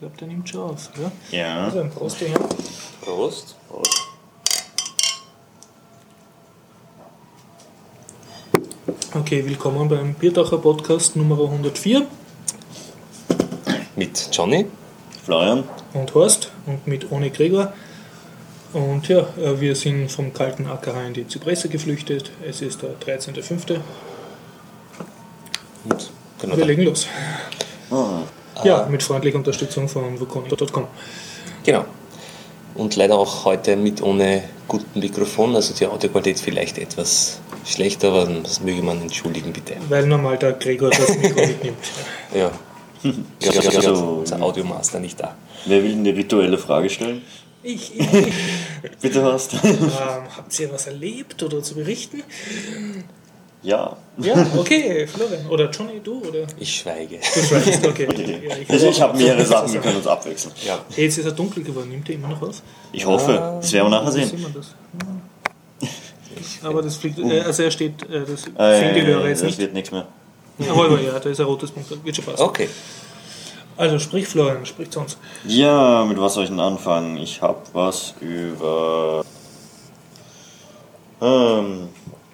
[0.00, 0.90] glaube, der nimmt schon auf.
[0.98, 1.38] Ja?
[1.38, 1.64] Ja.
[1.64, 2.38] Also ein Prost daher.
[3.02, 3.54] Prost.
[9.12, 12.06] Okay, willkommen beim Bierdacher Podcast Nummer 104
[13.96, 14.66] Mit Johnny.
[15.22, 15.64] Florian.
[15.92, 17.74] und Horst und mit ohne Gregor.
[18.72, 22.30] Und ja, äh, wir sind vom kalten AKH in die Zypresse geflüchtet.
[22.42, 23.80] Es ist der 13.05.
[25.84, 26.10] Und
[26.40, 27.06] genau Wir legen los.
[28.64, 30.86] Ja, mit freundlicher Unterstützung von wukoni.com.
[31.64, 31.84] Genau.
[32.74, 38.26] Und leider auch heute mit ohne guten Mikrofon, also die Audioqualität vielleicht etwas schlechter, aber
[38.42, 39.74] das möge man entschuldigen, bitte.
[39.88, 41.76] Weil normal der Gregor das Mikro mitnimmt.
[42.34, 42.50] Ja.
[43.02, 44.04] Ja, ja, ja, ja, So.
[44.20, 45.34] unser Audiomaster nicht da.
[45.64, 47.22] wer will eine rituelle Frage stellen?
[47.62, 48.34] Ich, ich, ich.
[49.02, 49.54] Bitte Horst.
[49.64, 49.90] Ähm,
[50.36, 52.22] habt ihr was erlebt oder zu berichten?
[53.62, 53.96] Ja.
[54.18, 55.46] Ja, okay, Florian.
[55.48, 56.20] Oder Johnny, du?
[56.20, 56.46] Oder?
[56.58, 57.18] Ich schweige.
[57.18, 58.06] Du schreibst, okay.
[58.10, 58.40] Okay.
[58.48, 60.52] Ja, Also ich habe mehrere Sachen, wir können uns abwechseln.
[60.66, 60.78] Ja.
[60.94, 61.88] Hey, jetzt ist er dunkel geworden.
[61.90, 62.62] Nimmt er immer noch was?
[62.92, 64.28] Ich hoffe, das werden wir nachher sehen.
[64.28, 64.74] sieht man das?
[66.62, 69.46] Aber das fliegt, äh, also er steht, äh, das Äh, sehen die Hörer jetzt das
[69.48, 69.58] nicht.
[69.58, 70.06] wird nichts mehr.
[70.70, 72.04] Aber ja, da ist ein rotes Punkt.
[72.04, 72.42] Wird schon passen.
[72.42, 72.68] Okay.
[73.76, 75.16] Also sprich Florian, sprich zu uns.
[75.46, 77.16] Ja, mit was soll ich denn anfangen?
[77.16, 79.24] Ich habe was über
[81.22, 81.88] ähm,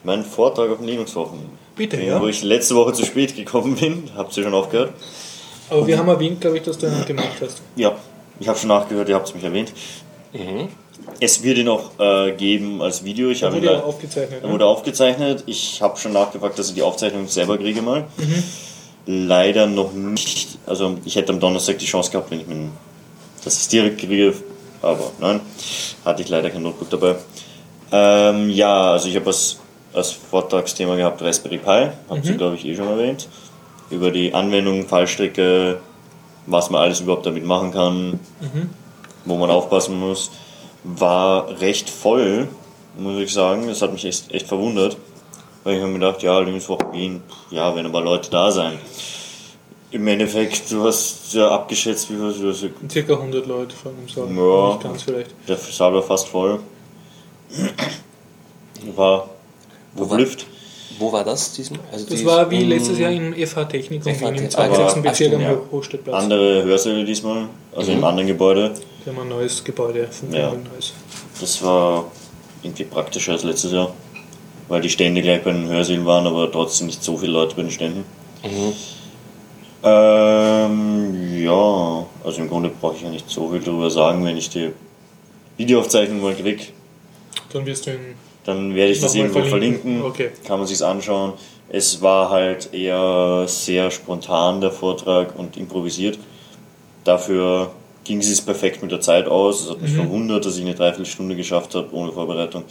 [0.06, 1.38] meinen Vortrag auf den Linux-Wochen.
[1.76, 2.20] Bitte, ja.
[2.20, 4.04] Wo ich letzte Woche zu spät gekommen bin.
[4.16, 4.92] Habt ihr schon aufgehört?
[5.68, 7.60] Aber wir haben erwähnt, glaube ich, dass du einen gemacht hast.
[7.74, 7.92] Ja,
[8.40, 9.72] ich habe schon nachgehört, ihr habt es mich erwähnt.
[10.32, 10.68] Mhm.
[11.20, 13.30] Es wird ihn auch äh, geben als Video.
[13.30, 14.40] Ich Da ihn wurde ja le- aufgezeichnet.
[14.42, 14.52] Er Ne?
[14.54, 15.42] wurde aufgezeichnet.
[15.46, 18.04] Ich habe schon nachgefragt, dass ich die Aufzeichnung selber kriege mal.
[18.16, 18.42] Mhm.
[19.06, 20.58] Leider noch nicht.
[20.66, 22.70] Also ich hätte am Donnerstag die Chance gehabt, wenn ich mir,
[23.44, 24.34] es direkt kriege.
[24.82, 25.40] Aber nein,
[26.04, 27.16] hatte ich leider kein Notebook dabei.
[27.92, 29.58] Ähm, ja, also ich habe als,
[29.96, 31.88] als Vortragsthema gehabt Raspberry Pi.
[32.08, 32.30] Habt Mhm.
[32.30, 33.28] ihr, glaube ich, eh schon erwähnt.
[33.90, 35.78] Über die Anwendung, Fallstrecke,
[36.46, 38.70] was man alles überhaupt damit machen kann, Mhm.
[39.24, 40.30] wo man aufpassen muss.
[40.84, 42.48] War recht voll,
[42.98, 43.66] muss ich sagen.
[43.68, 44.96] Das hat mich echt, echt verwundert.
[45.64, 46.60] Weil ich habe mir gedacht, ja, Wien,
[47.28, 48.78] pff, ja, werden aber Leute da sein.
[49.90, 52.52] Im Endeffekt, du hast ja abgeschätzt, wie viel du
[52.88, 54.28] Circa 100 Leute vor dem Saal.
[54.36, 54.68] Ja.
[54.74, 55.30] Nicht ganz vielleicht.
[55.48, 56.60] der Saal war fast voll.
[58.94, 59.28] War
[59.96, 60.18] Wo war-.
[60.98, 61.80] Wo war das diesmal?
[61.92, 64.50] Also Das war wie in- letztes Jahr im FH Technikum im Technikum.
[64.50, 64.80] 20.
[64.96, 65.58] Aber- Bezirk am ja.
[66.12, 68.72] Andere Hörsäle diesmal, also im anderen Gebäude.
[69.04, 70.50] Wir haben ein neues Gebäude von Ja.
[70.52, 70.92] neues.
[71.40, 72.06] Das war
[72.62, 73.92] irgendwie praktischer als letztes Jahr.
[74.68, 77.62] Weil die Stände gleich bei den Hörsälen waren, aber trotzdem nicht so viele Leute bei
[77.62, 78.04] den Ständen.
[78.42, 78.72] Mhm.
[79.84, 84.50] Ähm, ja, also im Grunde brauche ich ja nicht so viel darüber sagen, wenn ich
[84.50, 84.70] die
[85.56, 86.72] Videoaufzeichnung mal krieg,
[87.52, 88.14] Dann wirst du ihn
[88.46, 89.80] dann werde ich das Nochmal irgendwo verlinken.
[89.82, 90.10] verlinken.
[90.10, 90.30] Okay.
[90.46, 91.32] Kann man sich's anschauen.
[91.68, 96.18] Es war halt eher sehr spontan der Vortrag und improvisiert.
[97.04, 97.72] Dafür
[98.04, 99.64] ging es perfekt mit der Zeit aus.
[99.64, 99.82] Es hat Mhm.
[99.82, 102.64] mich verwundert, dass ich eine Dreiviertelstunde geschafft habe ohne Vorbereitung.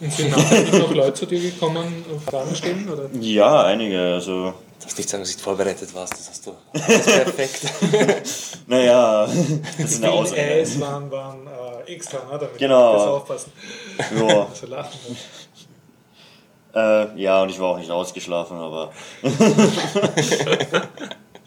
[0.00, 0.30] Und sind
[0.78, 2.88] noch Leute zu dir gekommen Fragen stellen?
[2.88, 3.08] Oder?
[3.20, 3.98] Ja, einige.
[4.14, 7.60] Also, Du darfst nicht sagen, dass du nicht vorbereitet warst, das hast du alles perfekt.
[8.66, 9.26] naja,
[9.78, 10.60] das ist eine Die Ausrede.
[10.60, 12.38] Äs waren, waren äh, extra, ne?
[12.38, 12.92] damit Genau.
[12.92, 13.52] wir besser aufpassen.
[14.28, 14.98] Ja, So lachen.
[16.74, 18.92] äh, ja, und ich war auch nicht ausgeschlafen, aber.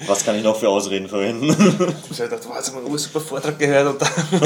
[0.08, 1.50] Was kann ich noch für Ausreden verwenden?
[2.10, 4.10] Ich habe gedacht, wow, jetzt haben wir einen super Vortrag gehört und dann.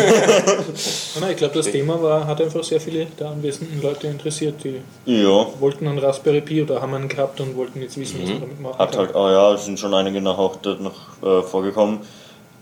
[1.21, 4.81] Nein, ich glaube, das Thema war, hat einfach sehr viele der anwesenden Leute interessiert, die
[5.05, 8.41] ja, wollten einen Raspberry Pi oder haben einen gehabt und wollten jetzt wissen, was man
[8.41, 8.99] damit machen Hat kann.
[8.99, 11.99] halt, oh ja, es sind schon einige nach auch dort noch äh, vorgekommen.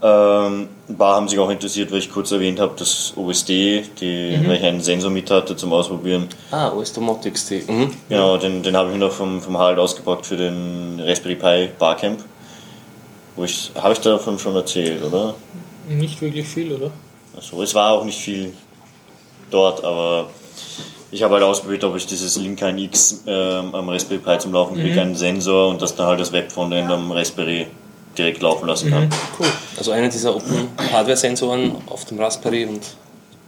[0.04, 4.40] Ähm, ein paar haben sich auch interessiert, weil ich kurz erwähnt habe, dass OSD, die,
[4.46, 6.28] weil ich einen Sensor mit hatte zum Ausprobieren.
[6.50, 7.64] Ah, OS Domotics, die.
[7.68, 7.92] Mhm.
[8.10, 11.70] Genau, den, den habe ich mir noch vom, vom Harald ausgepackt für den Raspberry Pi
[11.78, 12.20] Barcamp.
[13.36, 15.36] Wo ich, habe ich davon schon erzählt, oder?
[15.88, 16.92] Nicht wirklich viel, oder?
[17.36, 18.54] Also, es war auch nicht viel
[19.50, 20.30] dort, aber
[21.12, 24.76] ich habe halt ausprobiert, ob ich dieses Link X ähm, am Raspberry Pi zum Laufen
[24.76, 27.68] kriege, einen Sensor und dass dann halt das Web-Frontend am Raspberry
[28.18, 29.10] direkt laufen lassen kann.
[29.40, 29.48] Cool.
[29.78, 32.82] Also einer dieser Open Hardware Sensoren auf dem Raspberry und,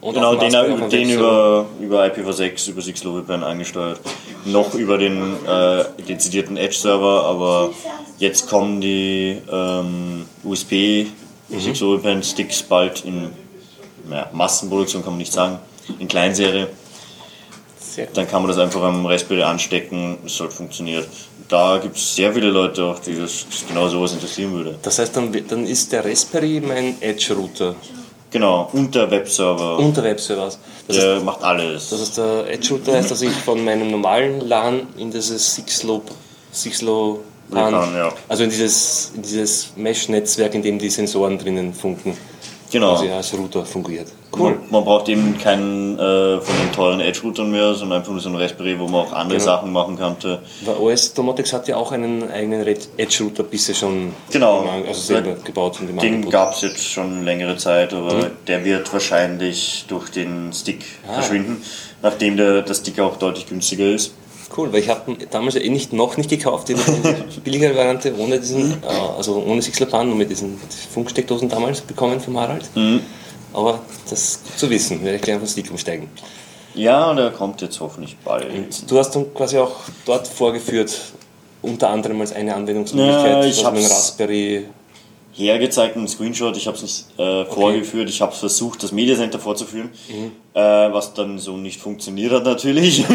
[0.04, 1.66] und Genau, den, den Webserver.
[1.80, 4.00] über, über IPv6, über 6 WPN angesteuert.
[4.46, 7.72] Noch über den äh, dezidierten Edge-Server, aber
[8.20, 11.06] jetzt kommen die ähm, USB
[11.50, 11.60] Mhm.
[11.60, 13.30] 6 WPN Sticks bald in
[14.10, 15.60] ja, Massenproduktion, kann man nicht sagen,
[16.00, 16.68] in Kleinserie.
[18.16, 21.06] Dann kann man das einfach am Raspberry anstecken, es sollte funktionieren.
[21.48, 24.80] Da gibt es sehr viele Leute auch, die das genau sowas interessieren würde.
[24.82, 27.76] Das heißt, dann, dann ist der Raspberry mein Edge-Router
[28.34, 30.52] Genau, und der Webserver, und der Webserver.
[30.88, 31.92] Das der macht alles.
[31.92, 36.02] das heißt, der Edge-Router heißt, dass ich von meinem normalen LAN in dieses Sixlow,
[36.52, 37.20] Sixlow
[37.50, 38.12] WLAN, ja.
[38.28, 42.18] Also in dieses, in dieses Mesh-Netzwerk, in dem die Sensoren drinnen funken.
[42.74, 42.96] Genau.
[42.96, 44.08] Quasi als Router fungiert.
[44.36, 44.50] Cool.
[44.52, 48.30] Man, man braucht eben keinen äh, von den teuren Edge-Routern mehr, sondern einfach nur so
[48.30, 49.46] einen Raspberry, wo man auch andere Genau.
[49.52, 50.40] Sachen machen könnte.
[50.66, 52.66] Weil OS Domotics hat ja auch einen eigenen
[52.98, 54.66] Edge-Router bisher schon Genau.
[54.88, 58.26] also selber gebaut und Den gab es jetzt schon längere Zeit, aber Mhm.
[58.48, 61.14] der wird wahrscheinlich durch den Stick Ah.
[61.14, 61.62] verschwinden,
[62.02, 64.14] nachdem der, der Stick auch deutlich günstiger ist.
[64.56, 66.76] Cool, weil ich habe damals ja eh nicht, noch nicht gekauft, die
[67.44, 70.60] billigere Variante ohne diesen, äh, also ohne Sixler-Plan, nur mit diesen
[70.94, 72.70] Funksteckdosen damals bekommen vom Harald.
[72.76, 73.02] Mhm.
[73.54, 73.80] Aber
[74.10, 76.10] das gut zu wissen, werde ich gleich auf den Stick umsteigen.
[76.76, 78.46] Ja, der kommt jetzt hoffentlich bald.
[78.90, 81.00] Du hast dann quasi auch dort vorgeführt,
[81.62, 84.66] unter anderem als eine Anwendungsmöglichkeit, Ja, ich man einen Raspberry.
[85.34, 86.58] hergezeigt, einen Screenshot.
[86.58, 88.10] Ich habe es nicht äh, vorgeführt.
[88.10, 90.32] Ich habe versucht, das Media Center vorzuführen, Mhm.
[90.56, 90.60] äh,
[90.94, 93.04] was dann so nicht funktioniert hat natürlich.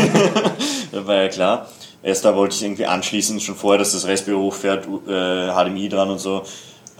[0.92, 1.68] das war ja klar.
[2.02, 6.10] Erst da wollte ich irgendwie anschließen, schon vorher, dass das Raspberry hochfährt, äh, HDMI dran
[6.10, 6.42] und so.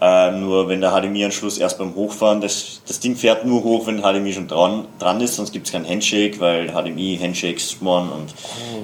[0.01, 3.99] Äh, nur wenn der HDMI-Anschluss erst beim Hochfahren, das, das Ding fährt nur hoch, wenn
[4.01, 8.33] HDMI schon dran, dran ist, sonst gibt es keinen Handshake, weil HDMI, Handshakes spawnen und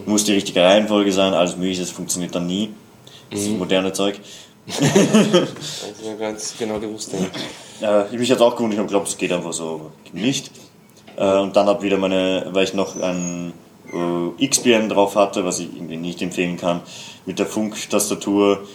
[0.05, 0.09] Oh.
[0.09, 2.71] muss die richtige Reihenfolge sein, alles mögliche, das funktioniert dann nie.
[3.31, 3.45] Das Mhm.
[3.47, 4.19] ist moderne Zeug.
[4.69, 7.13] Also ja ganz genau gewusst.
[7.81, 8.01] Ja.
[8.01, 10.51] Äh, ich mich jetzt auch gewundert, ich glaube, es geht einfach so nicht.
[11.17, 13.53] Äh, und dann habe wieder meine, weil ich noch ein
[13.93, 16.81] äh, XBN drauf hatte, was ich irgendwie nicht empfehlen kann,
[17.25, 18.65] mit der Funktastatur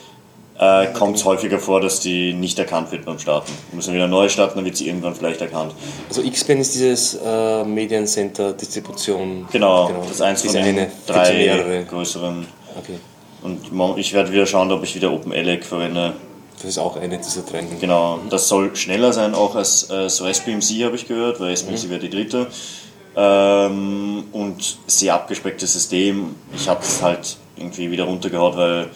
[0.59, 3.51] äh, kommt es häufiger vor, dass die nicht erkannt wird beim Starten.
[3.71, 5.73] Wir müssen wieder neu starten, dann wird sie irgendwann vielleicht erkannt.
[6.09, 9.49] Also XPen ist dieses äh, Mediencenter Distribution.
[9.51, 12.47] Genau, das ist eins von den drei größeren.
[12.79, 12.99] Okay.
[13.43, 16.13] Und ich werde wieder schauen, ob ich wieder OpenELEC verwende.
[16.57, 17.65] Das ist auch eine dieser drei.
[17.81, 21.89] Genau, das soll schneller sein, auch als äh, so SBMC habe ich gehört, weil SBMC
[21.89, 22.49] wäre die dritte.
[23.17, 26.35] Ähm, und sehr abgespecktes System.
[26.55, 28.91] Ich habe es halt irgendwie wieder runtergehaut, weil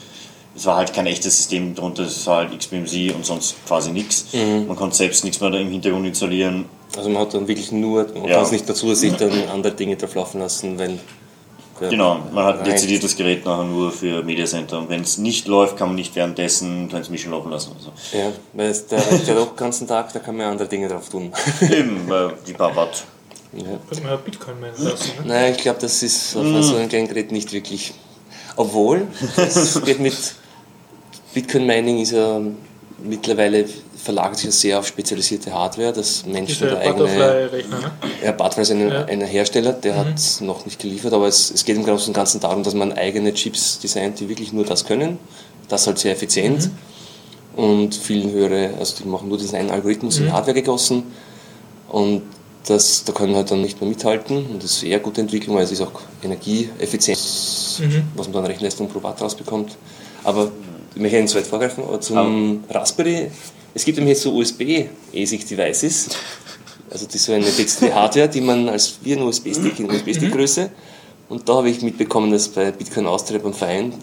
[0.56, 4.26] es war halt kein echtes System drunter, es war halt XBMC und sonst quasi nichts.
[4.32, 6.66] Man konnte selbst nichts mehr da im Hintergrund installieren.
[6.96, 8.34] Also man hat dann wirklich nur, man Ja.
[8.36, 10.98] kann es nicht dazu dass sich dann andere Dinge drauf laufen lassen, weil.
[11.80, 14.78] Genau, man hat rein- dezidiert das Gerät nachher nur für Media Center.
[14.78, 17.72] Und wenn es nicht läuft, kann man nicht währenddessen Transmission laufen lassen.
[17.76, 17.90] Also.
[18.16, 20.86] Ja, weil es, der ja doch den ganzen Tag, da kann man ja andere Dinge
[20.86, 21.32] drauf tun.
[21.62, 23.02] Eben, weil die paar Watt.
[23.56, 23.78] Ja.
[23.88, 25.12] Könnte man ja Bitcoin meinen lassen.
[25.20, 25.24] Ne?
[25.26, 27.94] Nein, ich glaube, das ist auf so einem kleinen Gerät nicht wirklich.
[28.56, 29.06] Obwohl,
[29.36, 30.14] es geht mit
[31.32, 32.40] Bitcoin Mining ist ja
[33.02, 33.66] mittlerweile
[33.96, 36.94] verlagert sich ja sehr auf spezialisierte Hardware, dass Menschen da eigene.
[37.04, 37.92] Butterfly-Rechner, ne?
[38.22, 39.04] Ja, Butterfly ist ein, Ja.
[39.06, 42.14] ein Hersteller, der hat es noch nicht geliefert, aber es, es geht im Großen und
[42.14, 45.18] Ganzen darum, dass man eigene Chips designt, die wirklich nur das können.
[45.68, 46.70] Das halt sehr effizient
[47.56, 51.04] und viel höhere, also die machen nur diesen einen Algorithmus in Hardware gegossen
[51.88, 52.22] und
[52.66, 55.64] das, da können halt dann nicht mehr mithalten und das ist eher gute Entwicklung, weil
[55.64, 57.18] es ist auch energieeffizient,
[58.16, 59.76] was man dann Rechenleistung pro Watt rausbekommt.
[60.22, 60.50] Aber
[60.94, 63.30] ich möchte nicht so weit vorgreifen, aber zum Raspberry,
[63.74, 66.08] es gibt nämlich jetzt so USB-ASIC-Devices,
[66.90, 70.70] also das ist so eine dedizierte Hardware, die man als wie ein USB-Stick in USB-Stick-Größe.
[71.28, 73.94] Und da habe ich mitbekommen, dass bei Bitcoin Austria beim Verein,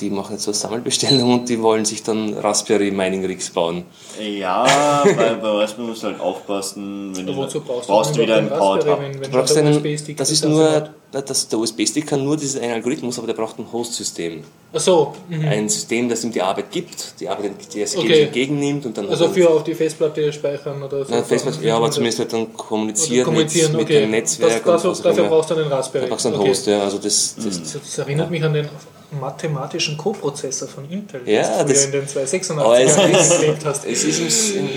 [0.00, 3.84] die machen jetzt so eine Sammelbestellung und die wollen sich dann Raspberry Mining Rigs bauen.
[4.20, 4.64] Ja,
[5.16, 8.48] weil bei Raspberry musst du halt aufpassen, wenn du Wozu brauchst, brauchst du wieder einen
[8.48, 12.62] Power wenn Du brauchst einen, USB-Stick das ist nur, das, der USB-Stick kann nur diesen
[12.62, 14.44] einen Algorithmus, aber der braucht ein Host-System.
[14.72, 15.46] Ach so, mhm.
[15.46, 18.22] Ein System, das ihm die Arbeit gibt, die Arbeit, die er sich Okay.
[18.22, 21.12] entgegennimmt und dann also für auf die Festplatte speichern oder so.
[21.12, 24.00] Na, Festplatte, ja, aber zumindest halt dann kommunizieren, kommunizieren, mit, mit okay.
[24.02, 24.64] dem Netzwerk.
[24.64, 26.04] Das, das, dafür brauchst du einen Raspberry.
[26.04, 26.48] Da brauchst du einen okay.
[26.48, 26.80] Host, ja.
[26.80, 28.68] Also das, das, Das erinnert mich an den
[29.20, 32.06] mathematischen Co-Prozessor von Intel, Ja, den du das- früher in
[32.48, 33.84] den Aber es 286 ist, gelebt hast.
[33.84, 34.68] es ist im,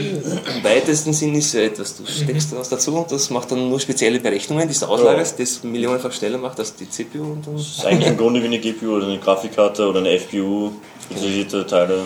[0.58, 1.98] im weitesten Sinn ist so etwas.
[1.98, 5.39] Du steckst da was dazu und das macht dann nur spezielle Berechnungen, die du auslagerst,
[5.39, 7.24] das millionenfach schneller macht als die CPU.
[7.24, 10.12] Und dann, Das ist eigentlich im Grunde wie eine GPU oder eine Grafikkarte oder eine
[10.20, 10.72] FPU,
[11.06, 12.00] spezialisierte Teile.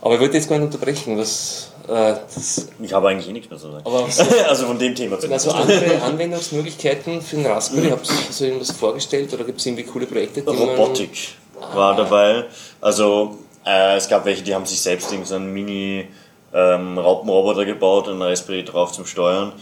[0.00, 1.71] aber ich wollte jetzt gar nicht unterbrechen, was.
[1.92, 3.82] Äh, das, Ich habe eigentlich eh nichts mehr zu sagen.
[3.84, 5.48] aber so, also von dem Thema zumindest.
[5.48, 9.84] also andere Anwendungsmöglichkeiten für den Raspberry, habt ihr so irgendwas vorgestellt oder gibt es irgendwie
[9.84, 10.40] coole Projekte?
[10.42, 11.34] Die man- Robotik
[11.74, 12.44] war dabei.
[12.80, 16.08] Also äh, es gab welche, die haben sich selbst irgendwie so einen Mini
[16.54, 19.52] ähm, Raupenroboter gebaut und einen Raspberry drauf zum Steuern.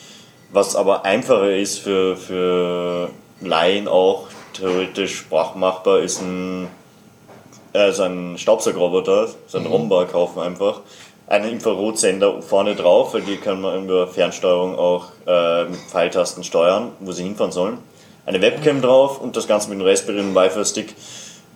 [0.53, 3.11] Was aber einfacher ist für, für
[3.41, 6.69] Laien auch theoretisch sprachmachbar ist ein,
[7.73, 10.81] äh, so ein Staubsaugerroboter, so ein Romba kaufen einfach.
[11.31, 16.91] Einen Infrarotsender vorne drauf, weil die kann man über Fernsteuerung auch äh, mit Pfeiltasten steuern,
[16.99, 17.79] wo sie hinfahren sollen.
[18.27, 20.95] Eine Webcam drauf und das Ganze mit einem Raspberry und einem Wi-Fi-Stick.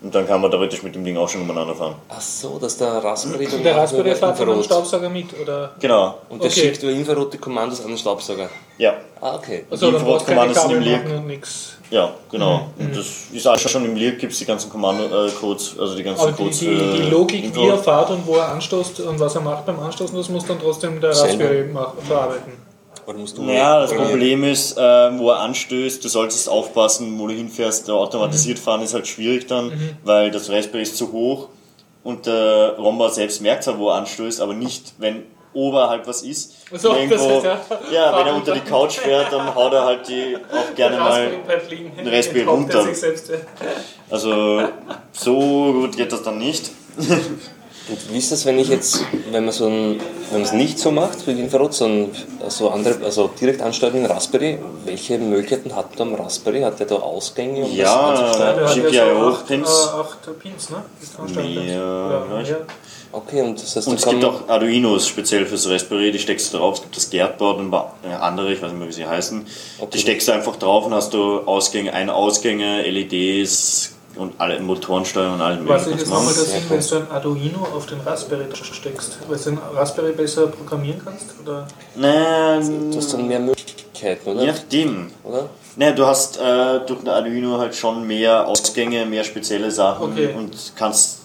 [0.00, 1.96] Und dann kann man theoretisch mit dem Ding auch schon umeinander fahren.
[2.08, 5.72] Ach so, dass der Raspberry dann Der Raspberry fährt einem Infrarot- Staubsauger mit, oder?
[5.80, 6.18] Genau.
[6.28, 6.60] Und der Okay.
[6.60, 8.48] schickt über Infrarote Kommandos an den Staubsauger.
[8.78, 8.94] Ja.
[9.20, 9.64] Ah, okay.
[9.70, 11.73] Also dann brauchst du keine Infrarotkommando sind im und nichts.
[11.90, 12.68] Ja, genau.
[12.78, 12.86] Mhm.
[12.86, 16.22] Und das ist auch schon im Leak gibt es die ganzen Kommando-Codes, also die ganzen
[16.22, 17.62] Aber die, Codes die, für die Logik, Info.
[17.62, 20.44] wie er fährt und wo er anstoßt und was er macht beim Anstoßen, das muss
[20.46, 21.10] dann trotzdem der.
[21.10, 21.68] Raspberry
[22.06, 22.52] verarbeiten.
[23.06, 23.92] Oder musst du Naja, das?
[23.92, 24.80] Problem ist, äh,
[25.18, 27.86] wo er anstößt, du solltest aufpassen, wo du hinfährst.
[27.86, 28.62] Der automatisiert Mhm.
[28.62, 29.70] fahren ist halt schwierig dann,
[30.04, 31.48] weil das Raspberry ist zu hoch
[32.02, 35.22] und der Romba selbst merkt zwar, wo er anstößt, aber nicht, wenn
[35.54, 36.54] oberhalb was ist.
[36.72, 37.60] So, irgendwo, ja,
[37.92, 41.32] ja, wenn er unter die Couch fährt, dann haut er halt die auch gerne mal.
[41.96, 42.86] Ein Raspberry er runter.
[44.10, 44.68] Also
[45.12, 46.70] so gut geht das dann nicht.
[47.86, 50.00] Und wie ist das, wenn ich jetzt, wenn man so ein,
[50.30, 52.10] wenn man es nicht so macht wie Infrarot, sondern
[52.48, 56.62] so andere, also direkt ansteuern in Raspberry, welche Möglichkeiten hat der am Raspberry?
[56.62, 57.64] Hat der da Ausgänge?
[57.64, 58.56] Um Ja, das anzusteuern?
[58.56, 59.68] Der hat GPIO ja so acht, Pins.
[59.68, 60.82] Äh, acht Pins, ne?
[61.28, 61.36] Ich.
[61.36, 62.66] mehr.
[63.12, 66.58] Okay, und das heißt, Und es gibt auch Arduinos speziell fürs Raspberry, die steckst du
[66.58, 66.76] drauf.
[66.76, 69.46] Es gibt das Gerdboard und äh, andere, ich weiß nicht mehr, wie sie heißen.
[69.78, 69.90] Okay.
[69.92, 75.34] Die steckst du einfach drauf und hast du Ausgänge, eine Ausgänge, LEDs und alle Motorensteuerung
[75.34, 78.44] und alles Was ist jetzt nochmal der Sinn, wenn du ein Arduino auf den Raspberry
[78.54, 79.18] steckst?
[79.28, 81.26] Weil du den Raspberry besser programmieren kannst?
[81.42, 81.66] Oder?
[81.96, 84.40] Nein, du hast dann mehr Möglichkeiten, oder?
[84.40, 85.10] je nachdem.
[85.24, 85.48] oder?
[85.76, 90.32] Naja, du hast äh, durch ein Arduino halt schon mehr Ausgänge, mehr spezielle Sachen Okay.
[90.36, 91.23] und kannst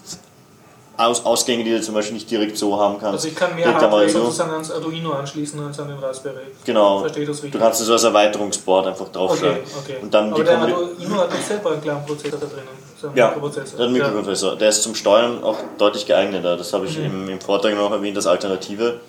[1.00, 3.13] Aus Ausgänge, die du zum Beispiel nicht direkt so haben kannst.
[3.13, 4.20] Also ich kann mehr Hardware Arduino.
[4.25, 6.36] sozusagen ans Arduino anschließen als an den Raspberry.
[6.65, 7.00] Genau.
[7.00, 7.62] Verstehe das Du richtig?
[7.62, 9.60] kannst es so als Erweiterungsboard einfach draufschlagen.
[9.60, 9.98] Okay, okay.
[10.01, 12.68] Und dann Aber die der Arduino hat nicht selber einen kleinen Prozessor da drinnen.
[13.01, 13.77] So Ja, Mikroprozessor.
[13.79, 14.56] der Mikroprozessor.
[14.58, 16.58] Der ist zum Steuern auch deutlich geeigneter.
[16.58, 17.06] Das habe ich Mhm.
[17.06, 19.00] im, im Vortrag noch erwähnt, das Alternative.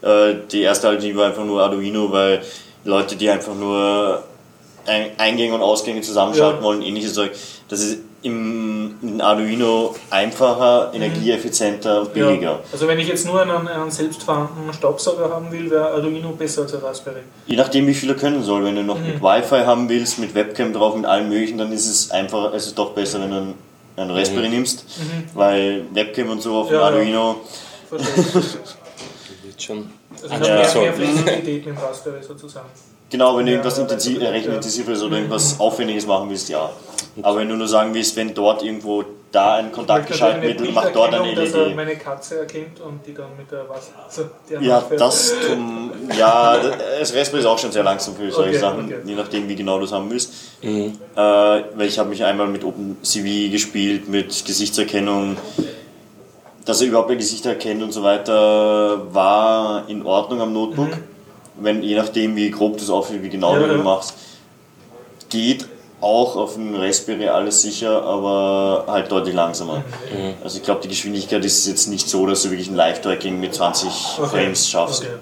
[0.00, 2.40] Äh, die erste Alternative war einfach nur Arduino, weil
[2.84, 4.22] Leute, die einfach nur
[4.86, 6.64] Ein- Eingänge und Ausgänge zusammenschalten Ja.
[6.64, 7.32] wollen, ähnliches Zeug,
[7.68, 12.06] das ist im, in Arduino einfacher, energieeffizienter, Mhm.
[12.06, 12.12] Ja.
[12.12, 12.60] billiger.
[12.72, 16.72] Also wenn ich jetzt nur einen, einen selbstfahrenden Staubsauger haben will, wäre Arduino besser als
[16.72, 17.20] der Raspberry.
[17.46, 18.64] Je nachdem, wie viel er können soll.
[18.64, 19.06] Wenn du noch Mhm.
[19.06, 22.66] mit Wi-Fi haben willst, mit Webcam drauf, mit allem möglichen, dann ist es einfach, es
[22.66, 23.54] ist doch besser, wenn du einen,
[23.96, 24.84] einen Raspberry nimmst,
[25.34, 26.80] weil Webcam und so auf dem Mhm.
[26.80, 26.86] Ja, ja.
[26.96, 27.36] Arduino
[27.88, 28.26] Verstehe ich.
[29.30, 29.90] Also Wird schon.
[30.16, 32.68] ich Ja, habe mehr, mehr Flexibilität mit dem Raspberry sozusagen.
[33.10, 35.60] Genau, wenn du irgendwas ja, intensiv, äh, recht intensives oder irgendwas Mhm.
[35.62, 36.70] Aufwendiges machen willst, ja.
[37.22, 40.42] Aber wenn du nur sagen willst, wenn dort irgendwo da ein Ich Kontakt möchte geschaltet
[40.42, 41.76] natürlich wird, eine mach dort eine Bilderkennung, dass er LED.
[41.76, 43.90] meine Katze erkennt und die dann mit der was.
[44.14, 46.56] So, der Ja, das zum, ja,
[46.98, 48.96] das Raspberry ist auch schon sehr langsam für solche Okay, Sachen, okay.
[49.04, 50.32] je nachdem, wie genau du es haben willst.
[50.62, 55.36] Äh, weil ich habe mich einmal mit OpenCV gespielt, mit Gesichtserkennung,
[56.64, 60.90] dass er überhaupt ein Gesicht erkennt und so weiter, war in Ordnung am Notebook.
[61.60, 63.60] Wenn, je nachdem, wie grob du es aufhältst, wie genau Mhm.
[63.60, 63.76] Ja, du ja.
[63.78, 64.14] das machst.
[65.28, 65.66] Geht
[66.00, 69.78] auch auf dem Raspberry alles sicher, aber halt deutlich langsamer.
[69.78, 70.34] Mhm.
[70.44, 73.54] Also ich glaube, die Geschwindigkeit ist jetzt nicht so, dass du wirklich ein Live-Tracking mit
[73.54, 73.88] 20
[74.18, 74.28] Okay.
[74.28, 75.02] Frames schaffst.
[75.02, 75.12] Okay.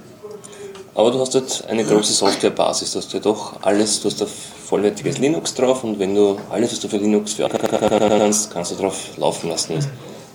[0.94, 4.26] Aber du hast dort eine große Softwarebasis, du hast ja doch alles, du hast da
[4.26, 8.76] vollwertiges Linux drauf und wenn du alles, was du für Linux für kannst, kannst du
[8.76, 9.78] drauf laufen lassen.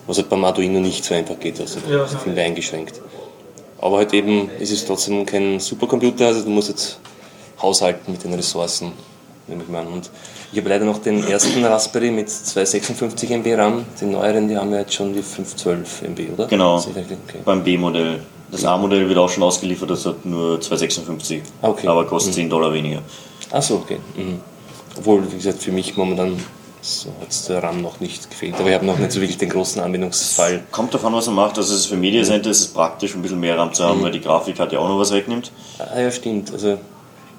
[0.06, 2.06] Was halt beim Arduino nicht so einfach geht, also Ja.
[2.08, 3.02] so viel eingeschränkt.
[3.82, 7.00] Aber halt eben ist es trotzdem kein Supercomputer, also du musst jetzt
[7.62, 8.92] haushalten mit den Ressourcen,
[9.48, 9.88] nehme ich mal an.
[9.88, 10.10] Und
[10.52, 14.72] ich habe leider noch den ersten Raspberry mit 256 MB RAM, die neueren, die haben
[14.72, 16.46] ja jetzt schon die 512 MB, oder?
[16.48, 16.78] Genau.
[16.78, 17.06] Okay.
[17.44, 18.22] Beim B-Modell.
[18.52, 21.88] Das A-Modell wird auch schon ausgeliefert, das hat nur 256, Ah, okay.
[21.88, 23.02] aber kostet 10 Dollar weniger.
[23.50, 23.98] Ach so, okay.
[24.16, 24.42] Mhm.
[24.98, 26.38] Obwohl, wie gesagt, für mich momentan
[26.82, 28.56] so hat es der RAM noch nicht gefehlt.
[28.56, 30.64] Aber ich habe noch nicht so wirklich den großen Anwendungsfall.
[30.72, 31.58] Kommt davon, was er macht.
[31.58, 34.00] Also es ist für Media Center ist es praktisch, ein bisschen mehr RAM zu haben,
[34.00, 34.04] Mhm.
[34.04, 35.52] weil die Grafikkarte ja auch noch was wegnimmt.
[35.78, 36.52] Ah ja, stimmt.
[36.52, 36.78] Also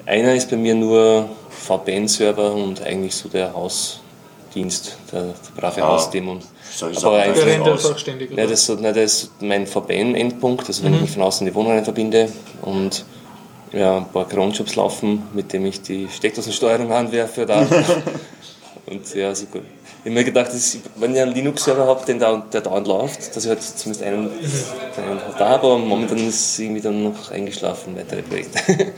[0.07, 5.89] einer ist bei mir nur VPN-Server und eigentlich so der Hausdienst, der, der brave Ah,
[5.89, 6.41] Hausdämon.
[6.75, 8.31] solche Aber Sachen Der einfach, rennt einfach ständig.
[8.37, 11.53] ja, das ist nein, das ist mein VPN-Endpunkt, also wenn ich mich von außen in
[11.53, 12.29] die Wohnung rein verbinde
[12.63, 13.05] und
[13.73, 17.67] ja, ein paar Cronjobs laufen, mit dem ich die Steckdosensteuerung anwerfe da.
[18.87, 19.63] und ja, gut.
[20.05, 23.37] Ich habe mir gedacht, ich, wenn ich einen Linux-Server habe, den da, der dauernd läuft,
[23.37, 24.31] dass ich halt zumindest einen,
[24.97, 28.59] einen da habe, aber momentan ist irgendwie dann noch eingeschlafen, weitere Projekte.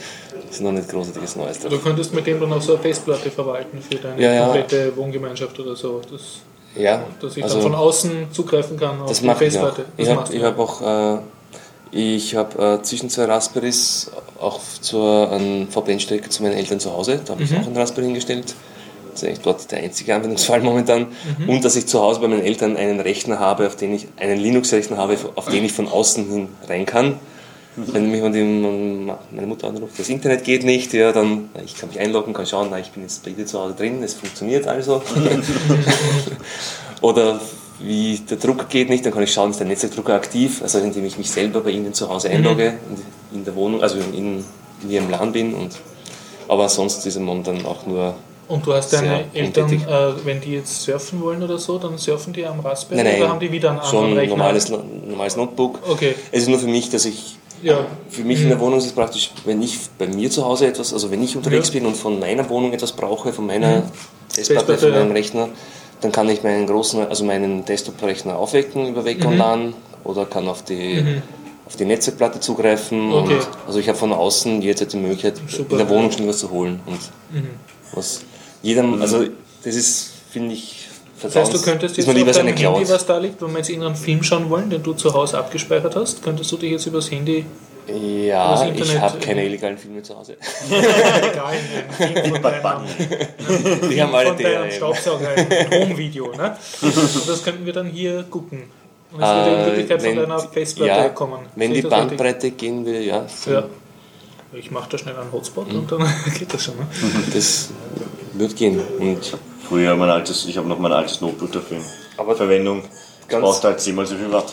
[0.46, 1.70] das ist noch nicht großartiges Neues drauf.
[1.70, 4.44] Du könntest mit dem dann auch so eine Festplatte verwalten für deine Ja, ja.
[4.44, 6.00] komplette Wohngemeinschaft oder so.
[6.10, 6.22] Das,
[6.74, 9.32] Ja, dass ich also- dann von außen zugreifen kann auf Das die ich.
[9.34, 9.84] Festplatte.
[9.98, 11.18] Ich Das habe ich hab auch äh,
[11.92, 14.10] ich hab, äh, zwischen zwei Raspberries
[14.40, 17.20] auch zur einen VPN-Stecker zu meinen Eltern zu Hause.
[17.24, 17.58] Da habe ich Mhm.
[17.58, 18.54] auch einen Raspberry hingestellt.
[19.14, 21.06] Das ist eigentlich dort der einzige Anwendungsfall momentan.
[21.38, 21.48] Mhm.
[21.48, 24.38] Und dass ich zu Hause bei meinen Eltern einen Rechner habe, auf den ich einen
[24.38, 27.18] Linux-Rechner habe, auf den ich von außen hin rein kann.
[27.76, 32.32] Wenn mich meine Mutter anruft, das Internet geht nicht, ja, dann ich kann mich einloggen,
[32.32, 35.02] kann schauen, na, ich bin jetzt bei dir zu Hause drin, es funktioniert also.
[37.00, 37.40] Oder
[37.80, 41.04] wie der Drucker geht nicht, dann kann ich schauen, ist der Netzwerkdrucker aktiv, also indem
[41.04, 42.74] ich mich selber bei Ihnen zu Hause einlogge,
[43.32, 44.44] in, in der Wohnung, also in,
[44.82, 45.54] in Ihrem LAN bin.
[45.54, 45.76] Und,
[46.46, 48.14] aber sonst ist er momentan auch nur
[48.46, 52.32] Und du hast deine Eltern, äh, wenn die jetzt surfen wollen oder so, dann surfen
[52.32, 54.36] die am Raspberry Nein, nein, oder haben die wieder einen schon anderen ein Rechner?
[54.36, 54.68] normales,
[55.08, 55.78] normales Notebook.
[55.88, 56.14] Okay.
[56.30, 57.86] Es ist nur für mich, dass ich Ja.
[58.10, 60.92] Für mich in der Wohnung ist es praktisch, wenn ich bei mir zu Hause etwas,
[60.92, 61.74] also wenn ich unterwegs Ja.
[61.80, 63.84] bin und von meiner Wohnung etwas brauche, von meiner
[64.28, 65.14] Festplatte, Festplatte, von meinem ja.
[65.14, 65.48] Rechner,
[66.02, 69.26] dann kann ich meinen großen, also meinen Desktop-Rechner aufwecken über Weg Mhm.
[69.26, 69.74] und LAN
[70.04, 71.02] oder kann auf die,
[71.66, 73.10] auf die Netzwerkplatte zugreifen.
[73.14, 73.34] Okay.
[73.36, 75.72] Und, also ich habe von außen jederzeit die Möglichkeit, Super.
[75.72, 76.80] in der Wohnung schnell was zu holen.
[76.84, 76.98] Und
[77.32, 77.48] Mhm.
[77.94, 78.20] was
[78.64, 79.24] jedem, also
[79.64, 80.88] das ist, finde ich,
[81.22, 83.58] Das heißt, du könntest ist jetzt auf lieber deinem Handy, was da liegt, wenn wir
[83.58, 86.86] jetzt irgendeinen Film schauen wollen, den du zu Hause abgespeichert hast, könntest du dich jetzt
[86.86, 87.44] übers Handy,
[87.86, 90.36] Ja, ich habe keine illegalen Filme zu Hause.
[90.70, 91.52] egal,
[91.98, 93.88] ein Film Bad Bunny.
[93.94, 94.70] Die haben alle von deinem DRM.
[94.70, 96.32] Staubsauger, ein Home-Video.
[96.34, 96.56] Ne?
[96.82, 98.62] Und das könnten wir dann hier gucken.
[99.12, 101.38] Und es würde in Äh, Wirklichkeit von wenn deiner die- Festplatte ja, kommen.
[101.56, 101.82] Wenn die?
[101.82, 103.64] Bandbreite gehen will, ja, Ja.
[104.56, 105.78] Ich mache da schnell einen Hotspot Mhm.
[105.80, 106.00] und dann
[106.38, 106.76] geht das schon.
[106.76, 106.86] Ne?
[107.32, 107.70] das
[108.34, 108.80] wird gehen.
[108.98, 109.36] Und
[109.68, 111.78] Früher mein altes, ich habe noch mein altes Notebook dafür.
[112.18, 112.82] Aber Verwendung.
[113.28, 114.52] ganz- braucht halt zehnmal so viel Watt.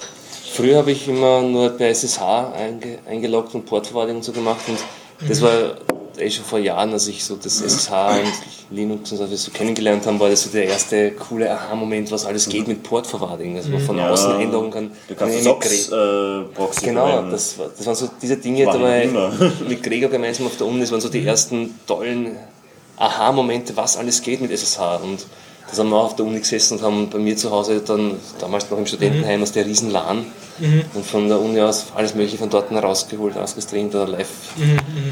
[0.54, 2.22] früher habe ich immer nur per SSH
[2.54, 4.78] einge, eingeloggt und Portverwaltung und so gemacht und
[5.28, 5.44] das Mhm.
[5.44, 5.52] war
[6.22, 8.32] eh schon vor Jahren, als ich so das SSH und
[8.78, 12.48] Linux und so, so kennengelernt habe, war das so der erste coole Aha-Moment, was alles
[12.48, 14.92] geht mit Portverwaltung, dass man von Ja, außen einloggen kann.
[15.08, 19.32] Du kannst Sox äh, Proxy Genau, das, war, das waren so diese Dinge dabei immer.
[19.68, 22.38] mit Gregor gemeinsam auf der Uni, das waren so die ersten tollen
[22.98, 24.80] Aha-Momente, was alles geht mit SSH.
[25.04, 25.26] Und
[25.72, 28.18] das haben wir auch auf der Uni gesessen und haben bei mir zu Hause dann,
[28.40, 30.26] damals noch im Studentenheim, aus der riesen LAN
[30.94, 34.28] und von der Uni aus alles mögliche von dort rausgeholt, rausgestreamt oder live.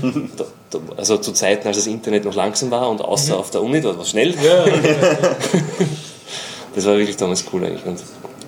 [0.37, 3.63] Da, da, also zu Zeiten, als das Internet noch langsam war und außer auf der
[3.63, 4.35] Uni, dort war es schnell.
[4.35, 4.65] Ja,
[6.75, 7.85] Das war wirklich damals cool eigentlich.
[7.85, 7.99] Und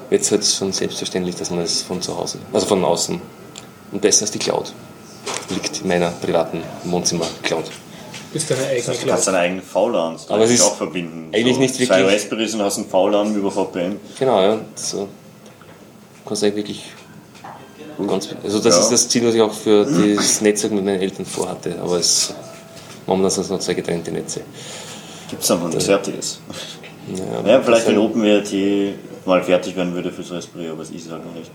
[0.10, 3.20] jetzt wird es schon selbstverständlich, dass man es von zu Hause, also von außen,
[3.92, 4.74] und besser als die Cloud,
[5.50, 7.66] liegt in meiner privaten Wohnzimmer-Cloud.
[8.34, 11.34] Bist deine eigene Du kannst deine eigenen VLANs Aber es ist auch verbinden.
[11.34, 14.00] eigentlich nicht Zwei wirklich- Raspberries und hast einen VLAN über VPN.
[14.20, 14.60] Genau, ja.
[14.76, 15.00] So.
[15.00, 15.08] Du
[16.28, 16.84] kannst eigentlich wirklich
[18.08, 18.30] ganz.
[18.44, 18.82] Also, das Ja.
[18.82, 19.86] ist das Ziel, was ich auch für
[20.16, 21.76] das Netzwerk mit meinen Eltern vorhatte.
[21.82, 22.34] Aber es
[23.06, 24.42] momentan sind es noch zwei getrennte Netze.
[25.30, 26.40] Gibt es einfach nichts Fertiges.
[27.16, 28.94] Ja, Ja, vielleicht das wenn OpenWRT
[29.26, 31.50] mal fertig werden würde fürs Raspberry, aber es ist halt noch nicht.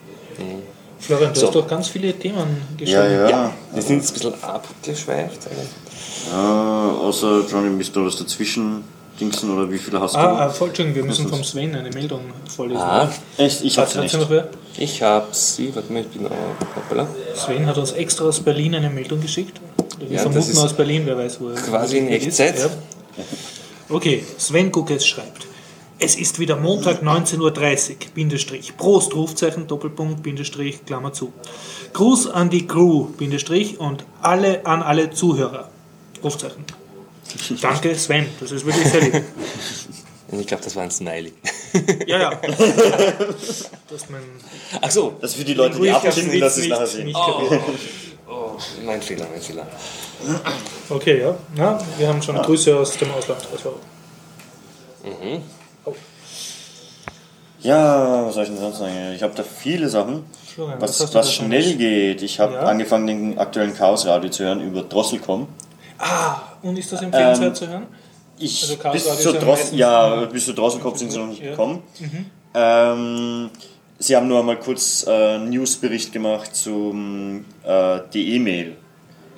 [0.98, 1.46] Florian, du So.
[1.46, 2.90] hast doch ganz viele Themen geschrieben.
[3.02, 3.28] Ja, ja.
[3.30, 5.38] Ja, wir sind jetzt ein bisschen abgeschweift.
[6.30, 8.84] Ja, außer Johnny, bist du was dazwischen
[9.20, 10.18] dingsen oder wie viele hast du?
[10.18, 12.20] Ah, ah, voll, Entschuldigung, wir müssen vom Sven eine Meldung
[12.54, 12.80] vorlesen.
[12.82, 13.62] Ah, Echt?
[13.64, 14.12] Ich hab's Hat, nicht.
[14.12, 14.48] sie noch wer?
[14.76, 16.30] ich hab sie, warte mal, ich bin auch.
[16.76, 17.08] Hoppala.
[17.34, 19.60] Sven hat uns extra aus Berlin eine Meldung geschickt.
[19.98, 22.08] Wir Ja, das vermuten ist aus Berlin, wer weiß, wo er quasi in.
[22.08, 22.58] Echtzeit.
[22.58, 22.68] Ja.
[23.88, 25.46] Okay, Sven Guckes schreibt.
[25.98, 31.32] Es ist wieder Montag 19.30 Uhr, Bindestrich, Prost, Rufzeichen, Doppelpunkt, Bindestrich, Klammer zu.
[31.94, 35.70] Gruß an die Crew, Bindestrich, und alle an alle Zuhörer,
[36.22, 36.64] Rufzeichen.
[37.60, 39.14] Danke, Sven, das ist wirklich sehr lieb.
[40.28, 41.32] Und ich glaube, das war ein Smiley.
[42.06, 42.30] Ja, ja.
[42.40, 44.22] Das ist mein
[44.80, 47.04] Ach so, Das ist für die Leute, die abstimmen, dass sie es nachher nicht, sehen.
[47.06, 47.60] nicht kapiert.
[48.28, 48.52] oh,
[48.84, 49.66] mein Fehler, mein Fehler.
[50.88, 51.36] Okay, ja.
[51.56, 51.78] ja.
[51.98, 53.46] Wir haben schon Grüße aus dem Ausland.
[53.52, 53.78] Also,
[57.60, 58.94] Ja, was soll ich denn sonst sagen?
[59.14, 60.24] Ich habe da viele Sachen.
[60.78, 62.22] Was Was, schnell geht.
[62.22, 62.60] Ich habe Ja.
[62.60, 65.48] angefangen, den aktuellen Chaosradio zu hören über Drosselcom.
[65.98, 67.86] Ah, und ist das empfehlenswert Ähm, zu hören?
[68.38, 71.46] Ich, Also Chaos bis, zur ist ja bis zur Drosselkopf sind sie noch nicht Ja.
[71.48, 71.50] Mhm.
[71.52, 71.82] gekommen.
[72.54, 73.50] Ähm,
[73.98, 78.76] sie haben nur einmal kurz äh, einen Newsbericht gemacht zum äh, DE-Mail,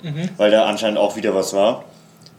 [0.01, 0.29] Mhm.
[0.37, 1.83] weil da anscheinend auch wieder was war.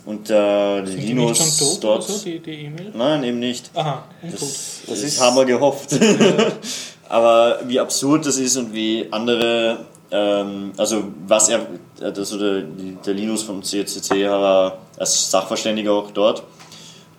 [0.06, 2.04] Und äh, Sind die Linus nicht schon tot dort.
[2.04, 2.90] oder so, die die E-Mail?
[2.94, 3.70] Nein, eben nicht.
[3.74, 4.40] Aha, untot.
[4.40, 5.90] Das, Das das ist- haben wir gehofft.
[7.08, 11.66] Aber wie absurd das ist und wie andere, ähm, also was er,
[12.00, 16.42] also der, der Linus vom CCC war als Sachverständiger auch dort.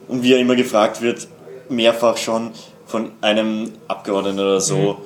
[0.08, 1.28] Und wie er immer gefragt wird,
[1.70, 2.52] mehrfach schon
[2.86, 4.98] von einem Abgeordneten oder so,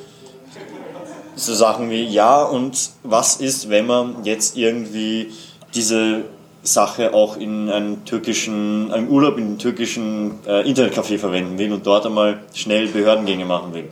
[1.35, 5.31] so Sachen wie, ja und was ist, wenn man jetzt irgendwie
[5.75, 6.23] diese
[6.63, 11.85] Sache auch in einem türkischen, einem Urlaub in einem türkischen äh, Internetcafé verwenden will und
[11.85, 13.89] dort einmal schnell Behördengänge machen will.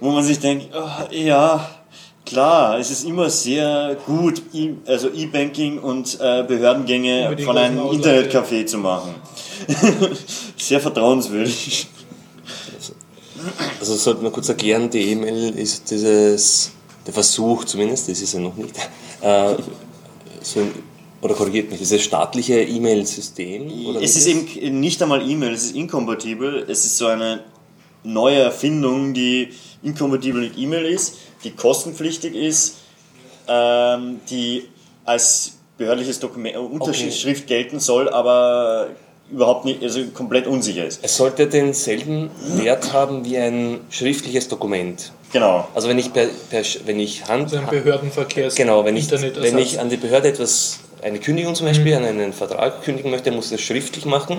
[0.00, 1.64] Wo man sich denkt, ah, ja,
[2.26, 8.66] klar, es ist immer sehr gut, E- also E-Banking und äh, Behördengänge von einem Internetcafé
[8.66, 9.14] zu machen.
[10.58, 11.86] sehr vertrauenswürdig.
[13.80, 16.72] Also sollte man kurz erklären, die E-Mail ist dieses,
[17.06, 18.74] der Versuch zumindest, das ist ja noch nicht,
[19.20, 19.54] äh,
[20.42, 20.72] so ein,
[21.22, 23.96] oder korrigiert mich, dieses staatliche E-Mail-System?
[24.00, 26.66] Es ist eben nicht einmal E-Mail, es ist inkompatibel.
[26.68, 27.44] Es ist so eine
[28.04, 29.48] neue Erfindung, die
[29.86, 32.76] inkompatibel mit E-Mail ist, die kostenpflichtig ist,
[33.48, 34.68] ähm, die
[35.04, 38.88] als behördliches Dokument, Unterschrift gelten soll, aber
[39.30, 41.00] überhaupt nicht, also komplett unsicher ist.
[41.02, 45.12] Es sollte denselben Wert haben wie ein schriftliches Dokument.
[45.32, 45.66] Genau.
[45.74, 49.58] Also wenn ich per, per wenn ich Hand Also ein Behördenverkehrs genau, wenn ich, wenn
[49.58, 53.46] ich an die Behörde etwas eine Kündigung zum Beispiel an einen Vertrag kündigen möchte, muss
[53.46, 54.38] ich das schriftlich machen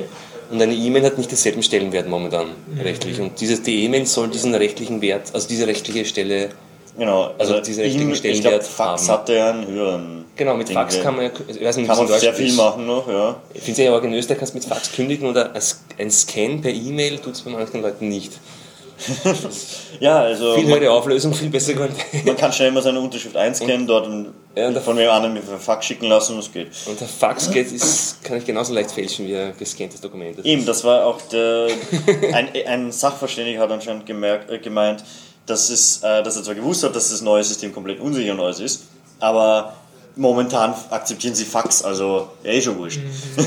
[0.52, 2.48] und eine E-Mail hat nicht denselben Stellenwert momentan
[2.82, 6.50] rechtlich und dieses die E-Mail soll diesen rechtlichen Wert, also diese rechtliche Stelle
[6.98, 7.32] Genau.
[7.38, 9.20] Also diese richtigen ich glaube, Stellenwert Fax haben.
[9.20, 10.26] hatte ja einen höheren.
[10.36, 12.56] Genau, mit Fax Ding, kann man ja, ich weiß nicht, kann man sehr viel ist.
[12.56, 13.40] machen noch, ja.
[13.54, 16.62] Ich finde es ja auch in Österreich kannst du mit Fax kündigen oder ein Scan
[16.62, 18.34] per E-Mail tut es bei manchen Leuten nicht.
[20.00, 22.26] Ja, also Viel höhere Auflösung, viel besser Qualität.
[22.26, 25.48] man kann schnell mal seine Unterschrift einscannen, dort und Ja, und von wem anderen mit
[25.48, 26.70] einem Fax schicken lassen und es geht.
[26.88, 30.38] Und der Fax geht, ist, kann ich genauso leicht fälschen wie ein gescanntes Dokument.
[30.40, 31.68] Das Eben, das war auch der.
[32.34, 35.04] Ein, ein Sachverständiger hat anscheinend gemerkt, äh, gemeint,
[35.46, 38.40] dass, es, äh, dass er zwar gewusst hat, dass das neue System komplett unsicher und
[38.40, 38.84] alles ist,
[39.20, 39.74] aber
[40.16, 43.00] momentan akzeptieren sie Fax, also ja, eh schon wurscht.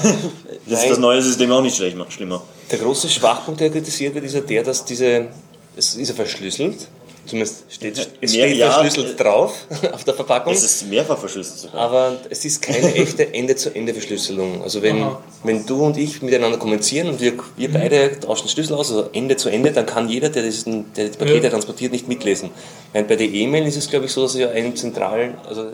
[0.67, 2.43] das ist das neue System auch nicht schlecht, schlimmer.
[2.71, 5.29] Der große Schwachpunkt, der kritisiert wird, ist ja der, dass diese,
[5.77, 6.89] es ist ja verschlüsselt,
[7.27, 9.55] zumindest steht, es Mehr- steht ja, verschlüsselt drauf
[9.93, 11.81] auf der Verpackung, Es ist mehrfach verschlüsselt sogar.
[11.81, 14.63] aber es ist keine echte Ende-zu-Ende-Verschlüsselung.
[14.63, 15.21] Also wenn, Aha.
[15.45, 19.37] wenn du und ich miteinander kommunizieren und wir, wir beide tauschen Schlüssel aus, also Ende
[19.37, 21.51] zu Ende, dann kann jeder, der, diesen, der die Pakete Ja.
[21.51, 22.51] transportiert, nicht mitlesen.
[22.93, 25.71] Während bei der E-Mail ist es, glaube ich, so, dass ja einen zentralen, also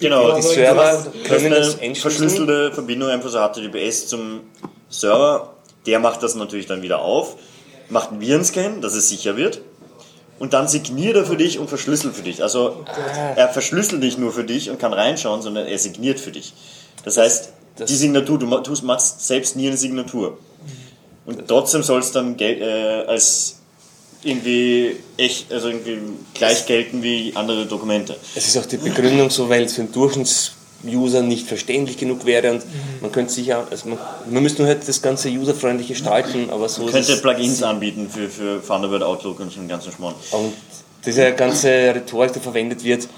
[0.00, 2.28] Genau, die Server können das eine entschlüsseln.
[2.28, 4.40] verschlüsselte Verbindung einfach so HTTPS zum
[4.90, 5.54] Server.
[5.86, 7.36] Der macht das natürlich dann wieder auf,
[7.88, 9.60] macht einen Virenscan, dass es sicher wird.
[10.38, 12.42] Und dann signiert er für dich und verschlüsselt für dich.
[12.42, 12.84] Also
[13.34, 16.54] er verschlüsselt nicht nur für dich und kann reinschauen, sondern er signiert für dich.
[17.04, 17.52] Das heißt,
[17.88, 20.38] die Signatur, du tust, machst selbst nie eine Signatur.
[21.26, 23.56] Und trotzdem soll es dann äh, als
[24.22, 25.98] irgendwie echt, also irgendwie
[26.34, 28.16] gleich gelten wie andere Dokumente.
[28.34, 29.92] Es ist auch die Begründung so, weil es für den
[30.82, 32.62] Durchschnittsuser nicht verständlich genug wäre und
[33.00, 33.98] man könnte sich ja, also man,
[34.30, 37.16] man müsste nur halt das Ganze userfreundlich gestalten, aber so Man könnte.
[37.16, 40.14] Plugins anbieten für, für Thunderbird, Outlook und so den ganzen Schmarrn.
[40.32, 40.52] Und
[41.04, 43.08] diese ganze Rhetorik, die verwendet wird,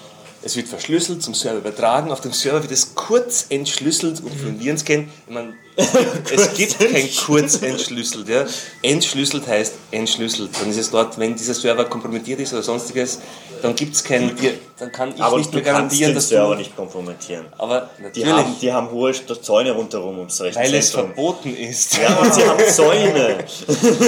[0.42, 4.48] es wird verschlüsselt, zum Server übertragen, auf dem Server wird es kurz entschlüsselt und für
[4.48, 8.28] einen Virenscan, ich meine, es gibt kein kurz entschlüsselt.
[8.28, 8.44] Ja.
[8.82, 10.50] Entschlüsselt heißt entschlüsselt.
[10.60, 13.20] Dann ist es dort, wenn dieser Server kompromittiert ist oder sonstiges,
[13.62, 14.36] dann gibt es keinen,
[14.78, 16.58] dann kann ich Aber nicht mehr garantieren, den dass Server du...
[16.58, 17.46] nicht kompromittieren.
[17.58, 21.98] Aber Die natürlich, haben, die haben hohe Zäune rundherum ums weil es verboten ist.
[21.98, 23.44] Ja, und sie haben Zäune.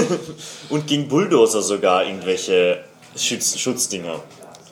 [0.71, 2.85] und gegen Bulldozer sogar irgendwelche
[3.17, 4.21] Schutz, Schutzdinger.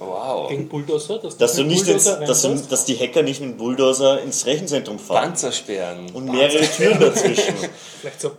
[0.00, 0.48] Wow.
[0.48, 3.50] Gegen Bulldozer, dass, Dass, du nicht ins, Bulldozer dass, du, dass die Hacker nicht mit
[3.50, 5.28] dem Bulldozer ins Rechenzentrum fahren.
[5.28, 6.10] Panzersperren.
[6.14, 7.54] Und mehrere Türen dazwischen.
[8.00, 8.32] Vielleicht so.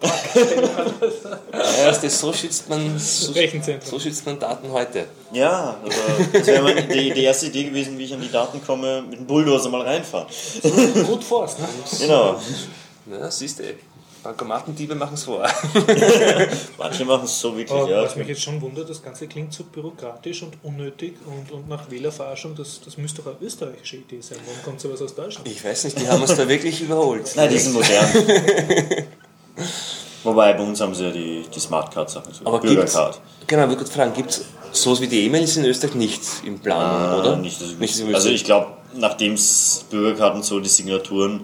[1.53, 3.91] Ja, du, so schützt man so, Rechenzentrum.
[3.91, 5.05] so schützt man Daten heute.
[5.31, 5.99] Ja, also
[6.33, 9.19] das wäre mal die, die erste Idee gewesen, wie ich an die Daten komme, mit
[9.19, 10.27] dem Bulldozer mal reinfahren.
[11.05, 11.67] Gut Forst, ne?
[11.99, 12.41] Genau.
[13.11, 13.63] Ja, siehst du.
[14.23, 15.43] Bankomatendiebe machen es vor.
[16.77, 18.03] Manche machen es so wirklich, Aber ja.
[18.03, 21.89] was mich jetzt schon wundert, das Ganze klingt so bürokratisch und unnötig und, und nach
[21.89, 24.37] Wählerverarschung, das, das müsste doch eine österreichische Idee sein.
[24.45, 25.47] Warum kommt sowas aus Deutschland?
[25.47, 27.31] Ich weiß nicht, die haben uns da wirklich überholt.
[27.35, 28.07] Nein, die sind modern.
[30.23, 33.19] Wobei, bei uns haben sie ja die, die Smartcard-Sachen, so Aber gibt's, Bürgercard.
[33.47, 36.59] genau, ich würde gerade fragen, gibt es sowas wie die E-Mails in Österreich nicht in
[36.59, 37.33] Planung, oder?
[37.33, 41.41] Äh, Nicht, dass ich also ich glaube, nachdem es Bürgerkarten so die Signaturen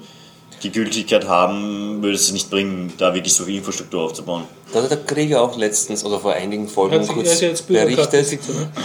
[0.63, 4.43] die Gültigkeit haben, würde es nicht bringen, da wirklich so viel Infrastruktur aufzubauen.
[4.73, 8.39] Da hat der Krieger auch letztens oder vor einigen Folgen sich- kurz berichtet.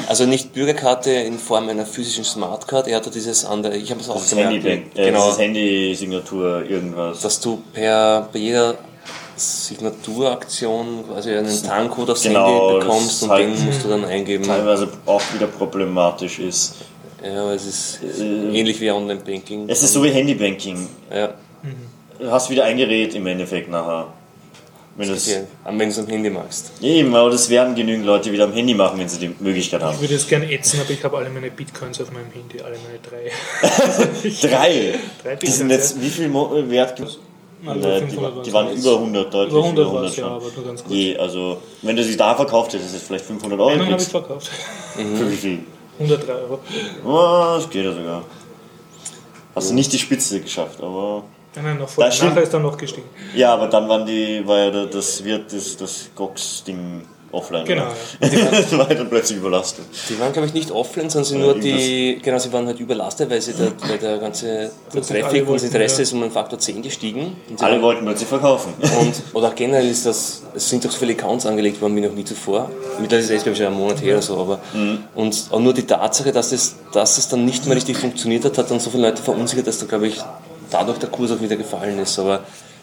[0.06, 4.08] Also nicht Bürgerkarte in Form einer physischen Smartcard, er hatte dieses andere, ich habe es
[4.10, 7.20] auch Das ist gemerkt, Handy, äh, genau, das Handy-Signatur, irgendwas.
[7.20, 8.74] dass du per, bei jeder
[9.36, 14.44] Signaturaktion quasi einen Tarncode aufs Genau, Handy bekommst und halt den musst du dann eingeben.
[14.44, 16.74] teilweise auch wieder problematisch ist.
[17.24, 19.68] Ja, aber es ist ähnlich wie Online-Banking.
[19.68, 20.88] Es ist so wie Handybanking.
[21.14, 21.34] Ja,
[22.18, 24.06] Du hast wieder ein Gerät im Endeffekt nachher.
[24.94, 26.70] Wenn das, ja, wenn du es am Handy machst.
[26.82, 29.94] eben, aber das werden genügend Leute wieder am Handy machen, wenn sie die Möglichkeit haben.
[29.94, 32.76] Ich würde jetzt gerne ätzen, aber ich habe alle meine Bitcoins auf meinem Handy, alle
[32.76, 33.30] meine drei.
[34.48, 34.98] Drei!
[35.22, 36.94] Drei Die sind jetzt, wie viel Mo äh, wert?
[36.96, 37.18] gibt-
[37.62, 40.18] Nein, Äh, die, 500 war- die waren über 100, deutlich Über 100 über war es,
[40.18, 40.94] 100 ja, aber nur ganz kurz.
[40.94, 44.02] Je, also, wenn du sie da verkauft hättest, ist es vielleicht 500 Euro Einen habe
[44.02, 44.50] ich verkauft.
[44.94, 45.58] Für wie viel?
[46.00, 46.58] 103 Euro.
[47.06, 48.24] Oh, das geht ja sogar.
[49.54, 51.24] Hast du nicht die Spitze geschafft, aber.
[51.54, 52.04] Nein, nein, noch vor.
[52.04, 52.30] Das stimmt.
[52.30, 53.08] Nachher ist dann noch gestiegen.
[53.34, 57.64] Ja, aber dann waren die, war ja da- das wird das, das Gox-Ding offline.
[57.64, 57.84] Genau,
[58.20, 58.30] oder?
[58.50, 59.84] das war dann plötzlich überlastet.
[60.10, 62.78] Die waren, glaube ich, nicht offline, sondern sie Ja, nur die, genau, sie waren halt
[62.78, 66.02] überlastet, weil, sie der, weil der ganze der Traffic und das Interesse ja.
[66.02, 67.36] ist um einen Faktor 10 gestiegen.
[67.48, 68.74] Und, sie Alle waren- wollten plötzlich verkaufen.
[69.00, 72.00] und oder auch generell ist das, es sind doch so viele Accounts angelegt worden wie
[72.02, 72.70] noch nie zuvor.
[73.00, 74.58] Mittlerweile ist es, glaube ich, schon einen Monat her oder so, aber
[75.14, 78.58] und auch nur die Tatsache, dass es, dass es dann nicht mehr richtig funktioniert hat,
[78.58, 80.18] hat dann so viele Leute verunsichert, dass da, glaube ich,
[80.72, 82.18] dadurch der Kurs auch wieder gefallen ist.
[82.18, 82.40] Aber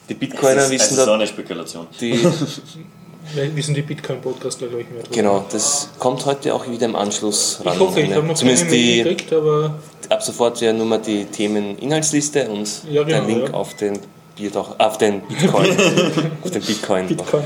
[0.07, 1.87] Die Bitcoiner ist, wissen es ist so da, eine Spekulation.
[1.99, 2.19] die,
[3.55, 5.15] wissen die Bitcoin-Podcastler, glaube ich, mehr drüber.
[5.15, 7.73] genau, das kommt heute auch wieder im Anschluss ran.
[7.75, 9.75] Ich hoffe, ich habe noch Zumindest die, gekriegt, aber
[10.09, 13.53] ab sofort wäre nur mal die Themen-Inhaltsliste und Ja, genau, der Link ja.
[13.53, 13.99] auf den
[14.35, 15.67] Bierdach, auf den Bitcoin.
[16.43, 17.07] auf den Bitcoin.
[17.07, 17.43] Bitcoin.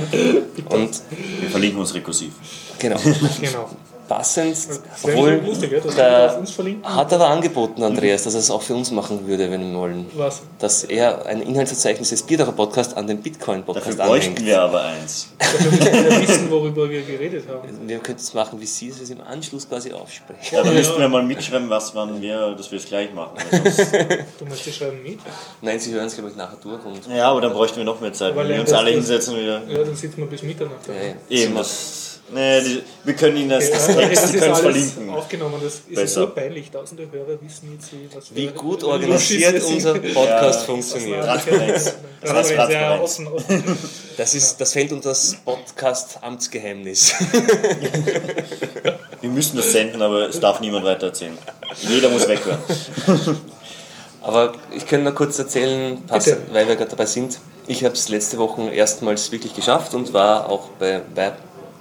[0.69, 1.01] Und
[1.41, 2.31] Wir verlinken uns rekursiv.
[2.79, 2.97] genau.
[3.41, 3.69] genau.
[4.07, 4.57] Passend,
[5.01, 6.37] obwohl lustig, ja,
[6.83, 10.05] hat aber angeboten, Andreas, dass er es auch für uns machen würde, wenn wir wollen.
[10.15, 10.41] Was?
[10.59, 14.45] Dass er ein Inhaltsverzeichnis des Bierdacher Podcast an den Bitcoin-Podcast Dafür bräuchten anhängt.
[14.45, 15.29] wir aber eins.
[15.39, 17.87] Dafür müssen wir wissen, worüber wir geredet haben.
[17.87, 20.39] Wir könnten es machen, wie Sie es im Anschluss quasi aufsprechen.
[20.51, 23.37] Ja, dann müssten wir mal mitschreiben, was wann wir, dass wir es gleich machen.
[24.39, 25.19] Du musst die schreiben mit.
[25.61, 26.83] Nein, Sie hören es, glaube ich, nachher durch.
[26.85, 29.61] Und, Ja, aber dann bräuchten wir noch mehr Zeit, wenn wir uns alle hinsetzen wieder.
[29.67, 30.87] Ja, dann sitzen wir bis Mitternacht.
[30.87, 31.43] ja, ja.
[31.43, 32.12] Eben, das.
[32.31, 35.09] Nee, die, wir können Ihnen das, das Text, das die können es verlinken.
[35.11, 35.55] aufgenommen.
[35.63, 36.21] Das ist Besser.
[36.21, 36.71] so peinlich.
[36.71, 39.93] Tausende Hörer wissen jetzt, wie, was Wie wir- gut wie organisiert unser.
[39.99, 41.23] Podcast Ja, funktioniert.
[41.25, 41.93] Transparenz.
[42.23, 43.03] Transparenz, ja, Transparenz.
[43.03, 43.77] offen, offen.
[44.17, 47.13] Das, ist, das fällt unter das Podcast-Amtsgeheimnis.
[49.21, 51.37] Wir müssen das senden, aber es darf niemand weiter erzählen.
[51.81, 52.59] Jeder muss weghören.
[54.21, 57.39] Aber ich kann noch kurz erzählen, pass, weil wir gerade dabei sind.
[57.67, 61.33] Ich habe es letzte Woche erstmals wirklich geschafft und war auch bei, bei,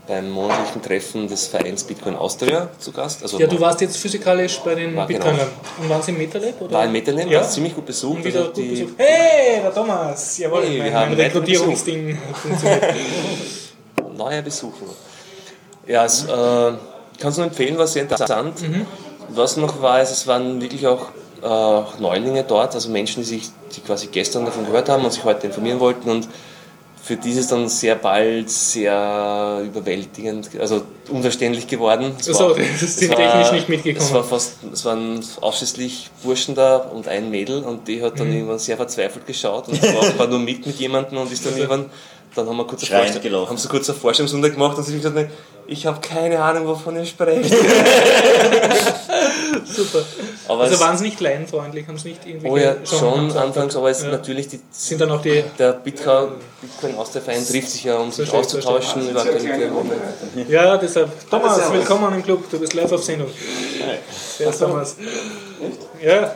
[0.06, 3.22] beim monatlichen Treffen des Vereins Bitcoin Austria zu Gast.
[3.22, 5.20] Also Ja, du warst jetzt physikalisch bei den War, genau.
[5.24, 5.48] Bitcoinern.
[5.80, 6.60] Und waren sie im MetaLab?
[6.60, 6.72] Oder?
[6.72, 7.40] war in Metterlem, Ja.
[7.40, 8.16] war ziemlich gut besucht.
[8.16, 8.94] Und wieder Also gut die, besucht.
[8.98, 10.38] Hey, der Thomas!
[10.38, 12.82] Jawohl, Hey, wir mein, haben mein Rekrutierungsding funktioniert.
[14.16, 14.86] neue Besucher.
[15.86, 16.72] Ja, es, äh,
[17.20, 18.60] kannst du nur empfehlen, war sehr interessant.
[18.62, 18.86] Mhm.
[19.28, 21.06] Was noch war, ist, es waren wirklich auch
[21.42, 25.24] äh, Neulinge dort, also Menschen, die sich, die quasi gestern davon gehört haben und sich
[25.24, 26.28] heute informieren wollten und
[27.04, 32.12] für die ist es dann sehr bald sehr überwältigend, also unverständlich geworden.
[32.18, 34.06] Es Ach so, war- das es sind war- technisch nicht mitgekommen.
[34.06, 38.28] Es, war fast, es waren ausschließlich Burschen da und ein Mädel und die hat dann
[38.28, 38.34] Mhm.
[38.34, 41.86] irgendwann sehr verzweifelt geschaut und war, war nur mit mit jemandem und ist dann irgendwann,
[42.36, 45.30] dann haben wir kurz haben sie kurz eine Vorstellungsrunde gemacht und sie hat gesagt,
[45.66, 47.52] ich habe keine Ahnung, wovon ihr sprecht.
[49.64, 50.04] Super.
[50.48, 52.48] Aber Also es, waren sie nicht laienfreundlich, haben sie nicht irgendwie.
[52.48, 54.08] oh ja, schon anfangs, aber es ja.
[54.08, 55.44] natürlich die, Sind dann auch die.
[55.58, 59.10] der Bitcoin, Bitcoin aus der Verein trifft sich ja, um sich Verstehe, auszutauschen.
[59.10, 59.24] über
[60.48, 61.10] Ja, deshalb.
[61.30, 63.28] Thomas, willkommen im Club, du bist live auf Sendung.
[64.38, 64.96] Servus, Thomas.
[66.02, 66.34] Ja.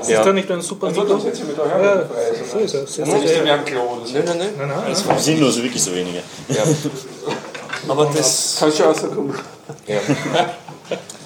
[0.00, 0.22] Ist Ja.
[0.22, 1.04] da nicht ein super Mikro?
[1.04, 2.04] Das jetzt mit eurer Ja,
[2.52, 2.94] so ist es.
[2.94, 3.54] Setz Nicht dich mehr her.
[3.54, 4.12] am Klo oder so.
[4.14, 4.48] Nein, nein, nein.
[4.58, 5.18] Nein, nein, nein.
[5.18, 6.18] Sinnlos, wirklich so wenige.
[6.48, 6.62] Ja.
[7.88, 9.34] Aber das, Kannst schon rauskommen.
[9.86, 10.00] Ja.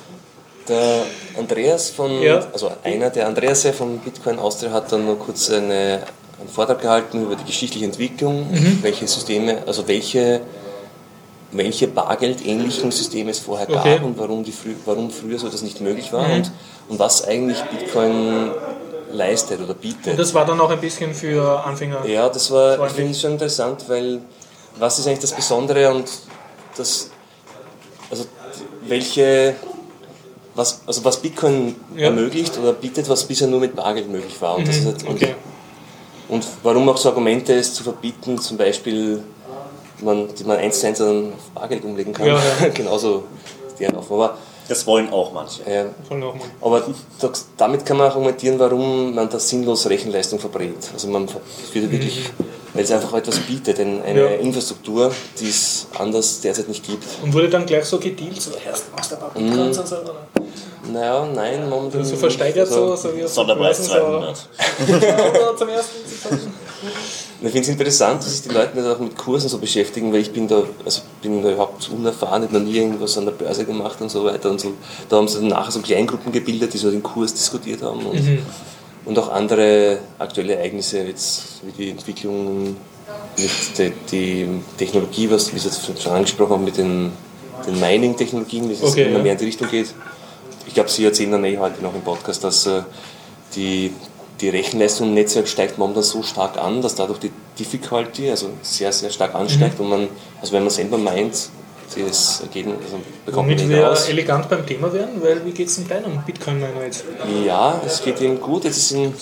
[0.68, 1.02] Der
[1.38, 2.46] Andreas von, Ja.
[2.52, 6.02] also einer der Andreas von Bitcoin Austria hat dann noch kurz eine,
[6.38, 8.78] einen Vortrag gehalten über die geschichtliche Entwicklung, Mhm.
[8.82, 10.40] welche Systeme, also welche,
[11.50, 14.00] welche bargeldähnlichen Systeme es vorher gab Okay.
[14.04, 16.34] und warum, die frü warum früher so das nicht möglich war Mhm.
[16.34, 16.52] und,
[16.90, 18.52] und was eigentlich Bitcoin
[19.12, 20.12] leistet oder bietet.
[20.12, 22.06] Und das war dann auch ein bisschen für Anfänger.
[22.06, 24.20] Ja, das war, ich finde es schon interessant, weil
[24.78, 26.06] was ist eigentlich das Besondere und
[26.76, 27.10] das,
[28.10, 28.24] also
[28.86, 29.54] welche,
[30.54, 32.06] was, also was Bitcoin Ja.
[32.06, 34.56] ermöglicht oder bietet, was bisher nur mit Bargeld möglich war.
[34.56, 35.34] Und, das ist halt, und, Okay.
[36.28, 39.22] und warum auch so Argumente es zu verbieten, zum Beispiel,
[40.02, 42.68] man, die man eins zu eins an Bargeld umlegen kann, Ja, ja.
[42.74, 43.24] genauso
[43.78, 44.12] deren offen.
[44.14, 44.36] Aber,
[44.72, 45.60] Das wollen auch manche.
[46.10, 46.48] nochmal.
[46.60, 46.82] aber
[47.20, 50.76] da- damit kann man auch argumentieren, warum man da sinnlos Rechenleistung verbrät.
[50.94, 51.34] Also man es
[51.74, 52.30] ja wirklich,
[52.72, 54.26] weil es einfach etwas bietet, ein- eine Ja.
[54.46, 57.04] Infrastruktur, die es anders derzeit nicht gibt.
[57.22, 59.96] Und wurde dann gleich so gedealt, so erst machst du ein paar Bitcoins und so.
[59.96, 60.14] oder?
[60.92, 62.04] Naja, nein, momentan.
[62.04, 64.36] So versteigert also, so, so wie auf Sonderpreis Börsen 200.
[64.36, 66.52] So, oder zum ersten.
[67.44, 70.20] Ich finde es interessant, dass sich die Leute nicht auch mit Kursen so beschäftigen, weil
[70.20, 73.32] ich bin da, also bin da überhaupt unerfahren, ich habe noch nie irgendwas an der
[73.32, 74.48] Börse gemacht und so weiter.
[74.50, 74.74] Und so.
[75.08, 78.06] Da haben sie dann nachher so Kleingruppen gebildet, die so den Kurs diskutiert haben.
[78.06, 78.38] Und, Mhm.
[79.06, 82.76] und auch andere aktuelle Ereignisse, jetzt wie die Entwicklung
[83.36, 84.46] mit der die
[84.78, 87.10] Technologie, was wie Sie jetzt schon angesprochen haben, mit den,
[87.66, 89.22] den Mining-Technologien, wie es Okay, immer ja.
[89.24, 89.88] mehr in die Richtung geht.
[90.68, 92.82] Ich glaube, Sie erzählen dann eh heute noch im Podcast, dass äh,
[93.56, 93.92] die,
[94.42, 98.92] die Rechenleistung im Netzwerk steigt momentan so stark an, dass dadurch die Difficulty also sehr,
[98.92, 99.84] sehr stark ansteigt Mhm.
[99.84, 100.08] und man,
[100.40, 101.48] also wenn man selber meint,
[101.96, 104.08] das Ergebnis also bekommt man Womit nicht wir raus.
[104.08, 107.04] elegant beim Thema werden, weil wie geht es denn deinem Bitcoin-Miner jetzt?
[107.46, 108.64] Ja, es geht ihm gut.
[108.64, 109.12] Jetzt ist ihm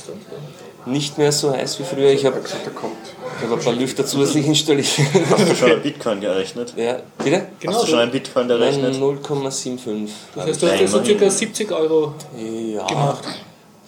[0.87, 2.11] nicht mehr so heiß wie früher.
[2.11, 2.95] Ich habe Da kommt.
[3.43, 4.87] ich hab ein paar Lüfter zusätzlich installiert.
[5.31, 6.73] Hast du schon ein Bitcoin gerechnet?
[6.77, 7.47] ja, bitte?
[7.59, 8.95] Genau, Hast du schon ein Bitcoin Nein, gerechnet?
[8.95, 10.09] 0,75.
[10.37, 12.15] Das heißt, du hast jetzt so circa 70 Euro.
[12.39, 13.25] Ja, gemacht.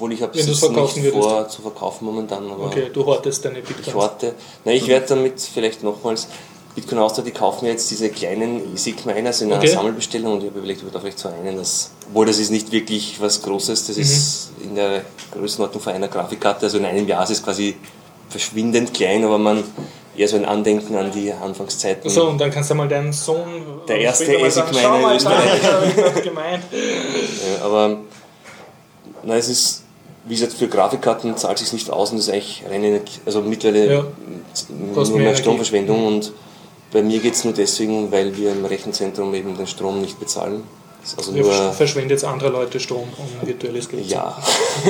[0.02, 1.30] Obwohl ich habe Wenn es jetzt verkaufen nicht würdest.
[1.30, 2.50] vor zu verkaufen momentan.
[2.50, 3.94] Aber Okay, du hortest deine Ich Bitcoins.
[3.96, 4.34] warte.
[4.64, 6.26] Nein, ich werde damit vielleicht nochmals.
[6.74, 9.70] Bitcoin Austria, die kaufen jetzt diese kleinen ESIC-Miner, also in einer Okay.
[9.72, 12.50] Sammelbestellung und ich habe überlegt, ob ich da vielleicht so einen, das, obwohl das ist
[12.50, 14.64] nicht wirklich was Großes, das ist Mhm.
[14.70, 17.76] in der Größenordnung von einer Grafikkarte, also in einem Jahr ist es quasi
[18.30, 19.62] verschwindend klein, aber man
[20.16, 22.10] eher so ein Andenken an die Anfangszeiten.
[22.10, 23.62] So, und dann kannst du mal deinen Sohn.
[23.86, 25.60] Der erste Schau mal, in Österreich.
[26.16, 26.64] ich gemeint.
[26.72, 27.98] Ja, aber
[29.24, 29.81] na, es ist,
[30.24, 33.20] wie gesagt, für Grafikkarten zahlt es sich nicht aus und das ist eigentlich reine Energie,
[33.26, 34.04] also mittlerweile Ja.
[34.94, 36.32] nur mehr mehr Stromverschwendung und
[36.92, 40.62] bei mir geht es nur deswegen, weil wir im Rechenzentrum eben den Strom nicht bezahlen.
[41.16, 44.40] Also Ihr nur verschwendet jetzt andere Leute Strom, um virtuelles Geld ja.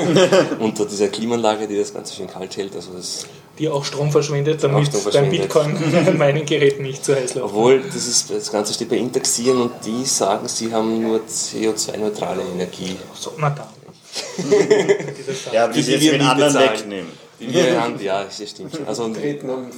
[0.59, 2.75] unter dieser Klimaanlage, die das Ganze schön kalt hält.
[2.77, 3.25] Also das,
[3.59, 5.40] Die auch Strom verschwendet, damit Strom dein verschwendet.
[5.42, 7.47] Bitcoin meinen Geräten nicht zu heiß läuft.
[7.47, 12.42] obwohl das, ist, das Ganze steht bei Interxieren und die sagen, sie haben nur CO2-neutrale
[12.55, 12.97] Energie.
[13.14, 13.68] So, na dann.
[15.53, 16.70] Ja, wie Die jetzt wir den anderen bezahlen.
[16.79, 17.12] wegnehmen.
[17.40, 18.79] Die wir haben, ja, das stimmt.
[18.87, 19.70] Also Treten am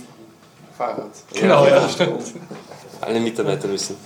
[0.77, 1.11] Fahrrad.
[1.33, 2.23] Genau, ja, stimmt.
[3.01, 3.97] alle Mitarbeiter müssen.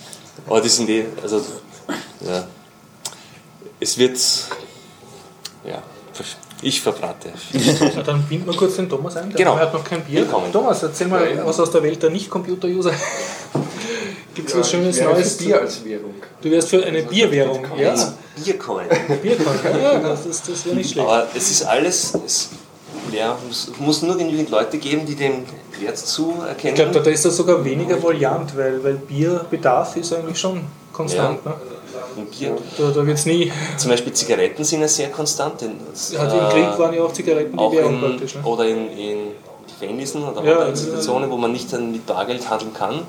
[0.47, 1.43] Aber die sind eh, also
[2.21, 2.47] ja,
[3.81, 4.19] es wird,
[5.65, 5.83] ja,
[6.63, 7.33] ich verbrate.
[7.95, 9.31] Na, dann binden wir kurz den Thomas ein.
[9.31, 9.57] Der Genau.
[9.59, 10.21] hat noch kein Bier.
[10.23, 10.53] Willkommen.
[10.53, 11.47] Thomas, erzähl mal Ja, ja.
[11.47, 12.93] was aus der Welt der Nicht-Computer-User.
[14.39, 15.37] Gibt es was Schönes wäre Neues?
[15.37, 16.15] für Bier als Währung.
[16.41, 17.65] Du wärst für eine Bierwährung.
[17.77, 17.95] Ja,
[18.45, 18.87] Biercoin.
[19.23, 19.57] Bierkorn.
[19.83, 21.09] Ja, das, ist- das wäre nicht schlecht.
[21.09, 22.51] Aber es ist alles, es
[23.13, 25.45] ja, muss, muss nur genügend Leute geben, die den
[25.81, 26.77] Wert zuerkennen.
[26.77, 30.61] Ich glaube, da, ist das sogar weniger voliant, weil, weil Bierbedarf ist eigentlich schon
[30.93, 31.45] konstant.
[31.45, 31.55] Ne?
[32.17, 33.51] Und Bier, Da, da wird es nie.
[33.77, 35.61] zum Beispiel Zigaretten sind ja sehr konstant.
[35.63, 38.35] denn das, Hat Im äh, Krieg waren ja auch Zigaretten die auch Währung in, praktisch.
[38.37, 38.43] Ne?
[38.45, 39.19] oder in, in
[39.67, 43.01] Gefängnissen oder Ja, anderen Institutionen, wo man nicht dann mit Bargeld handeln kann,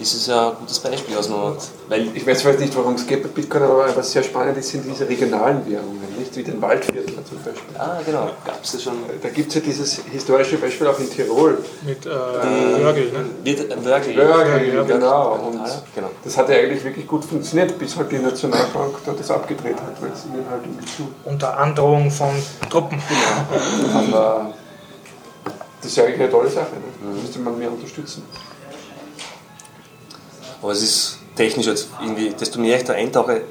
[0.00, 1.16] ist es ja ein gutes Beispiel.
[1.16, 1.56] Also,
[1.88, 4.68] weil Ich weiß zwar nicht, worum es geht bei Bitcoin, aber was sehr spannend ist,
[4.70, 7.76] sind diese regionalen Währungen, nicht wie den Waldviertler zum Beispiel.
[7.78, 8.30] Ah, genau.
[8.44, 8.94] Gab es ja schon.
[9.22, 11.58] Da gibt es ja dieses historische Beispiel auch in Tirol.
[11.86, 13.12] Mit äh, Wörgl.
[13.12, 13.24] Ne?
[13.72, 14.16] Ein Wörgl.
[14.16, 15.32] Wörgl, ja, genau.
[15.46, 15.60] Und
[15.94, 16.10] Genau.
[16.24, 20.00] das hat ja eigentlich wirklich gut funktioniert, bis halt die Nationalbank da das abgedreht hat,
[20.02, 21.08] weil es ihnen halt irgendwie zu.
[21.24, 22.30] Unter Androhung von
[22.70, 23.00] Truppen.
[23.94, 24.52] Aber
[25.80, 26.72] das ist ja eigentlich eine tolle Sache.
[27.02, 27.20] Ne?
[27.20, 28.22] Müsste man mehr unterstützen.
[30.62, 33.42] Aber es ist technisch jetzt irgendwie, desto mehr ich da eintauche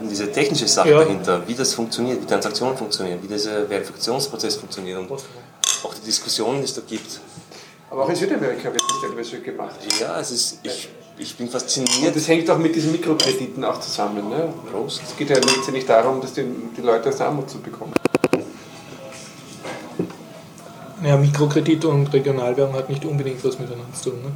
[0.00, 0.98] in diese technische Sache Ja.
[1.00, 6.58] dahinter, wie das funktioniert, wie Transaktionen funktionieren, wie dieser Verifikationsprozess funktioniert und auch die Diskussionen,
[6.58, 7.20] die es da gibt.
[7.90, 9.76] Aber auch in Südamerika wird das teilweise gemacht.
[10.00, 12.16] Ja, es ist, ich, ich bin Und fasziniert.
[12.16, 14.28] das hängt auch mit diesen Mikrokrediten auch zusammen.
[14.30, 14.52] Ne?
[14.72, 15.02] Prost.
[15.06, 16.44] Es geht ja letztendlich darum, dass die,
[16.76, 17.92] die Leute aus der Armut zu bekommen.
[21.04, 24.22] Ja, Mikrokredit und Regionalwährung hat nicht unbedingt was miteinander zu tun.
[24.22, 24.32] Ne?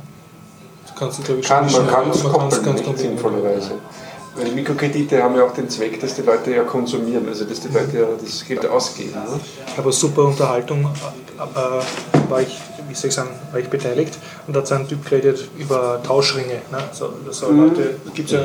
[0.96, 2.96] Du kannst es, glaube ich, Kann, schon man kann es koppeln, ganz nicht kombinieren.
[2.96, 3.72] sinnvollerweise.
[4.34, 7.68] Weil Mikrokredite haben ja auch den Zweck, dass die Leute ja konsumieren, also dass die
[7.68, 9.12] Leute ja das Geld ausgeben.
[9.12, 9.40] Ne?
[9.76, 10.84] Aber super Unterhaltung
[11.38, 14.88] äh, war ich, wie soll ich sagen, war ich beteiligt und da hat so ein
[14.88, 16.62] Typ geredet über Tauschringe.
[16.70, 16.78] Ne?
[16.92, 18.44] So, so Leute gibt es ja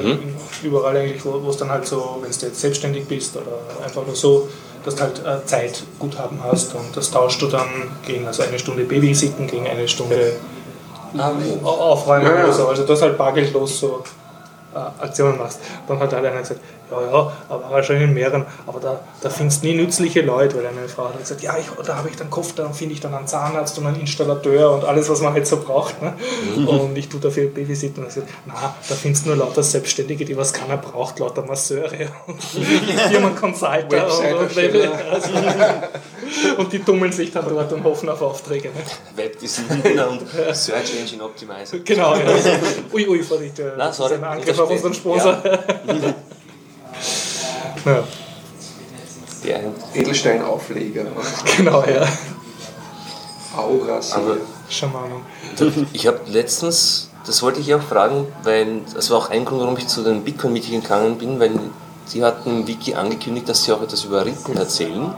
[0.61, 4.05] überall eigentlich, wo wo es dann halt so, wenn du jetzt selbstständig bist oder einfach
[4.05, 4.49] nur so,
[4.83, 7.69] dass du halt äh, Zeitguthaben hast und das tauschst du dann
[8.05, 10.33] gegen also eine Stunde Babysitten, gegen eine Stunde
[11.63, 12.67] Au- aufräumen Ja, oder so.
[12.67, 14.03] Also das halt bargeldlos so
[14.73, 15.59] äh, Aktionen machst.
[15.87, 19.29] Dann hat halt einer gesagt, ja, ja, aber war schon in mehreren, aber da, da
[19.29, 22.17] findest du nie nützliche Leute, weil eine Frau hat gesagt, ja, ich, da habe ich
[22.17, 25.31] dann Kopf, da finde ich dann einen Zahnarzt und einen Installateur und alles, was man
[25.33, 26.01] halt so braucht.
[26.01, 26.13] Ne?
[26.67, 30.25] Und ich tue dafür Babysitten und ich gesagt, na, da findest du nur lauter Selbstständige,
[30.25, 32.43] die was keiner braucht, lauter Masseure und
[33.09, 34.57] Firmen Consulter und, und,
[35.13, 35.29] also,
[36.57, 38.69] und die tummeln sich dann dort und hoffen auf Aufträge.
[38.69, 38.75] Ne?
[39.15, 40.21] Webdesigner und
[40.53, 41.79] Search Engine Optimizer.
[41.79, 42.23] Genau, ja.
[42.93, 45.41] Ui, ui, Vorsicht, äh, Na, das sorry, ist ein Angriff auf unseren Sponsor.
[47.85, 48.03] Ja.
[49.43, 49.61] Der,
[49.95, 51.05] Edelsteinaufleger,
[51.57, 52.07] genau, ja.
[53.57, 54.13] Auras.
[54.13, 54.37] aber
[54.69, 55.23] Schamanung.
[55.93, 59.75] ich habe letztens, das wollte ich auch fragen, weil das war auch ein Grund, warum
[59.77, 61.59] ich zu den Bitcoin-Meeting gegangen bin, weil
[62.05, 65.13] sie hatten im Wiki angekündigt, dass sie auch etwas über Ripple erzählen.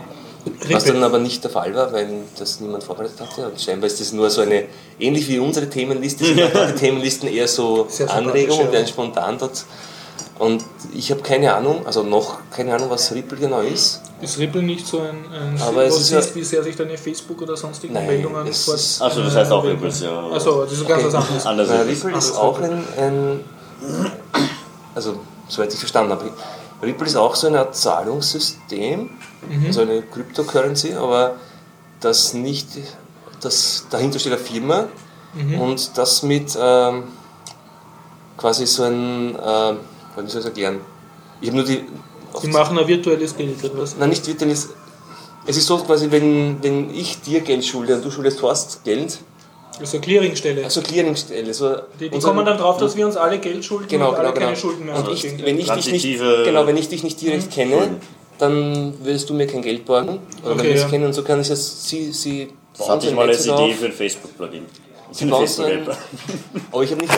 [0.46, 0.94] Was Ripple.
[0.94, 3.48] dann aber nicht der Fall war, weil das niemand vorbereitet hatte.
[3.48, 4.66] Und scheinbar ist das nur so eine,
[5.00, 9.64] ähnlich wie unsere Themenliste, sind auch die Themenlisten eher so Anregungen werden spontan dort.
[10.40, 14.02] Und ich habe keine Ahnung, also noch keine Ahnung, was Ripple genau ist.
[14.20, 16.98] Ist Ripple nicht so ein, ein Aber es ist ja- siehst, wie sehr sich deine
[16.98, 20.28] Facebook oder sonstige Nein, Meldungen es fort- ist- Achso, das heißt auch Ripples, ja.
[20.32, 21.46] Achso, das ist ganz was anderes.
[21.46, 22.04] Anders ist.
[22.06, 23.40] Ripple ist auch ein, ein,
[24.96, 26.30] also soweit ich verstanden habe,
[26.84, 29.10] Ripple ist auch so eine Art Zahlungssystem,
[29.66, 31.36] also eine Cryptocurrency, aber
[32.00, 32.68] das nicht,
[33.42, 34.88] das dahinter steht eine Firma
[35.60, 37.04] und das mit ähm,
[38.38, 39.74] quasi so ein, äh,
[40.16, 40.80] wie soll ich das erklären?
[41.42, 41.86] Ich habe nur die,
[42.42, 43.96] Die machen ein virtuelles Geld, oder was?
[43.98, 44.70] nein nicht virtuelles,
[45.46, 49.20] es ist so quasi, wenn, wenn ich dir Geld schulde und du schuldest Horst Geld,
[49.80, 50.64] Eine Clearingstelle.
[50.64, 54.10] also Clearingstelle, so die die kommen dann drauf, dass wir uns alle Geld schulden Genau,
[54.10, 54.60] und genau, alle keine genau.
[54.60, 55.14] Schulden mehr Und haben.
[55.14, 57.98] ich, wenn ich dich nicht, genau, wenn ich dich nicht direkt kenne,
[58.38, 60.20] dann würdest du mir kein Geld borgen.
[60.44, 60.86] Oder Okay, wenn wir ja.
[60.86, 63.46] es kennen, und so kann ich das, sie, sie Das hatte ich mal als.
[63.46, 64.66] Idee für ein Facebook-Plugin.
[65.12, 65.26] So
[65.64, 65.88] ein-.
[66.72, 67.14] Aber ich habe nicht.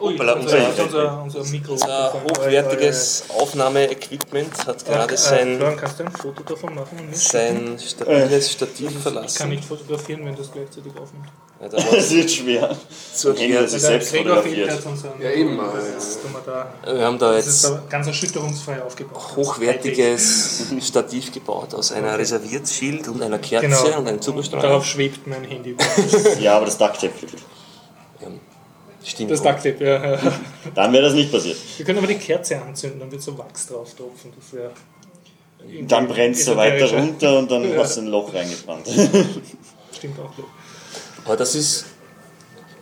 [0.00, 1.72] Ui, unser, unser, unser, Mikro.
[1.72, 6.98] unser hochwertiges Aufnahmeequipment hat gerade sein, Florian, kannst du ein Foto davon machen?
[6.98, 9.48] und nicht sein stabiles Stativ Ich kann verlassen.
[9.50, 11.26] nicht fotografieren, wenn das gleichzeitig aufnimmt.
[11.60, 12.76] Das wird schwer.
[13.14, 13.64] zu das erklären.
[13.64, 14.86] ist selbst Gregor fotografiert.
[14.86, 17.82] unser Ja, eben, Das ist, tun wir da, Wir haben da das ist jetzt da
[17.88, 19.36] ganz erschütterungsfrei aufgebaut.
[19.36, 23.98] hochwertiges Stativ gebaut aus einer Reserviertschild und einer Kerze Genau.
[23.98, 24.62] und einem Zuckerstreuer.
[24.62, 25.74] Darauf schwebt mein Handy.
[26.40, 27.12] Ja, aber das Ducktape.
[28.20, 28.28] Ja,
[29.04, 29.30] Stimmt.
[29.32, 30.18] Das Ducktape, ja.
[30.76, 31.56] Dann wäre das nicht passiert.
[31.76, 34.32] Wir können aber die Kerze anzünden, dann wird so Wachs drauf tropfen.
[34.38, 34.70] Das wäre.
[35.88, 37.78] Dann brennt es so weiter runter und dann Ja.
[37.78, 38.86] hast du ein Loch reingebrannt.
[38.86, 40.30] Stimmt auch.
[41.28, 41.84] Aber das ist,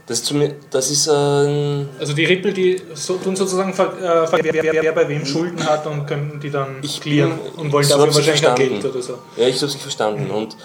[0.06, 0.40] das ist, zum,
[0.70, 1.88] das ist ein.
[1.98, 5.84] Also die Rippel, die so, tun sozusagen äh, wer, wer, wer bei wem Schulden hat
[5.86, 8.80] und können die dann Ich clearen bin- und wollen so dafür wahrscheinlich verstanden.
[8.80, 9.18] Geld oder so.
[9.36, 10.30] Ja, ich habe es nicht verstanden.
[10.30, 10.56] Und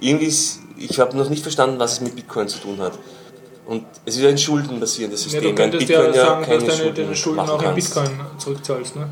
[0.00, 2.98] irgendwie ist, ich habe noch nicht verstanden, was es mit Bitcoin zu tun hat.
[3.66, 5.42] Und es ist ja ein schuldenbasierendes Ja, System.
[5.42, 7.74] du weil könntest Bitcoin ja sagen, dass keine deine, Schulden auch in.
[7.74, 8.96] Bitcoin zurückzahlst.
[8.96, 9.08] Ne?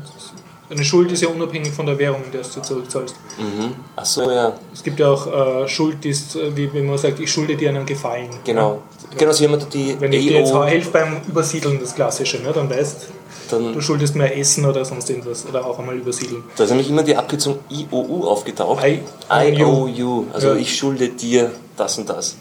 [0.69, 3.15] Eine Schuld ist ja unabhängig von der Währung, in der du zurückzahlst.
[3.39, 3.73] Mhm.
[3.95, 5.25] Ach so, ja, Es gibt ja auch
[5.63, 8.29] äh, Schuld, die ist, äh, wie wenn man sagt, ich schulde dir einen Gefallen.
[8.43, 8.81] genau.
[9.17, 12.51] Genau, so jemand, die Wenn ich dir jetzt AO, helfe beim Übersiedeln, das Klassische, ne?
[12.53, 13.07] dann weißt
[13.49, 16.43] du, dann, schuldest mir Essen oder sonst irgendwas oder auch einmal übersiedeln.
[16.55, 18.85] da ist nämlich immer die Abkürzung IOU aufgetaucht.
[18.85, 19.01] I-
[19.31, 20.25] IOU.
[20.31, 20.55] Also Ja.
[20.55, 22.35] ich schulde dir das und das.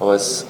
[0.00, 0.46] Aber es,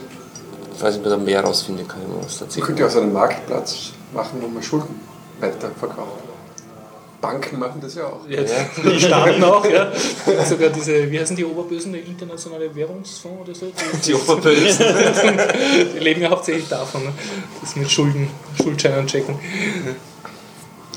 [0.77, 3.01] ich weiß nicht, ob man da mehr rausfinden kann, man Man könnte ja auch so
[3.01, 5.01] einen Marktplatz machen, wo man Schulden
[5.41, 6.23] weiterverkauft.
[7.23, 8.29] Banken machen das ja auch.
[8.29, 9.91] Ja, Die Staaten auch, ja.
[10.45, 13.67] Sogar diese, wie heißen die Oberbösen, der internationale Währungsfonds oder so?
[13.67, 14.85] Die, Die Oberbösen.
[15.95, 17.13] die leben ja hauptsächlich davon, ne?
[17.61, 18.29] das mit Schulden,
[18.61, 19.39] Schuldscheinen checken.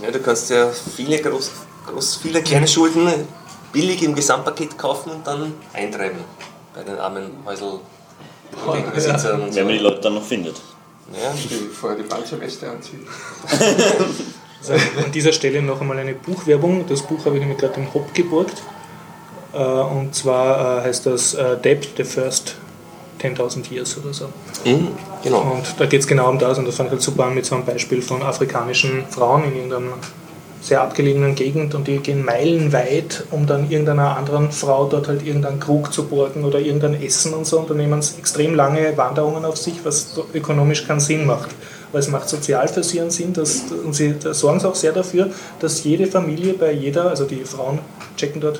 [0.03, 1.51] Ja, du kannst ja viele, groß,
[1.88, 3.07] groß, viele kleine Schulden
[3.71, 6.19] billig im Gesamtpaket kaufen und dann eintreiben
[6.73, 9.57] bei den armen Häuselbesitzern und so.
[9.57, 10.59] Wenn man die Leute dann noch findet.
[11.13, 13.05] Ja, Die vorher die Panzerweste anziehen.
[14.70, 16.86] Also an dieser Stelle noch einmal eine Buchwerbung.
[16.88, 18.61] Das Buch habe ich nämlich gerade im Hop geborgt.
[19.53, 22.55] Äh, Und zwar äh, heißt das äh, Debt, the First
[23.22, 24.26] 10.000 Years oder so.
[24.66, 24.89] mhm,
[25.24, 25.41] genau.
[25.41, 27.45] Und da geht es genau um das und das fand ich halt super an mit
[27.45, 29.97] so einem Beispiel von afrikanischen Frauen in irgendeiner
[30.61, 35.59] sehr abgelegenen Gegend und die gehen meilenweit, um dann irgendeiner anderen Frau dort halt irgendeinen
[35.59, 39.45] Krug zu borgen oder irgendein Essen und so und dann nehmen sie extrem lange Wanderungen
[39.45, 41.49] auf sich, was ökonomisch keinen Sinn macht.
[41.96, 44.76] Weil es macht sozial für sie einen Sinn dass, und sie da sorgen sie auch
[44.76, 45.30] sehr dafür,
[45.62, 47.80] dass jede Familie bei jeder, also die Frauen
[48.18, 48.60] checken dort,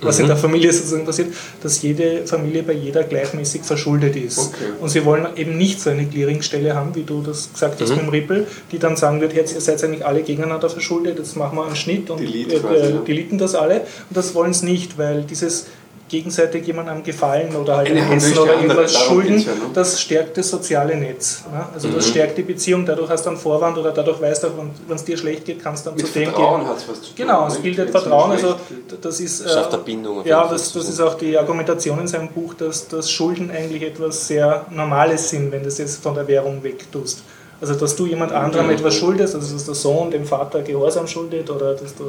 [0.00, 4.38] was in der Familie sozusagen passiert, dass jede Familie bei jeder gleichmäßig verschuldet ist.
[4.38, 4.72] Okay.
[4.80, 8.00] Und sie wollen eben nicht so eine Clearingstelle haben, wie du das gesagt hast mit
[8.00, 11.58] dem Ripple, die dann sagen wird, jetzt ihr seid eigentlich alle gegeneinander verschuldet, jetzt machen
[11.58, 13.80] wir einen Schnitt und Delete äh, äh, deleten das alle.
[13.80, 15.66] Und das wollen sie nicht, weil dieses
[16.10, 19.60] gegenseitig jemandem gefallen oder halt Eine Essen oder irgendwas schulden, ja, ne?
[19.72, 21.44] das stärkt das soziale Netz.
[21.50, 21.64] Ne?
[21.72, 22.10] Also das Mhm.
[22.10, 24.48] stärkt die Beziehung, dadurch hast du einen Vorwand oder dadurch weißt du,
[24.88, 26.70] wenn es dir schlecht geht, kannst du dann Mit zu dem Vertrauen gehen.
[26.70, 27.12] was zu tun.
[27.16, 28.32] Genau, es bildet Wenn's Vertrauen.
[28.32, 28.56] Also
[29.00, 32.88] das ist äh, Bindung Ja, das, das ist auch die Argumentation in seinem Buch, dass,
[32.88, 37.22] dass Schulden eigentlich etwas sehr Normales sind, wenn du es jetzt von der Währung wegtust.
[37.60, 38.72] Also dass du jemand anderem Mhm.
[38.72, 42.04] etwas schuldest, also dass der Sohn dem Vater Gehorsam schuldet oder dass du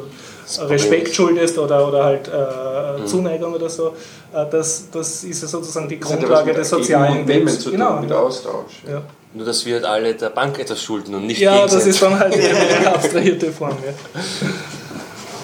[0.65, 3.03] Respekt schuldest oder, oder halt Mhm.
[3.03, 3.87] äh, Zuneigung oder so,
[4.33, 7.57] äh, das, das ist ja sozusagen die ja Grundlage des sozialen Lebens.
[7.59, 7.99] zu tun, Genau.
[7.99, 8.81] mit Austausch.
[8.87, 9.01] Ja,
[9.33, 12.17] Nur, dass wir halt alle der Bank etwas schulden und nicht ja das ist dann
[12.17, 12.33] halt
[12.77, 13.75] eine abstrahierte Form.
[13.85, 13.93] Ja.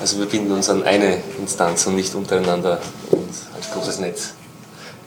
[0.01, 2.80] Also wir binden uns an eine Instanz und nicht untereinander
[3.12, 4.34] und als großes Netz.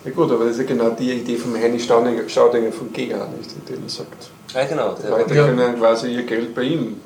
[0.05, 3.27] Ja gut, aber das ist ja genau die Idee von Henny Staudinger, Staudinger von GEA,
[3.37, 4.95] nicht, indem er sagt, Ja, genau.
[4.95, 5.47] die Leute Ja.
[5.47, 6.97] können quasi ihr Geld bei ihm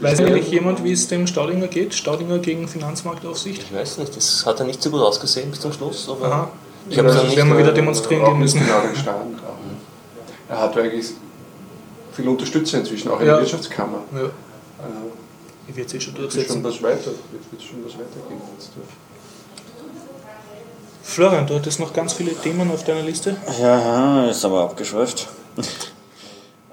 [0.00, 1.94] Weiß eigentlich jemand, wie es dem Staudinger geht?
[1.94, 3.62] Staudinger gegen Finanzmarktaufsicht?
[3.62, 6.50] ich weiß nicht, das hat ja nicht so gut ausgesehen bis zum Schluss, aber Aha.
[6.90, 8.60] ich habe dann nicht werden wir wieder äh, demonstrieren gehen müssen.
[8.60, 9.38] genau den Stand.
[9.38, 9.56] aber
[10.54, 11.06] Er hat eigentlich
[12.12, 13.32] viel Unterstützer inzwischen, auch in Ja.
[13.34, 14.00] der Wirtschaftskammer.
[14.14, 14.20] Ja,
[15.68, 16.64] ich werde es eh schon wird schon durchsetzen.
[16.64, 18.40] was weiter, wird, wird schon was weitergehen.
[21.08, 23.34] Florian, du hattest noch ganz viele Themen auf deiner Liste.
[23.60, 25.26] Ja, ist aber abgeschweift.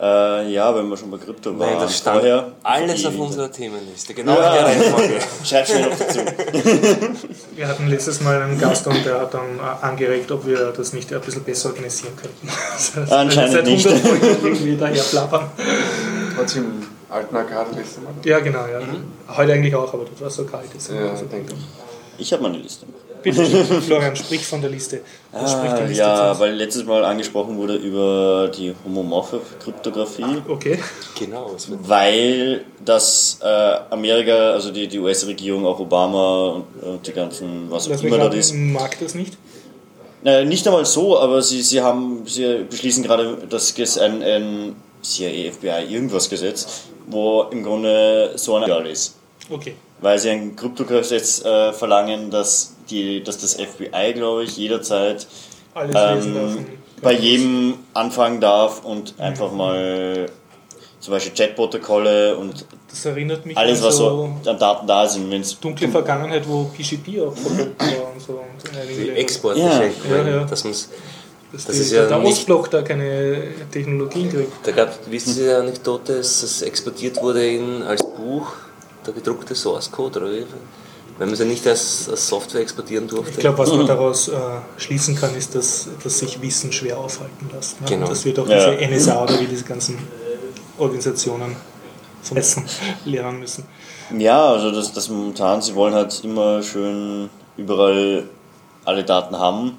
[0.02, 1.70] äh, ja, wenn wir schon bei Krypto waren.
[1.72, 4.48] Nein, das stand vorher, alles auf unserer Themenliste, genau Ja.
[4.50, 5.20] in der Reihenfolge.
[5.46, 6.20] Schreib's mir noch dazu.
[7.56, 10.92] Wir hatten letztes Mal einen Gast und der hat dann äh, angeregt, ob wir das
[10.92, 12.48] nicht ein bisschen besser organisieren könnten.
[12.48, 13.88] Das heißt, Anscheinend seit nicht.
[13.88, 15.50] 100 Folgen irgendwie daher plappern.
[16.58, 18.14] Im alten Arcade letzte Mal.
[18.26, 18.82] Ja, genau, ja.
[19.38, 20.66] Heute eigentlich auch, aber das war so kalt.
[20.94, 21.60] Ja, Also, denke ich.
[22.18, 22.86] Ich habe meine Liste.
[23.34, 25.02] Bitte, Florian, sprich von der Liste.
[25.34, 26.40] Ah, Liste ja, zu?
[26.40, 30.42] weil letztes Mal angesprochen wurde über die homomorphe Kryptographie.
[30.48, 30.80] Okay.
[31.20, 33.48] Genau, Weil das äh,
[33.90, 38.30] Amerika, also die, die US-Regierung, auch Obama und, und die ganzen, was auch immer dort
[38.30, 39.38] raten, ist, mag das nicht.
[40.24, 45.52] Äh, nicht einmal so, aber sie, sie haben, sie beschließen gerade das ein, ein CIA,
[45.52, 49.16] FBI, irgendwas Gesetz, wo im Grunde so ein Legal ist.
[49.50, 49.76] Okay.
[50.06, 55.26] Weil sie ein Kryptogesetz äh, verlangen, dass, die, dass das FBI, glaube ich, jederzeit
[55.76, 56.68] ähm,
[57.02, 60.28] bei jedem anfangen darf und einfach mal
[61.00, 65.32] zum Beispiel Chatprotokolle und Das erinnert mich alles, was so so an Daten da sind.
[65.32, 68.34] Wenn's dunkle Vergangenheit, wo PGP auch verboten war und so.
[68.34, 69.18] Und.
[69.18, 70.44] Exportbeschränkungen, Ja, ja.
[70.44, 70.90] dass man's,
[71.52, 74.52] Dass das die, ist ja der nicht- Ostblock da keine Technologien kriegt.
[74.68, 78.54] da gab wissen Sie die Anekdote, dass das exportiert wurde in, als Buch,
[79.06, 80.46] der gedruckte Source Code, oder wie?
[81.18, 83.32] Wenn man es ja nicht als, als Software exportieren durfte.
[83.32, 84.34] Ich glaube, was man daraus äh,
[84.78, 87.80] schließen kann, ist, dass, dass sich Wissen schwer aufhalten lässt.
[87.80, 87.88] Ne?
[87.88, 88.08] Genau.
[88.08, 88.72] Dass wir doch Ja.
[88.72, 89.98] diese NSA oder wie diese ganzen
[90.78, 91.56] Organisationen
[92.22, 92.66] vom Essen
[93.06, 93.64] lernen müssen.
[94.18, 98.26] Ja, also das, das momentan, sie wollen halt immer schön überall
[98.84, 99.78] alle Daten haben.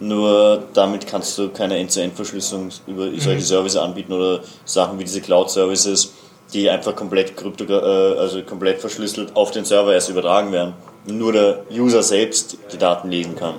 [0.00, 6.12] Nur damit kannst du keine End-zu-End-Verschlüsselung über solche Services anbieten oder Sachen wie diese Cloud-Services,
[6.52, 10.74] die einfach komplett krypto, äh, also komplett verschlüsselt auf den Server erst übertragen werden.
[11.06, 13.54] Nur der User selbst die Daten lesen kann.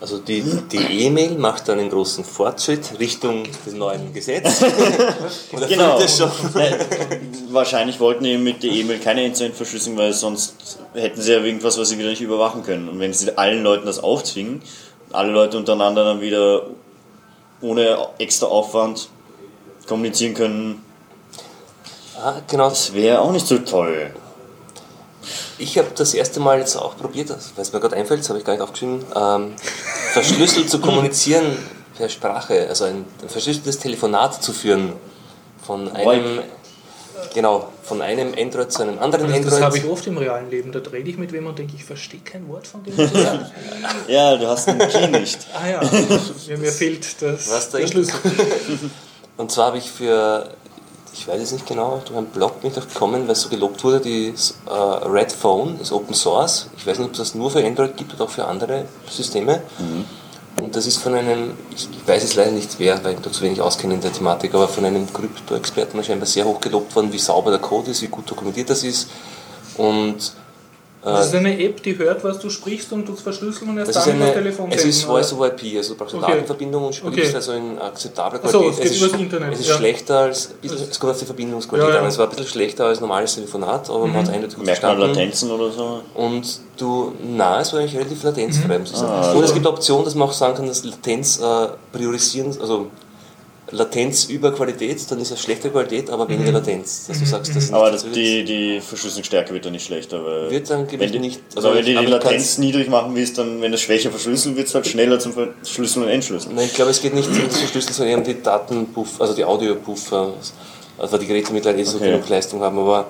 [0.00, 4.64] Also die die E-Mail macht einen großen Fortschritt Richtung des neuen Gesetzes.
[5.68, 5.98] Genau.
[6.54, 6.74] Nein,
[7.50, 11.88] Wahrscheinlich wollten die mit der E-Mail keine End-zu-End-Verschlüsselung, weil sonst hätten sie ja irgendwas, was
[11.88, 12.88] sie wieder nicht überwachen können.
[12.88, 14.62] Und wenn sie allen Leuten das aufzwingen,
[15.10, 16.66] alle Leute untereinander dann wieder
[17.60, 19.08] ohne extra Aufwand
[19.88, 20.84] kommunizieren können,
[22.22, 22.68] Ah, genau.
[22.68, 24.10] das wäre auch nicht so toll.
[25.58, 28.38] Ich habe das erste Mal jetzt auch probiert, weil es mir gerade einfällt, das habe
[28.38, 29.52] ich gar nicht aufgeschrieben, ähm,
[30.12, 31.56] verschlüsselt zu kommunizieren
[31.96, 34.92] per Sprache, also ein, ein verschlüsseltes Telefonat zu führen
[35.66, 36.40] von einem,
[37.34, 39.84] genau, von einem Android zu einem anderen Also das habe Android.
[39.84, 40.72] ich oft im realen Leben.
[40.72, 42.94] Da rede ich mit wem und denke, ich verstehe kein Wort von dem.
[44.08, 45.38] Ja, du hast einen Key nicht.
[45.54, 45.80] ah ja,
[46.48, 47.86] mir, mir fehlt das, der?
[47.86, 48.14] Schlüssel.
[49.36, 50.50] Und zwar habe ich für,
[51.18, 53.82] ich weiß es nicht genau, durch einen Blog bin ich gekommen, weil es so gelobt
[53.82, 54.32] wurde, die
[54.66, 56.68] äh, Red Phone ist Open Source.
[56.76, 59.62] Ich weiß nicht, ob es das nur für Android gibt oder auch für andere Systeme.
[60.62, 63.42] Und das ist von einem, ich weiß es leider nicht wer, weil ich da zu
[63.42, 67.18] wenig auskenne in der Thematik, aber von einem Krypto-Experten scheinbar sehr hoch gelobt worden, wie
[67.18, 69.08] sauber der Code ist, wie gut dokumentiert das ist.
[69.76, 70.32] Und
[71.02, 74.04] Das ist eine App, die hört, was du sprichst und tut verschlüsseln und erst das
[74.04, 75.04] dann über eine, Telefon es ist?
[75.04, 76.32] Voice over IP, also du brauchst eine Okay.
[76.32, 77.34] Datenverbindung und sprichst Okay.
[77.36, 78.84] also in akzeptabler Ach so, Qualität.
[78.86, 79.76] es geht ist, Internet, Es ist ja.
[79.76, 82.02] schlechter als, bisschen- es kommt auf die Verbindungsqualität Ja, ja.
[82.02, 82.08] an.
[82.08, 84.98] Es war ein bisschen schlechter als normales Telefonat, aber man hat eindeutig gut Merkt man.
[84.98, 86.00] Latenzen oder so?
[86.14, 89.12] Und du, na, es war eigentlich relativ latenzfrei, muss ich sagen.
[89.12, 92.56] Ah, und es gibt eine Option, dass man auch sagen kann, dass Latenz äh, priorisieren,
[92.60, 92.88] also
[93.70, 97.06] Latenz über Qualität, dann ist es schlechte Qualität, aber weniger Latenz.
[97.06, 100.24] Dass du sagst, das ist Aber nicht das, die, die Verschlüsselungsstärke wird dann nicht schlechter.
[100.24, 103.36] Weil Wird dann wenn gewiss die, nicht- Also, wenn du die Latenz niedrig machen willst,
[103.38, 106.54] dann, wenn das schwächer verschlüsselt wird, es halt schneller zum Verschlüsseln und Entschlüsseln.
[106.54, 109.34] Nein, ich glaube, es geht nicht um das Verschlüsseln, sondern eher um die Datenpuff, also
[109.34, 110.32] die Audiopuffer,
[110.96, 112.10] also weil die Geräte mittlerweile eh so Okay.
[112.12, 113.06] genug Leistung haben, aber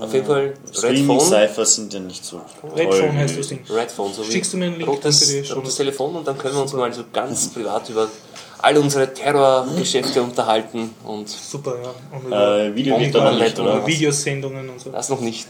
[0.00, 2.40] auf jeden Fall Red Streaming Phone, Cyphers sind ja nicht so
[2.76, 3.00] Red toll.
[3.00, 3.60] Phone wie- heißt das Ding.
[3.70, 5.74] Red Phone, so wie Schickst du mir einen Link rotes, dann für die rotes?
[5.76, 8.08] Telefon und dann können wir uns mal so ganz privat über
[8.58, 11.94] all unsere Terrorgeschäfte unterhalten und Super, ja.
[12.18, 13.86] Und Äh, Video liegt da noch nicht, oder?
[13.86, 14.90] Videosendungen und so.
[14.90, 15.46] das noch nicht.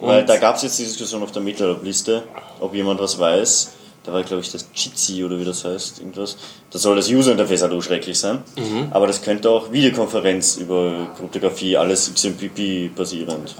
[0.00, 2.22] Weil Und da gab es jetzt die Diskussion auf der Meetup-Liste,
[2.58, 3.70] ob jemand was weiß.
[4.02, 6.36] Da war, glaube ich, das Jitsi oder wie das heißt, irgendwas.
[6.70, 8.42] Da soll das User-Interface halt schrecklich sein.
[8.56, 8.88] Mhm.
[8.92, 13.54] Aber das könnte auch Videokonferenz über Kryptographie, alles XMPP basierend.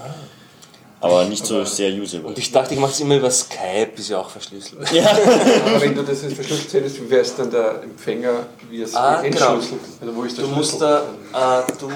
[0.99, 2.27] Aber nicht so sehr usable.
[2.27, 4.81] Und ich dachte, ich mache es immer über Skype, ist ja auch verschlüsselt.
[5.65, 8.93] Aber wenn du das jetzt verschlüsselt hättest, wie wäre es dann der Empfänger, wie es
[8.95, 9.53] Ah, genau.
[9.55, 9.79] entschlüsselt?
[9.99, 10.99] Also wo ist der Du musst da,
[11.33, 11.87] äh, du,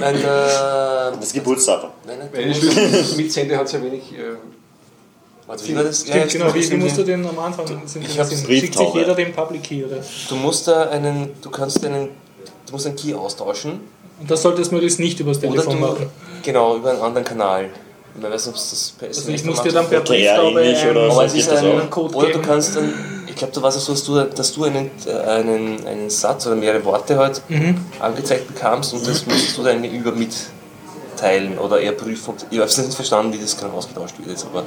[0.00, 1.90] nein, der, Das Geburtsdatum.
[2.06, 4.12] nein, nein, Schlüssel mitsende hat ja wenig.
[4.12, 4.36] Äh,
[5.48, 6.02] warte, wie war das?
[6.02, 9.14] Stimmt, genau, wie, wie musst du den am Anfang sind Ich hab's Schickt sich jeder
[9.14, 9.96] den Public Key, oder?
[10.28, 12.10] Du musst da einen, du kannst einen,
[12.66, 13.80] du musst einen Key austauschen
[14.20, 16.06] Und das solltest du möglichst nicht übers oder Telefon du, machen.
[16.42, 17.70] genau, über einen anderen Kanal.
[18.16, 20.04] Ich weiß nicht, ob es das per Also SMS ich muss dir dann per ja,
[20.04, 21.10] Brieftaube ähnlich oder.
[21.12, 22.92] Aber es ist das ein, einen Code oder du kannst dann,
[23.28, 24.90] ich glaube, da war es so, dass du, dass du einen,
[25.26, 27.76] einen, einen Satz oder mehrere Worte halt Mhm.
[28.00, 32.34] angezeigt bekamst und das musst du dann über mitteilen oder eher prüfen.
[32.50, 34.64] Ich habe es nicht verstanden, wie das genau ausgetauscht wird jetzt, aber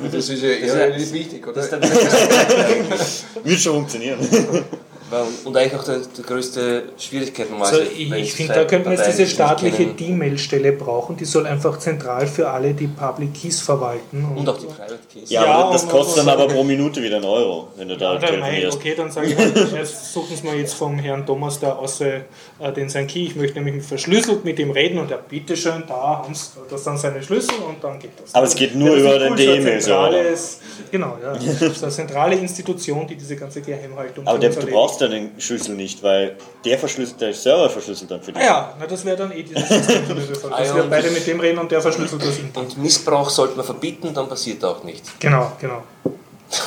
[0.00, 1.60] das ist ja eher ist ja- relativ wichtig, oder?
[1.66, 4.18] das Wird schon funktionieren.
[5.10, 7.82] Weil- Und eigentlich auch der, die größte Schwierigkeit normalerweise.
[7.82, 9.86] Also ich, ich finde, da könnte man jetzt diese staatliche.
[9.86, 14.24] D-Mail-Stelle brauchen, die soll einfach zentral für alle die Public Keys verwalten.
[14.36, 15.30] Und auch die Private Keys.
[15.30, 17.88] Ja, Ja, aber das und- kostet und- dann aber pro Minute wieder einen Euro, wenn
[17.88, 18.76] du da nein, telefonierst.
[18.76, 22.00] okay, dann sage ich, halt, erst suchen Sie mal jetzt vom Herrn Thomas da aus
[22.00, 22.20] äh,
[22.76, 23.24] den sein Key.
[23.24, 25.94] Ich möchte nämlich verschlüsselt mit ihm reden und er bitteschön, da
[26.24, 28.34] haben Sie das dann seine Schlüssel und dann geht das.
[28.34, 30.10] Aber es geht nur über den D-Mail, oder?
[30.90, 31.32] Genau, ja.
[31.32, 34.66] Das ist eine zentrale Institution, die diese ganze Geheimhaltung Aber du erledigt.
[34.98, 38.42] Brauchst ja den Schlüssel nicht, weil der verschlüsselt, der Server verschlüsselt dann für dich.
[38.42, 39.62] Ah ja, na, das wäre dann eh dieses.
[40.50, 42.64] Ah Dass ja, wir beide ich- mit dem reden und der verschlüsselt das intern.
[42.64, 45.10] Und Missbrauch sollte man verbieten, dann passiert auch nichts.
[45.18, 45.82] Genau, genau.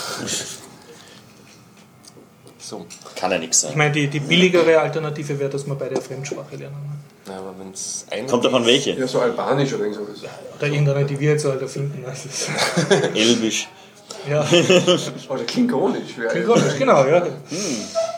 [2.60, 2.86] So.
[3.16, 3.78] Kann ja nichts Ich sein.
[3.78, 7.04] meine, die, die billigere Alternative wäre, dass wir beide eine Fremdsprache lernen.
[7.28, 8.92] Ja, aber wenn es ein Kommt davon welche?
[8.92, 10.32] Ja, so albanisch oder irgend sowas.
[10.58, 12.06] Oder irgendeine, die wir jetzt halt erfinden.
[13.14, 13.68] Elbisch.
[14.30, 14.46] Ja,
[15.30, 16.18] Oder klingonisch.
[16.18, 17.26] wäre- Klingonisch, genau, ja.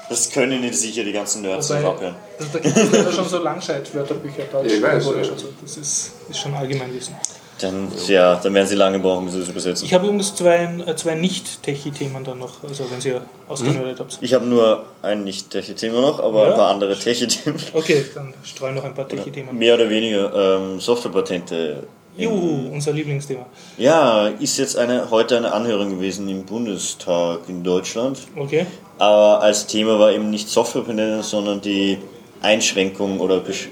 [0.10, 2.16] Das können die sicher, die ganzen Nerds noch Wobei, abhören.
[2.38, 5.34] das, da gibt es leider schon so Langscheid-Wörterbücher, Deutsch, Ja, ich weiß, Klingonisch ja.
[5.34, 5.48] und so.
[5.62, 7.16] Das ist, ist schon Allgemeinwissen.
[7.62, 9.86] Dann, ja, dann werden sie lange brauchen, bis sie das übersetzen.
[9.86, 13.14] Ich habe übrigens zwei, äh, zwei Nicht-Techie-Themen dann noch, also wenn Sie
[13.48, 14.18] ausgenördet habt.
[14.22, 16.52] Ich habe nur ein nicht-Techie-Thema noch, aber Ja?
[16.52, 17.58] ein paar andere Techie-Themen.
[17.74, 19.58] Okay, dann streuen noch ein paar Techie-Themen.
[19.58, 21.84] Mehr oder weniger ähm, Softwarepatente.
[22.18, 23.46] Juhu, unser Lieblingsthema.
[23.78, 28.20] Ja, ist jetzt eine, heute eine Anhörung gewesen im Bundestag in Deutschland.
[28.36, 28.66] Okay.
[29.00, 31.98] Aber als Thema war eben nicht Softwarepatente, sondern die
[32.42, 33.70] Einschränkung oder Besch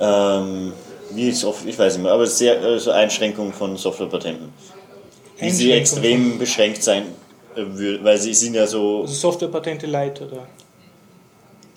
[0.00, 0.72] ähm,
[1.10, 4.52] wie ist oft, ich weiß nicht mehr, aber sehr also Einschränkung von Softwarepatenten.
[5.38, 7.04] Wie sie extrem beschränkt sein
[7.54, 10.46] äh, würden, weil sie sind ja so Also Softwarepatente light, oder?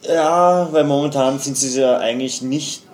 [0.04, 2.87] Ja, weil momentan sind sie ja eigentlich nicht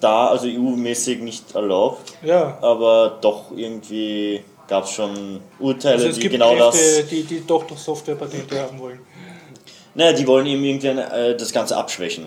[0.00, 2.58] da, also EU-mäßig nicht erlaubt, Ja.
[2.60, 7.08] aber doch irgendwie gab es schon Urteile, Also es die genau Kräfte, das.
[7.08, 8.98] die, die doch doch Softwarepatente haben wollen.
[9.94, 12.26] Naja, die wollen eben irgendwie äh, das Ganze abschwächen.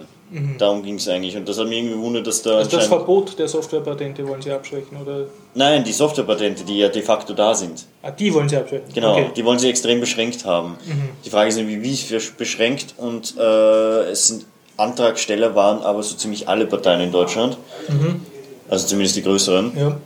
[0.60, 1.36] Darum ging es eigentlich.
[1.36, 2.58] Und das hat mich irgendwie gewundert, dass da Mhm.
[2.58, 2.86] Also das.
[2.88, 5.26] Verbot der Softwarepatente wollen sie abschwächen, oder?
[5.56, 7.86] Nein, die Softwarepatente, die ja de facto da sind.
[8.04, 8.94] Ah, die wollen sie abschwächen.
[8.94, 9.26] Genau, Okay.
[9.30, 9.34] Mhm.
[9.34, 10.78] die wollen sie extrem beschränkt haben.
[11.26, 11.92] Die Frage ist irgendwie, wie
[12.38, 14.46] beschränkt und äh, es sind
[14.80, 17.58] Antragsteller waren aber so ziemlich alle Parteien in Deutschland.
[17.88, 18.26] Mhm.
[18.70, 19.72] Also zumindest die größeren.
[19.78, 19.98] Ja.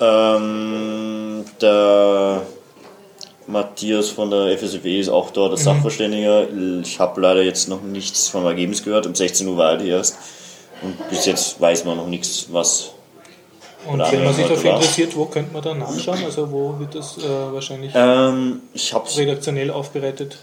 [0.00, 2.42] Ähm, der
[3.46, 5.56] Matthias von der FSFE ist auch dort, Mhm.
[5.56, 6.46] der Sachverständiger.
[6.82, 9.06] Ich habe leider jetzt noch nichts vom Ergebnis gehört.
[9.06, 10.16] Um 16 Uhr war er die erst.
[10.82, 12.90] Und bis jetzt weiß man noch nichts, was.
[13.86, 16.22] Und wenn man sich dafür interessiert, wo könnte man da nachschauen?
[16.24, 18.60] Also wo wird das äh, wahrscheinlich Ähm,
[19.16, 20.36] redaktionell aufbereitet?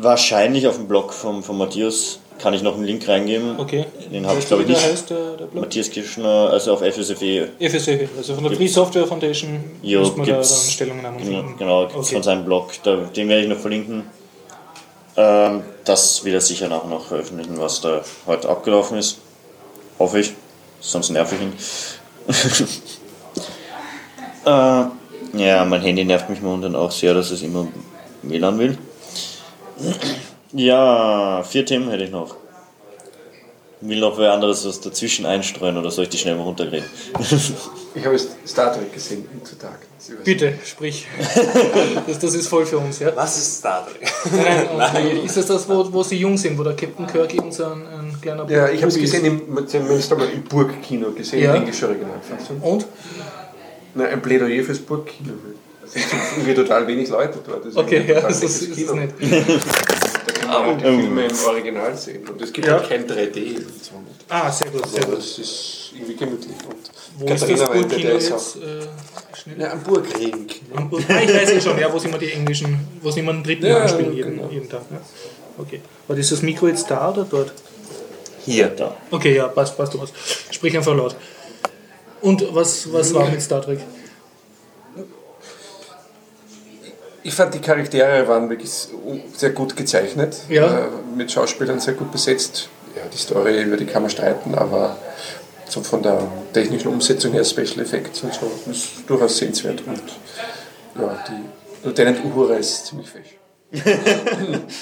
[0.00, 2.20] wahrscheinlich auf dem Blog vom, von Matthias.
[2.38, 3.58] Kann ich noch einen Link reingeben?
[3.58, 3.86] Okay.
[4.12, 4.80] Den habe ich glaube ich nicht.
[4.84, 5.64] heißt, der, der Blog?
[5.64, 7.48] Matthias Kirschner, also auf FSFE.
[7.58, 11.56] FSF, also von der Free Software Foundation Jo, muss man da dann Stellungnahmen Genau, finden.
[11.58, 12.14] genau gibt's Okay.
[12.14, 12.70] von seinem Blog.
[12.84, 14.04] Da, den werde ich noch verlinken.
[15.16, 19.18] Ähm, das wird er sicher nachher noch veröffentlichen, was da heute abgelaufen ist.
[19.98, 20.32] Hoffe ich.
[20.80, 21.52] Sonst nerv ich ihn.
[24.46, 24.84] äh,
[25.42, 27.66] ja, mein Handy nervt mich momentan auch sehr, dass es immer
[28.22, 28.78] WLAN will.
[30.52, 32.36] Ja, vier Themen hätte ich noch.
[33.80, 36.88] Will noch wer anderes was dazwischen einstreuen oder soll ich die schnell mal runterreden?
[37.94, 39.78] Ich habe Star Trek gesehen im Tag.
[40.22, 41.06] Bitte, sprich.
[42.06, 43.10] das, das ist voll für uns, ja?
[43.16, 44.08] Was ist Star Trek?
[44.30, 47.54] Nein, nein, Ist das das, wo, wo sie jung sind, wo der Captain Kirk irgend
[47.54, 49.00] so ein, ein kleiner Ja, ich habe es ist?
[49.00, 51.54] gesehen im, im Burgkino gesehen, Ja.
[51.54, 51.60] ja.
[51.60, 52.60] englische Originalfassung.
[52.60, 52.86] Und?
[53.94, 55.32] Na, ein Plädoyer fürs Burgkino.
[55.84, 56.04] Es sind
[56.36, 57.60] irgendwie total wenig Leute dort.
[57.64, 58.94] Das ist Okay, ja, das ist, ist Kino.
[58.94, 59.14] nett.
[60.48, 62.28] Man halt die Filme im Original sehen.
[62.28, 62.74] Und es gibt Ja.
[62.74, 63.92] halt kein 3D und so.
[64.28, 65.18] Ah, sehr gut, sehr Aber gut.
[65.20, 66.56] das ist irgendwie gemütlich.
[66.68, 66.76] Und
[67.18, 68.56] Wo ist das meinte, der ist jetzt?
[68.56, 68.62] auch.
[68.62, 69.60] Äh.
[69.60, 70.46] Ja, am Burgring.
[70.74, 73.20] Am Burg- Ah, ich weiß eh schon, ja, wo sie immer die englischen, wo sie
[73.20, 74.48] immer einen dritten Ja, anspielen jeden, genau.
[74.50, 74.90] jeden Tag.
[74.90, 75.00] Ne?
[75.56, 75.80] Okay.
[76.06, 77.52] Aber ist das Mikro jetzt da oder dort?
[78.44, 78.68] Hier.
[78.68, 78.96] Da.
[79.10, 80.12] Okay, ja, passt, passt, Thomas.
[80.50, 81.16] Sprich einfach laut.
[82.20, 83.80] Und was, was war mit Star Trek?
[87.28, 88.70] Ich fand, die Charaktere waren wirklich
[89.36, 90.34] sehr gut gezeichnet.
[90.48, 90.64] Ja.
[90.78, 92.70] Äh, mit Schauspielern sehr gut besetzt.
[92.96, 94.96] Ja, die Story, über die kann man streiten, aber
[95.68, 96.22] so von der
[96.54, 99.82] technischen Umsetzung her, Special Effects und so, ist durchaus sehenswert.
[99.86, 100.00] Und
[100.98, 103.36] ja, die Lieutenant Uhura ist ziemlich fesch.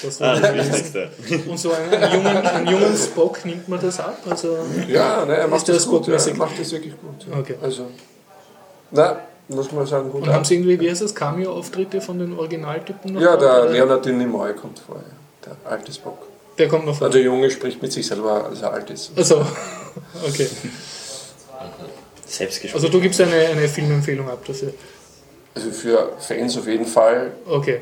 [0.04, 1.10] Das Ah, war das Wichtigste.
[1.50, 4.18] Und so einen, jungen, einen jungen Spock nimmt man das ab?
[4.30, 6.06] Also, Ja, ne, er macht der das gut.
[6.06, 7.26] Ja, er macht das wirklich gut.
[7.28, 7.40] Ja.
[7.40, 7.56] Okay.
[7.60, 7.86] Also,
[8.92, 9.18] na,
[9.48, 13.14] muss man sagen, gut und haben sie irgendwie, wie heißt das, Cameo-Auftritte von den Originaltypen
[13.14, 13.20] noch?
[13.20, 13.66] Ja, der?
[13.66, 15.52] Leonard Nimoy kommt vor, ja.
[15.64, 16.18] der alte Spock.
[16.58, 17.06] Der kommt noch vor.
[17.06, 19.12] Also der Junge spricht mit sich selber, als er alt ist.
[19.16, 19.36] Also,
[20.26, 20.48] okay.
[22.26, 24.72] Selbst Also du gibst eine, eine Filmempfehlung ab dafür.
[25.54, 27.32] Also für Fans auf jeden Fall.
[27.48, 27.80] Okay.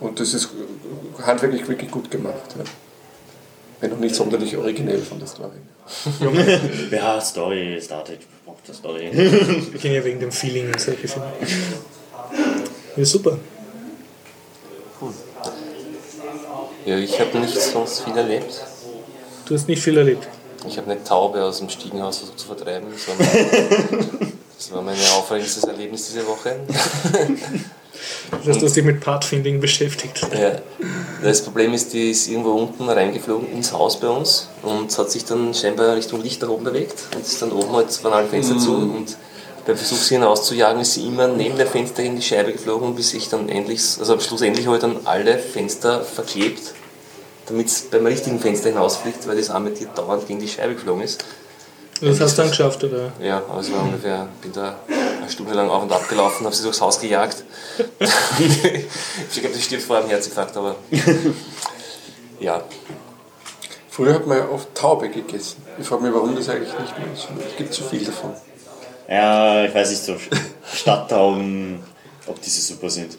[0.00, 0.48] Und das ist
[1.24, 2.56] handwerklich wirklich gut gemacht.
[2.58, 2.64] Ja.
[3.80, 5.50] Wenn auch nicht sonderlich originell von der Story.
[6.90, 8.20] Ja, Story, Star Trek
[8.64, 9.10] braucht eine Story.
[9.72, 11.32] Wir gehen ja wegen dem Feeling in solche Filme.
[12.96, 13.38] Ja, super.
[16.86, 18.62] Ja, ich habe nicht sonst viel erlebt.
[19.46, 20.28] Du hast nicht viel erlebt.
[20.66, 22.88] Ich habe eine Taube aus dem Stiegenhaus versucht zu vertreiben.
[22.90, 24.10] Das war, mein,
[24.56, 26.60] das war mein aufregendstes Erlebnis diese Woche.
[28.30, 30.20] Das heißt, du hast dich mit Pathfinding beschäftigt.
[30.32, 30.58] Ja.
[31.22, 35.24] Das Problem ist, die ist irgendwo unten reingeflogen ins Haus bei uns und hat sich
[35.24, 38.58] dann scheinbar Richtung Licht nach oben bewegt und ist dann oben halt waren alle Fenster
[38.58, 39.16] zu und
[39.66, 43.14] beim Versuch sie hinauszujagen ist sie immer neben der Fenster gegen die Scheibe geflogen, bis
[43.14, 46.74] ich dann endlich, also schlussendlich habe ich dann alle Fenster verklebt,
[47.46, 51.02] damit es beim richtigen Fenster hinausfliegt, weil das arme Tier dauernd gegen die Scheibe geflogen
[51.02, 51.24] ist.
[52.00, 53.12] Das hast du dann geschafft, oder?
[53.22, 54.76] Ja, aber es war ungefähr, bin da
[55.24, 57.44] eine Stunde lang auf und ab gelaufen, habe sie durchs Haus gejagt.
[57.98, 60.76] ich glaube, das stirbt vor einem Herzinfarkt, aber
[62.40, 62.62] ja,
[63.94, 65.62] Früher hat man ja oft Taube gegessen.
[65.78, 67.28] Ich frage mich, warum das eigentlich nicht mehr ist.
[67.48, 68.32] Es gibt zu viel davon.
[69.08, 70.16] Ja, ich weiß nicht, so
[70.74, 71.78] Stadttauben,
[72.26, 73.16] ob diese super sind.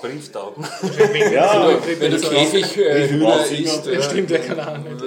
[0.00, 0.66] Brieftauben.
[1.32, 5.00] Ja, Wenn du Käfig äh, Hühner isst, stimmt, ja, keine Ahnung.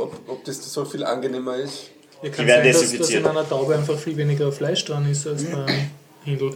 [0.00, 1.90] ob, ob das so viel angenehmer ist.
[2.22, 3.22] Ja, kann Die werden sein, dass, dass desinfiziert.
[3.24, 5.66] in einer Taube einfach viel weniger Fleisch dran ist als beim
[6.24, 6.52] Hindel.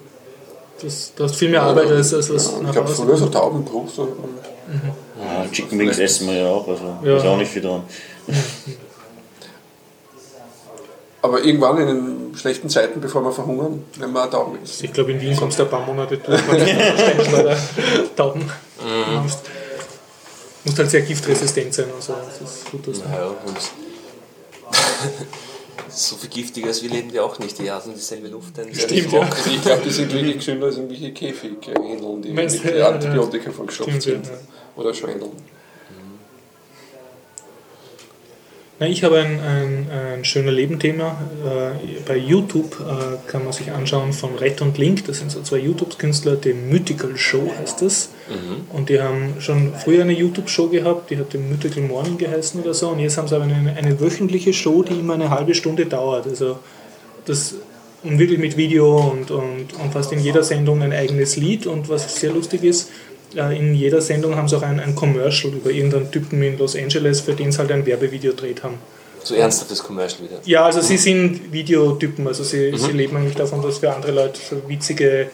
[0.82, 3.26] Das, du hast viel mehr Arbeit als, als was Ich nach glaube, Hause früher so
[3.26, 3.88] Taubenbruch.
[3.90, 4.08] So,
[5.22, 7.16] ja, Chicken Wings essen wir ja auch, also Ja.
[7.18, 7.82] ist auch nicht viel dran.
[11.22, 14.82] aber irgendwann in den schlechten Zeiten, bevor wir verhungern, wenn man Tauben isst.
[14.82, 16.64] Ich glaube, in Wien kommst du ein paar Monate durch, weil du
[16.98, 17.58] ständig bei der
[18.16, 19.22] Tauben Mhm.
[19.24, 19.40] musst.
[20.64, 21.84] musst halt sehr giftresistent sein.
[21.94, 23.56] Also das ist gut, dass du Ja, und
[25.88, 27.58] so viel giftiger als wir leben wir auch nicht.
[27.58, 28.58] Die atmen dieselbe Luft.
[28.58, 28.74] ein.
[28.74, 29.20] Stimmt, ja.
[29.20, 32.76] Also ich glaube, die sind wirklich gesünder als irgendwelche Käfighändeln, die Meinst mit?
[32.76, 33.52] Ja, Antibiotika ja.
[33.52, 34.26] vollgestopft sind.
[34.26, 34.32] ja.
[34.76, 35.32] Oder Schweindeln.
[38.80, 41.18] Na, ich habe ein, ein, ein schöner Leben-Thema.
[41.44, 45.04] Äh, bei YouTube äh, kann man sich anschauen von Red und Link.
[45.04, 48.08] Das sind so zwei YouTube-Künstler, die Mythical Show heißt das.
[48.72, 52.72] Und die haben schon früher eine YouTube-Show gehabt, die hat den Mythical Morning geheißen oder
[52.72, 52.88] so.
[52.88, 56.26] Und jetzt haben sie aber eine, eine wöchentliche Show, die immer eine halbe Stunde dauert.
[56.26, 56.58] Also
[57.26, 57.56] das
[58.02, 61.66] und wirklich mit Video und, und, und fast in jeder Sendung ein eigenes Lied.
[61.66, 62.90] Und was sehr lustig ist,
[63.34, 67.20] in jeder Sendung haben sie auch ein, ein Commercial über irgendeinen Typen in Los Angeles,
[67.20, 68.78] für den sie halt ein Werbevideo gedreht haben.
[69.22, 70.40] So ernsthaftes Commercial wieder.
[70.44, 74.40] Ja, also sie sind Videotypen, also sie, sie leben eigentlich davon, dass für andere Leute
[74.48, 75.28] so witzige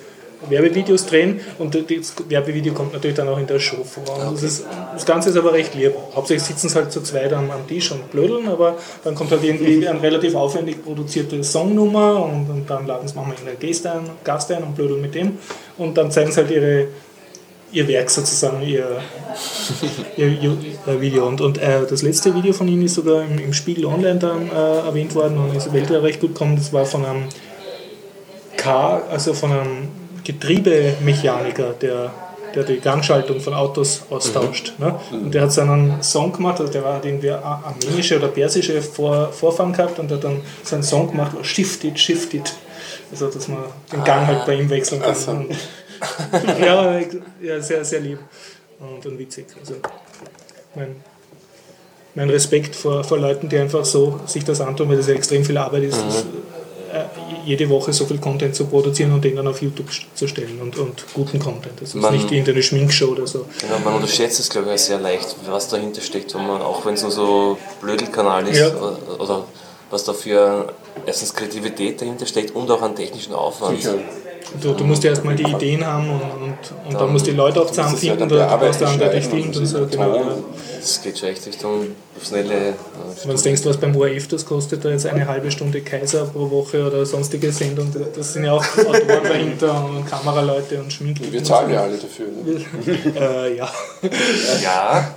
[0.49, 4.26] Werbevideos drehen und das Werbevideo kommt natürlich dann auch in der Show vor.
[4.26, 5.94] Und das, ist, das Ganze ist aber recht lieb.
[6.14, 9.42] Hauptsächlich sitzen sie halt zu zweit am, am Tisch und blödeln, aber dann kommt halt
[9.42, 14.11] irgendwie eine relativ aufwendig produzierte Songnummer und, und dann laden sie manchmal einen Gast ein,
[14.24, 15.38] Gast ein und blödeln mit dem
[15.78, 16.88] und dann zeigen sie halt ihre
[17.76, 19.02] ihr Werk sozusagen, ihr,
[20.16, 20.56] ihr, ihr
[20.86, 21.26] äh, Video.
[21.26, 24.48] Und, und äh, das letzte Video von ihnen ist sogar im, im Spiegel Online dann
[24.48, 26.56] äh, erwähnt worden und ist weltweit recht gut gekommen.
[26.56, 27.24] Das war von einem
[28.56, 29.88] Car, also von einem
[30.24, 32.10] Getriebemechaniker, der,
[32.54, 34.72] der die Gangschaltung von Autos austauscht.
[34.78, 34.98] Ne?
[35.12, 38.80] Und der hat so einen Song gemacht, also der war, hat irgendwie armenische oder persische
[38.80, 42.54] Vor, Vorfahren gehabt und hat dann so einen Song gemacht, Shift it, Shift it.
[43.12, 43.58] Also, dass man
[43.92, 45.14] den Gang halt bei ihm wechseln kann.
[45.14, 45.44] so.
[46.61, 47.01] Ja,
[47.42, 48.18] ja, sehr, sehr lieb
[48.80, 49.47] und, und witzig.
[49.59, 49.74] Also
[50.74, 50.97] mein,
[52.14, 55.44] mein Respekt vor, vor Leuten, die einfach so sich das antun, weil das ja extrem
[55.44, 56.20] viel Arbeit ist, das,
[56.92, 57.05] äh,
[57.44, 60.76] jede Woche so viel Content zu produzieren und den dann auf YouTube zu stellen und,
[60.78, 61.74] und guten Content.
[61.80, 63.47] Das ist Man- nicht irgendeine Schminkshow oder so.
[63.61, 66.94] Genau, man unterschätzt es, glaube ich, sehr leicht, was dahinter steckt, wenn man, auch wenn
[66.94, 68.68] es nur so Blödelkanal ist Ja.
[68.76, 69.44] oder, oder
[69.90, 70.72] was da für
[71.07, 73.78] erstens Kreativität dahinter steckt und auch an technischen Aufwand.
[73.80, 73.94] Sicher.
[74.62, 76.55] Du, du musst ja erstmal die Ideen haben und, und,
[76.86, 79.22] und dann musst du die Leute auch ist ja zusammenfinden dann du brauchst einen, der
[79.22, 79.86] filmt und so.
[79.86, 80.38] Genau.
[80.80, 82.68] Das geht schon echt Richtung professionelle.
[82.68, 82.72] äh,
[83.24, 86.49] Wenn du denkst, was beim ORF das kostet, da jetzt eine halbe Stunde Kaiser pro
[86.51, 91.30] Woche oder sonstige Sendung, das sind ja auch Autoren dahinter und Kameraleute und Schminken.
[91.32, 92.26] Wir zahlen ja alle dafür.
[92.26, 92.64] Ne?
[93.20, 93.68] Äh, ja,
[94.62, 95.14] Ja,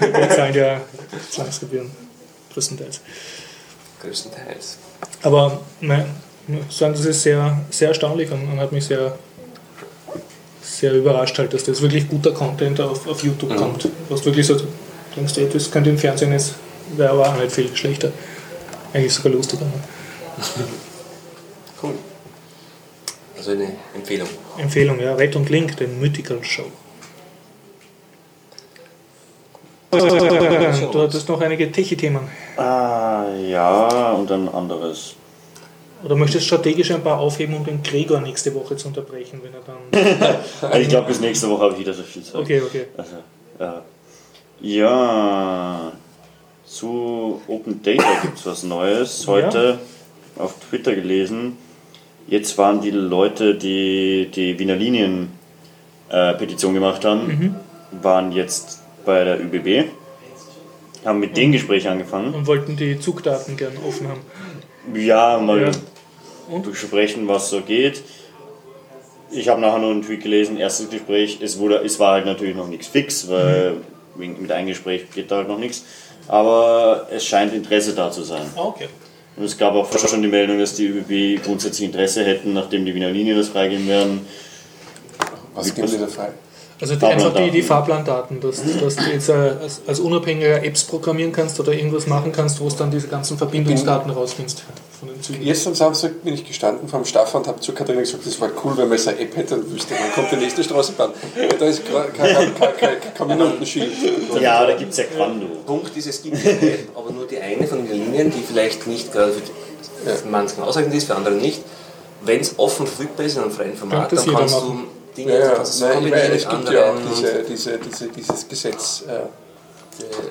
[0.18, 0.80] wir zahlen ja
[1.30, 1.90] Zwangsgebühren,
[2.54, 3.00] größtenteils.
[4.00, 4.78] größtenteils.
[5.22, 6.06] Aber nein,
[6.48, 9.16] muss sagen, das ist sehr, sehr erstaunlich und, und hat mich sehr,
[10.62, 13.88] sehr überrascht, halt, dass das wirklich guter Content auf, auf YouTube kommt.
[14.08, 14.56] Was wirklich so,
[15.16, 16.54] denkst du, das könnte im Fernsehen jetzt,
[16.96, 18.10] wäre aber auch nicht viel schlechter.
[18.92, 19.64] Eigentlich sogar lustiger.
[19.64, 19.72] Ne?
[21.82, 21.94] Cool.
[23.36, 24.28] Also eine Empfehlung.
[24.56, 26.66] Empfehlung, ja, Red und Link, den Mythical Show.
[29.90, 32.20] Du hattest noch einige Techie-Themen.
[32.56, 35.16] Ah, ja, und ein anderes.
[36.04, 39.52] Oder möchtest du strategisch ein paar aufheben, um den Gregor nächste Woche zu unterbrechen, wenn
[39.54, 40.80] er dann.
[40.80, 42.34] ich glaube, bis nächste Woche habe ich wieder so viel Zeit.
[42.34, 42.86] Okay, okay.
[42.96, 43.16] Also,
[43.58, 43.82] ja.
[44.60, 45.92] ja,
[46.66, 49.26] zu Open Data gibt es was Neues.
[49.26, 49.78] Heute
[50.36, 51.56] auf Twitter gelesen.
[52.26, 55.30] Jetzt waren die Leute, die die Wiener Linien
[56.08, 57.56] äh, Petition gemacht haben,
[58.02, 59.88] waren jetzt bei der ÜBB,
[61.04, 62.32] haben mit dem Gespräch angefangen.
[62.34, 64.20] Und wollten die Zugdaten gern offen haben.
[64.94, 65.70] Ja, mal Ja.
[66.52, 66.70] Und?
[66.70, 68.02] besprechen, was so geht.
[69.30, 72.54] Ich habe nachher nur einen Tweet gelesen, erstes Gespräch, es, wurde, es war halt natürlich
[72.54, 73.78] noch nichts fix, weil
[74.14, 75.84] wegen, mit einem Gespräch geht da halt noch nichts.
[76.28, 78.42] Aber es scheint Interesse da zu sein.
[78.56, 78.88] Ah, okay.
[79.36, 82.94] Und es gab auch schon die Meldung, dass die ÖBB grundsätzlich Interesse hätten, nachdem die
[82.94, 84.26] Wiener Linien das freigeben werden.
[85.54, 86.28] Was geben die da frei?
[86.80, 90.84] Also die, einfach die, die Fahrplandaten, dass, dass du jetzt äh, als, als unabhängiger Apps
[90.84, 94.64] programmieren kannst oder irgendwas machen kannst, wo es dann diese ganzen Verbindungsdaten rausfindest
[95.02, 95.42] von den Zügen.
[95.42, 98.40] Jetzt am Samstag bin ich gestanden vor dem Staffer und habe zu Katharina gesagt, das
[98.40, 101.10] war cool, wenn man so eine App hätte und wüsste, wann kommt die nächste Straßenbahn.
[101.58, 103.92] Da ist kein, kein, Minutenschild.
[104.40, 105.46] Ja, da gibt es ja Quando.
[105.66, 108.86] Punkt ist, es gibt eine App, aber nur die eine von den Linien, die vielleicht
[108.86, 111.62] nicht gerade für, manchen ausreichend ist, für andere nicht.
[112.24, 114.88] Wenn es offen verfügbar ist in einem freien Format, dann kannst machen.
[115.10, 116.96] du Dinge, Ja, du ja, kannst es nein, ich kombinieren meine, es gibt ja auch
[117.10, 119.12] diese, diese, diese, dieses Gesetz, äh,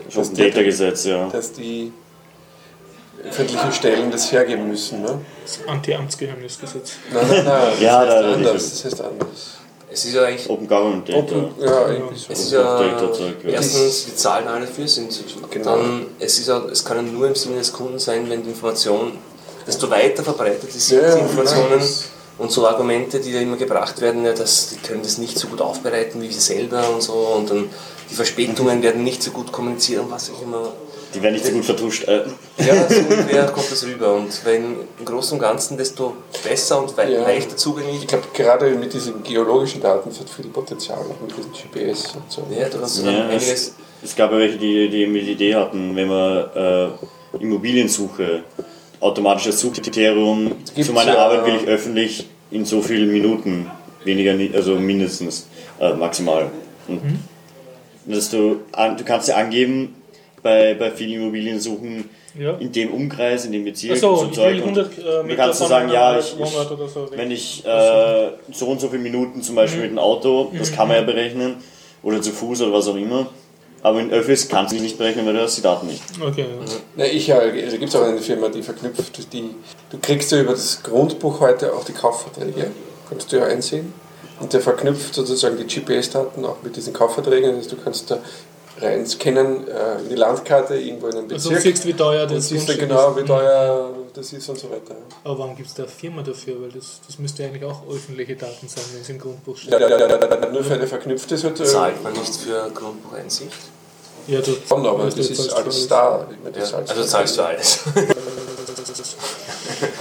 [0.05, 1.27] Das Open Data Gesetz, ja.
[1.27, 1.91] dass die
[3.27, 5.01] öffentlichen Stellen das hergeben müssen.
[5.01, 5.19] Ne?
[5.43, 6.91] Das Anti-Amtsgeheimnisgesetz.
[7.13, 8.69] Nein, nein, nein, das Ja, heißt da- anders.
[8.71, 9.27] Das heißt anders.
[9.91, 11.19] es ist ja eigentlich Open Government Data.
[11.19, 12.25] Open, ja, irgendwie so.
[12.29, 13.49] Es ist ja, Data Zeug, ja.
[13.51, 15.11] erstens, wir zahlen alle dafür, sind,
[15.49, 15.75] Genau.
[15.77, 18.49] dann, es, ist ja, es kann ja nur im Sinne des Kunden sein, wenn die
[18.49, 19.13] Information,
[19.67, 22.05] desto weiter verbreitet ist, Ja, die ja, Informationen nein, das-
[22.37, 25.47] und so Argumente, die da immer gebracht werden, ja, dass die können das nicht so
[25.47, 27.69] gut aufbereiten wie wir selber und so und dann
[28.09, 30.71] die Verspätungen werden nicht so gut kommuniziert und was auch immer.
[31.13, 32.07] Die werden nicht so gut vertuscht.
[32.07, 32.21] Äh,
[32.57, 36.93] Ja, so ungefähr kommt das rüber und wenn im Großen und Ganzen desto besser und
[36.97, 37.03] Ja.
[37.21, 41.51] leichter zugänglich Ich glaube, gerade mit diesen geologischen Daten hat viel Potenzial, auch mit diesen
[41.51, 42.47] GPS und so.
[42.49, 45.55] ja, du kannst Ja, es, einiges es gab ja welche, die, die eben die Idee
[45.55, 46.87] hatten, wenn man äh,
[47.39, 48.43] Immobiliensuche,
[48.99, 53.69] automatisches Suchkriterium, gibt's zu meiner ja- Arbeit will ich öffentlich in so vielen Minuten,
[54.05, 55.47] weniger, ni- also mindestens,
[55.79, 56.49] äh, maximal.
[56.87, 57.19] Und
[58.05, 59.95] dass du, an, du kannst ja angeben,
[60.43, 62.53] bei, bei vielen Immobiliensuchen, Ja.
[62.57, 64.55] in dem Umkreis, in dem Bezirk, Achso, so ich Zeug.
[64.55, 67.29] will und 100 äh, du Meter kannst du sagen, ja, ich, ich oder so wenn
[67.31, 70.97] ich äh, so und so viele Minuten zum Beispiel mit dem Auto, das kann man
[70.97, 71.55] ja berechnen,
[72.03, 73.27] oder zu Fuß oder was auch immer,
[73.83, 76.01] aber in Öffis kannst du nicht berechnen, weil du hast die Daten nicht.
[76.21, 76.65] Okay, ja.
[76.95, 79.49] Na, ich, ja, also gibt es auch eine Firma, die verknüpft, die,
[79.89, 82.71] du kriegst ja über das Grundbuch heute auch die Kaufverträge,
[83.09, 83.93] kannst du ja einsehen.
[84.39, 87.51] Und der verknüpft sozusagen die GPS-Daten auch mit diesen Kaufverträgen.
[87.51, 88.17] Das heißt, du kannst da
[88.79, 91.63] rein scannen äh, in die Landkarte irgendwo in einem Also Bezirk.
[91.63, 94.69] du siehst, wie teuer und das siehst Grundstück genau, wie teuer das ist und so
[94.69, 94.95] weiter.
[95.23, 96.61] Aber warum gibt es da eine Firma dafür?
[96.61, 99.71] Weil das, das müsste eigentlich auch öffentliche Daten sein, wenn es im Grundbuch steht.
[99.73, 102.69] Ja, ja, ja, ja, nur für eine verknüpfte ist halt, äh, zahlt man nicht für
[102.73, 103.51] Grundbucheinsicht.
[104.27, 106.27] Ja, du, schon, aber du, das du ist alles da.
[106.53, 107.07] Ja, also du.
[107.07, 107.79] zahlst du alles.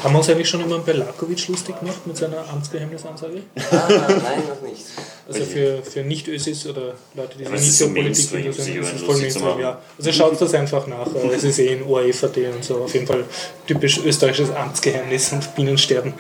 [0.03, 3.42] Haben wir uns eigentlich schon über den Belakovic lustig gemacht mit seiner Amtsgeheimnisansage?
[3.70, 4.82] ah, nein, noch nicht.
[5.28, 8.92] Also für, für Nicht-Ösis oder Leute, die es nicht ist so Politik interessieren, über ist
[9.01, 9.78] ihn voll Mainstream, ja.
[9.98, 11.07] Also schaut das einfach nach.
[11.14, 12.76] äh, Es ist eh in ORFAT und so.
[12.84, 13.24] Auf jeden Fall
[13.66, 16.14] typisch österreichisches Amtsgeheimnis und Bienensterben.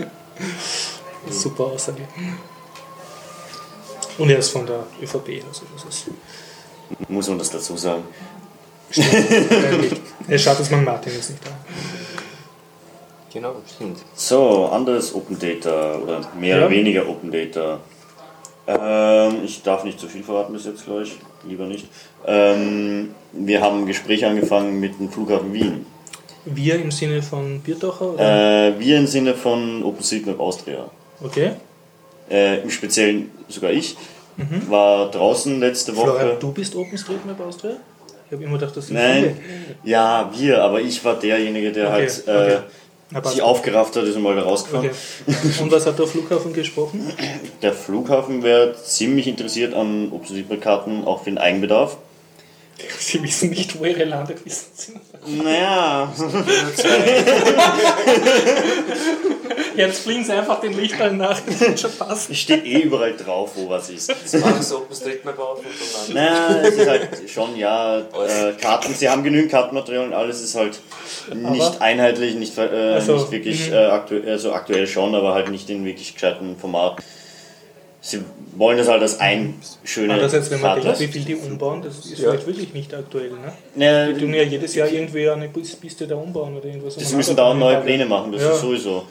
[1.30, 2.02] Super Aussage.
[4.18, 6.04] Und er ist von der ÖVP, also das ist
[7.08, 8.04] Muss man das dazu sagen.
[8.94, 10.00] eigentlich.
[10.28, 11.50] Es schade, dass man Martin jetzt nicht da.
[13.32, 13.98] Genau, stimmt.
[14.14, 16.66] So, anderes Open Data oder mehr Ja.
[16.66, 17.78] oder weniger Open Data.
[18.66, 21.12] Ähm, ich darf nicht zu viel verraten bis jetzt gleich,
[21.46, 21.86] lieber nicht.
[22.26, 25.86] Ähm, wir haben ein Gespräch angefangen mit dem Flughafen Wien.
[26.44, 28.14] Wir im Sinne von Bierdacher?
[28.14, 28.68] Oder?
[28.68, 30.90] Äh, wir im Sinne von OpenStreetMap Austria.
[31.22, 31.52] Okay.
[32.30, 33.96] Äh, Im Speziellen sogar ich.
[34.68, 36.12] War draußen letzte Woche.
[36.18, 37.72] Florian, du bist OpenStreetMap Austria?
[38.26, 39.36] Ich habe immer gedacht, das sind Nein,
[39.82, 42.58] ja, wir, aber ich war derjenige, der Okay, halt äh, okay.
[43.24, 44.90] Sich aufgerafft hat, ist mal da rausgefahren.
[45.26, 45.62] Okay.
[45.62, 47.12] Und was hat der Flughafen gesprochen?
[47.60, 51.96] Der Flughafen wäre ziemlich interessiert an OpenStreetMap-Karten, auch für den Eigenbedarf.
[52.98, 55.44] Sie wissen nicht, wo ihre Landepisten sind.
[55.44, 56.12] Naja,
[59.80, 62.32] Jetzt fliegen sie einfach den Lichtern nach, das wird schon passen.
[62.32, 64.08] es steht eh überall drauf, wo was ist.
[64.40, 65.66] Machen so OpenStreetMap auf und
[66.08, 70.40] dann Naja, es ist halt schon, ja, äh, Karten, sie haben genügend Kartenmaterial und alles
[70.42, 70.80] ist halt
[71.34, 72.62] nicht einheitlich, nicht, äh,
[72.94, 73.74] Also, nicht wirklich mhm.
[73.74, 77.02] äh, aktuell, also aktuell schon, aber halt nicht in wirklich gescheiten Format.
[78.02, 78.20] Sie
[78.56, 80.86] wollen das halt als ein schöne Andererseits, wenn man Karte.
[80.86, 82.30] denkt, wie viel die umbauen, das ist Ja.
[82.30, 83.30] vielleicht wirklich nicht aktuell.
[83.30, 83.52] Ne?
[83.76, 86.94] Ja, Die tun ja jedes Jahr irgendwie eine Piste da umbauen oder irgendwas.
[86.94, 88.52] Sie müssen dauernd neue Pläne machen, das Ja.
[88.52, 89.04] ist sowieso.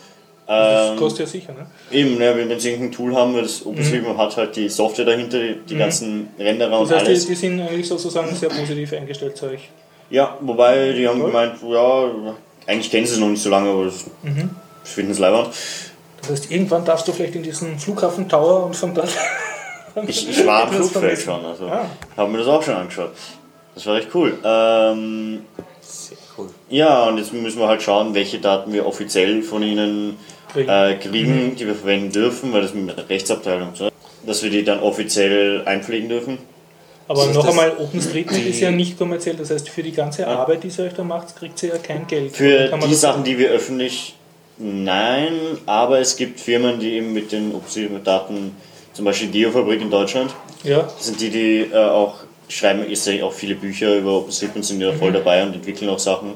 [0.51, 1.67] Das Ähm, kostet ja sicher, ne?
[1.91, 5.37] eben, ne, wenn sie irgendein Tool haben, weil das OpenStreetMap hat halt die Software dahinter,
[5.39, 7.21] die, die ganzen Renderer und Das heißt, alles.
[7.27, 9.69] die, die sind eigentlich sozusagen sehr positiv eingestellt zu euch.
[10.09, 12.05] Ja, wobei die haben gemeint, ja,
[12.65, 14.49] eigentlich kennen sie es noch nicht so lange, aber das Mhm.
[14.83, 15.49] finden es leibend.
[16.21, 19.09] Das heißt, irgendwann darfst du vielleicht in diesen Flughafen Tower und von dort.
[20.07, 21.85] Ich, ich war am Flugfeld schon, also Ah.
[22.17, 23.11] habe mir das auch schon angeschaut.
[23.75, 24.35] Das war recht cool.
[24.43, 25.41] Ähm,
[25.81, 26.18] Sehr cool.
[26.69, 30.17] Ja, und jetzt müssen wir halt schauen, welche Daten wir offiziell von ihnen
[30.51, 30.69] Kriegen.
[30.69, 33.89] äh, kriegen, die wir verwenden dürfen, weil das mit der Rechtsabteilung so,
[34.25, 36.37] dass wir die dann offiziell einpflegen dürfen.
[37.07, 40.63] Aber ist noch einmal, OpenStreetMap ist ja nicht kommerziell, das heißt, für die ganze Arbeit,
[40.63, 42.35] die ihr euch da macht, kriegt ihr ja kein Geld.
[42.35, 44.15] Für die Sachen, die wir öffentlich,
[44.59, 45.33] nein,
[45.65, 47.51] aber es gibt Firmen, die eben mit den
[48.03, 48.55] Daten,
[48.93, 50.31] zum Beispiel Geofabrik in Deutschland,
[50.63, 52.15] Ja, Das sind die, die äh, auch
[52.47, 55.99] schreiben ist ja auch viele Bücher über OpenStreetMap, sind ja voll dabei und entwickeln auch
[55.99, 56.33] Sachen.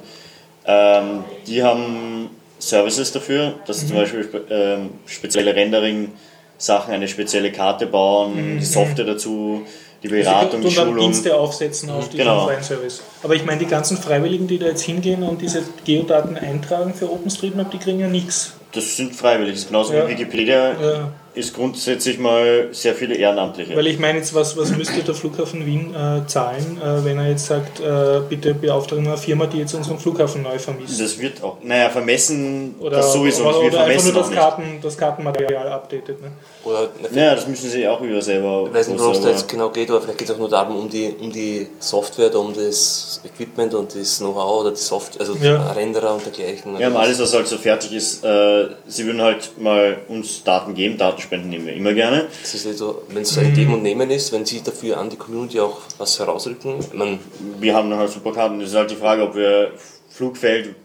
[0.65, 7.85] Ähm, die haben Services dafür, dass sie zum Beispiel ähm, spezielle Rendering-Sachen, eine spezielle Karte
[7.87, 9.63] bauen, die Software dazu,
[10.01, 11.05] die Beratung, die und dann Schulung.
[11.05, 12.45] Dienste aufsetzen auf diesen Genau.
[12.45, 13.01] freien Service.
[13.23, 17.11] Aber ich meine, die ganzen Freiwilligen, die da jetzt hingehen und diese Geodaten eintragen für
[17.11, 18.53] OpenStreetMap, die kriegen ja nichts.
[18.73, 20.07] Das sind freiwillig, das ist genauso Ja.
[20.07, 20.71] wie Wikipedia.
[20.81, 21.11] Ja.
[21.35, 23.75] Ist grundsätzlich mal sehr viele Ehrenamtliche.
[23.75, 27.29] Weil ich meine jetzt, was, was müsste der Flughafen Wien äh, zahlen, äh, wenn er
[27.29, 31.01] jetzt sagt, äh, bitte beauftragen wir eine Firma, die jetzt unseren Flughafen neu vermisst?
[31.01, 34.17] das wird auch, naja, vermessen, Oder, das sowieso oder, nicht, wir oder einfach vermessen nur
[34.17, 34.39] auch das, nicht.
[34.39, 36.21] Karten, das Kartenmaterial updatet.
[36.21, 36.31] Ne?
[36.63, 38.65] Oder Naja, das müssen sie auch wieder selber.
[38.67, 40.49] Ich weiß nicht, worum es da jetzt genau geht, aber vielleicht geht es auch nur
[40.49, 44.77] darum, um die, um die Software, da um das Equipment und das Know-how oder die
[44.77, 45.71] Software, also Ja.
[45.71, 46.77] Renderer und dergleichen.
[46.79, 50.97] Ja, alles, was halt so fertig ist, äh, sie würden halt mal uns Daten geben,
[51.23, 52.27] Datenspenden nehmen wir immer gerne.
[52.41, 55.09] Das ist also, wenn es so ein Geben und Nehmen ist, wenn sie dafür an
[55.09, 57.19] die Community auch was herausrücken, meine,
[57.59, 58.59] Wir haben dann halt super Karten.
[58.59, 59.71] Das ist halt die Frage, ob wir
[60.09, 60.75] Flugfeld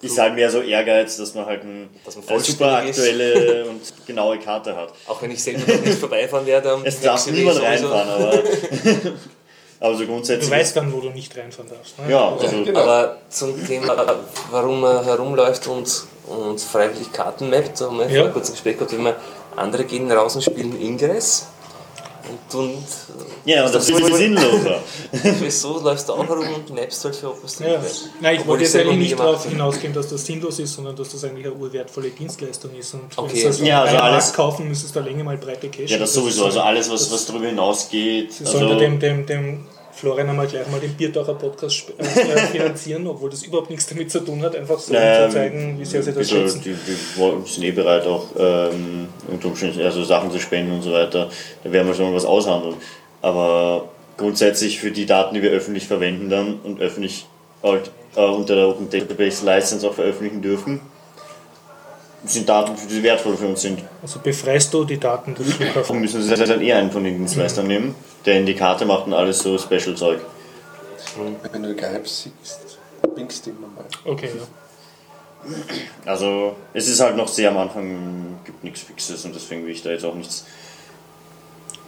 [0.00, 3.80] ist halt mehr so Ehrgeiz, dass man halt ein, Dass man eine super aktuelle und
[4.06, 4.92] genaue Karte hat.
[5.08, 8.32] auch wenn ich selber noch nicht vorbeifahren werde, Es darf niemand reinfahren, aber,
[9.80, 10.50] aber so Du grundsätzlich.
[10.52, 11.98] weißt dann, wo du nicht reinfahren darfst.
[11.98, 12.12] Ne?
[12.12, 12.78] ja, also, Genau.
[12.80, 14.16] Aber zum Thema,
[14.52, 18.10] warum man herumläuft und, und freiwillig Karten mappt, da haben wir Ja.
[18.18, 19.14] vorher kurz ein Gespräch gehabt, wenn man
[19.58, 21.46] andere gehen raus und spielen Ingress
[22.52, 22.84] und, und
[23.46, 24.80] ja, und das ist sinnloser.
[25.40, 27.32] wieso läufst du auch herum und mappst halt für Ja.
[27.32, 27.82] OpenStreetMap?
[28.20, 31.08] Nein, ich Obwohl wollte jetzt eigentlich nicht darauf hinausgehen, dass das sinnlos ist, sondern dass
[31.08, 32.92] das eigentlich eine urwertvolle Dienstleistung ist.
[32.94, 33.30] Und Okay.
[33.34, 35.90] wenn du das Ja, also alles- Markt kaufen, müsstest du da länger mal breite Cash.
[35.90, 36.44] Ja, das sowieso.
[36.44, 38.32] Also alles, was, was darüber hinausgeht.
[38.34, 39.66] Sie sollte Also, dem, dem, dem
[39.98, 42.04] Florian einmal gleich mal den Biertaucher Podcast äh,
[42.52, 45.84] finanzieren, obwohl das überhaupt nichts damit zu tun hat, einfach so Ähm, zu zeigen, wie
[45.84, 46.62] sehr sie das schätzen.
[46.62, 49.08] die, die sind eh bereit, auch ähm,
[49.82, 51.28] also Sachen zu spenden und so weiter.
[51.64, 52.76] Da werden wir schon was aushandeln.
[53.22, 57.26] Aber grundsätzlich für die Daten, die wir öffentlich verwenden dann und öffentlich
[57.62, 60.80] halt, äh, unter der Open Database License auch veröffentlichen dürfen,
[62.24, 63.82] sind Daten, die wertvoll für uns sind.
[64.02, 66.00] Also befreist du die Daten des Dann Flughafens.
[66.00, 67.94] müssen sie dann eher einen von den Dienstleistern nehmen,
[68.24, 70.20] der in die Karte macht und alles so Special-Zeug.
[71.52, 72.78] Wenn du geheim siehst,
[73.14, 73.84] winkst du immer mal.
[74.04, 75.52] Okay, ja.
[76.04, 79.82] Also es ist halt noch sehr am Anfang, gibt nichts Fixes und deswegen will ich
[79.82, 80.44] da jetzt auch nichts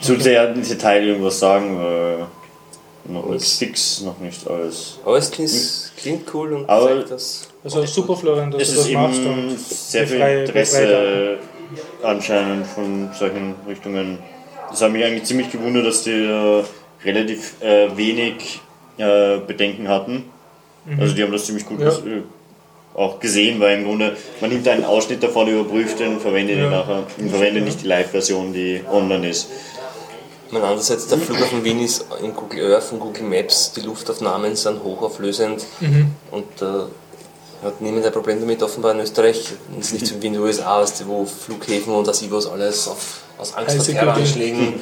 [0.01, 1.79] zu sehr im Detail irgendwas sagen.
[1.79, 2.27] Weil
[3.05, 4.99] noch nichts fix, noch nicht alles.
[5.05, 5.51] Aber es klingt,
[5.97, 7.49] klingt cool und Aber- zeigt das.
[7.63, 9.21] Also super, Florian, dass Es du ist das machst.
[9.21, 11.39] eben Und sehr viel Interesse
[12.03, 14.19] anscheinend von solchen Richtungen.
[14.71, 16.65] Das hat mich eigentlich ziemlich gewundert, dass die äh,
[17.05, 18.61] relativ äh, wenig
[18.99, 20.25] äh, Bedenken hatten.
[20.99, 21.89] Also die haben das ziemlich gut Ja.
[21.91, 22.23] ges- äh,
[22.95, 26.65] auch gesehen, weil im Grunde man nimmt einen Ausschnitt davon, überprüft den, verwendet Ja.
[26.65, 29.49] ihn nachher und verwendet nicht die Live-Version, die online ist.
[30.53, 34.83] Meine, andererseits, der Flughafen Wien ist in Google Earth und Google Maps, die Luftaufnahmen sind
[34.83, 35.65] hochauflösend
[36.33, 39.45] und äh, hat niemand ein Problem damit, offenbar in Österreich.
[39.79, 43.55] Es ist nicht so wie in den USA, wo Flughäfen und Asivos alles auf, aus
[43.55, 44.81] Angst vor Terroranschlägen.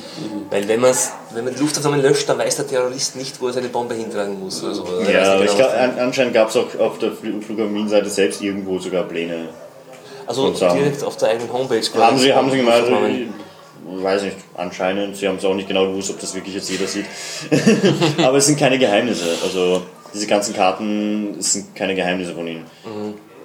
[0.50, 3.52] Weil wenn, man's, wenn man die Luftaufnahmen löscht, dann weiß der Terrorist nicht, wo er
[3.52, 4.64] seine Bombe hintragen muss.
[4.64, 7.74] Also, Ja, aber ich genau, glaub, an, anscheinend gab es auch auf der Fl- Flughafen
[7.74, 9.48] Wien-Seite selbst irgendwo sogar Pläne.
[10.26, 11.82] also direkt auf der eigenen Homepage.
[11.96, 12.86] Haben sie, haben sie gemeint,
[13.90, 16.86] weiß nicht, anscheinend, sie haben es auch nicht genau gewusst, ob das wirklich jetzt jeder
[16.86, 17.06] sieht.
[18.22, 19.36] Aber es sind keine Geheimnisse.
[19.42, 19.82] Also
[20.12, 22.64] diese ganzen Karten sind keine Geheimnisse von ihnen.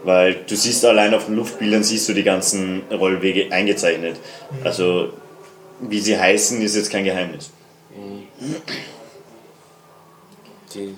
[0.04, 4.18] Weil du siehst allein auf den Luftbildern siehst du die ganzen Rollwege eingezeichnet.
[4.64, 5.10] Also
[5.80, 7.52] wie sie heißen, ist jetzt kein Geheimnis.
[10.74, 10.96] Die,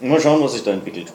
[0.00, 1.12] Mal schauen, was sich da entwickelt.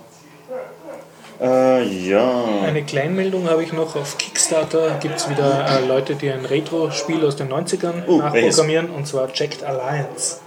[1.41, 2.43] Äh, ja.
[2.63, 3.95] Eine Kleinmeldung habe ich noch.
[3.95, 8.89] Auf Kickstarter gibt es wieder äh, Leute, die ein Retro-Spiel aus den 90ern Uh, nachprogrammieren,
[8.91, 10.37] und zwar Checked Alliance.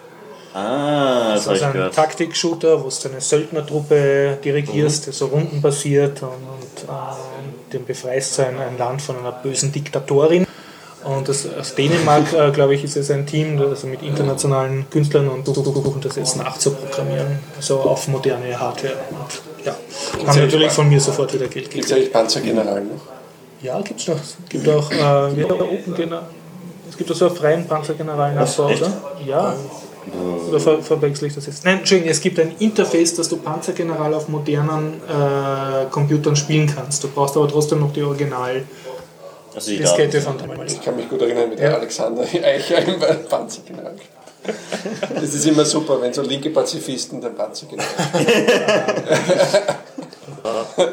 [0.54, 1.90] Ah, das Also ich ein.
[1.90, 8.56] Taktik-Shooter, wo du eine Söldnertruppe dirigierst, die so rundenbasiert und, und äh, dem befreist sein
[8.60, 10.46] ein Land von einer bösen Diktatorin.
[11.02, 14.88] Und das, aus Dänemark, äh, glaube ich, ist es ein Team, das also mit internationalen
[14.90, 18.94] Künstlern und versuchen das jetzt nachzuprogrammieren, so auf moderne Hardware.
[19.10, 19.76] Und, ja,
[20.26, 21.86] haben natürlich von mir sofort wieder Geld Gibt gekriegt.
[21.86, 23.00] es eigentlich Panzergeneral noch?
[23.62, 24.16] Ja, gibt es noch.
[24.16, 26.26] Es gibt auch äh, wie Open General.
[26.90, 28.82] Es gibt auch so einen freien Panzergeneral-Nachbau, echt?
[28.82, 28.92] oder?
[29.26, 29.54] Ja.
[30.48, 31.64] Oder ver verwechsel ich das jetzt?
[31.64, 37.02] Nein, Entschuldigung, es gibt ein Interface, dass du Panzergeneral auf modernen äh, Computern spielen kannst.
[37.02, 38.68] Du brauchst aber trotzdem noch die Original-Diskette
[39.56, 40.20] Also die Daten.
[40.20, 40.74] von damals.
[40.74, 43.96] Ich kann mich gut erinnern, mit der Alexander Eicher im Panzergeneral.
[45.14, 47.88] Das ist immer super, wenn so linke Pazifisten den Panzergeneral.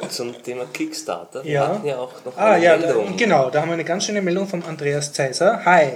[0.09, 1.43] Zum Thema Kickstarter.
[1.43, 1.67] Wir Ja.
[1.67, 3.17] hatten ja auch noch Ah eine ja, da, Meldung.
[3.17, 5.61] genau, da haben wir eine ganz schöne Meldung vom Andreas Zeiser.
[5.65, 5.87] Hi,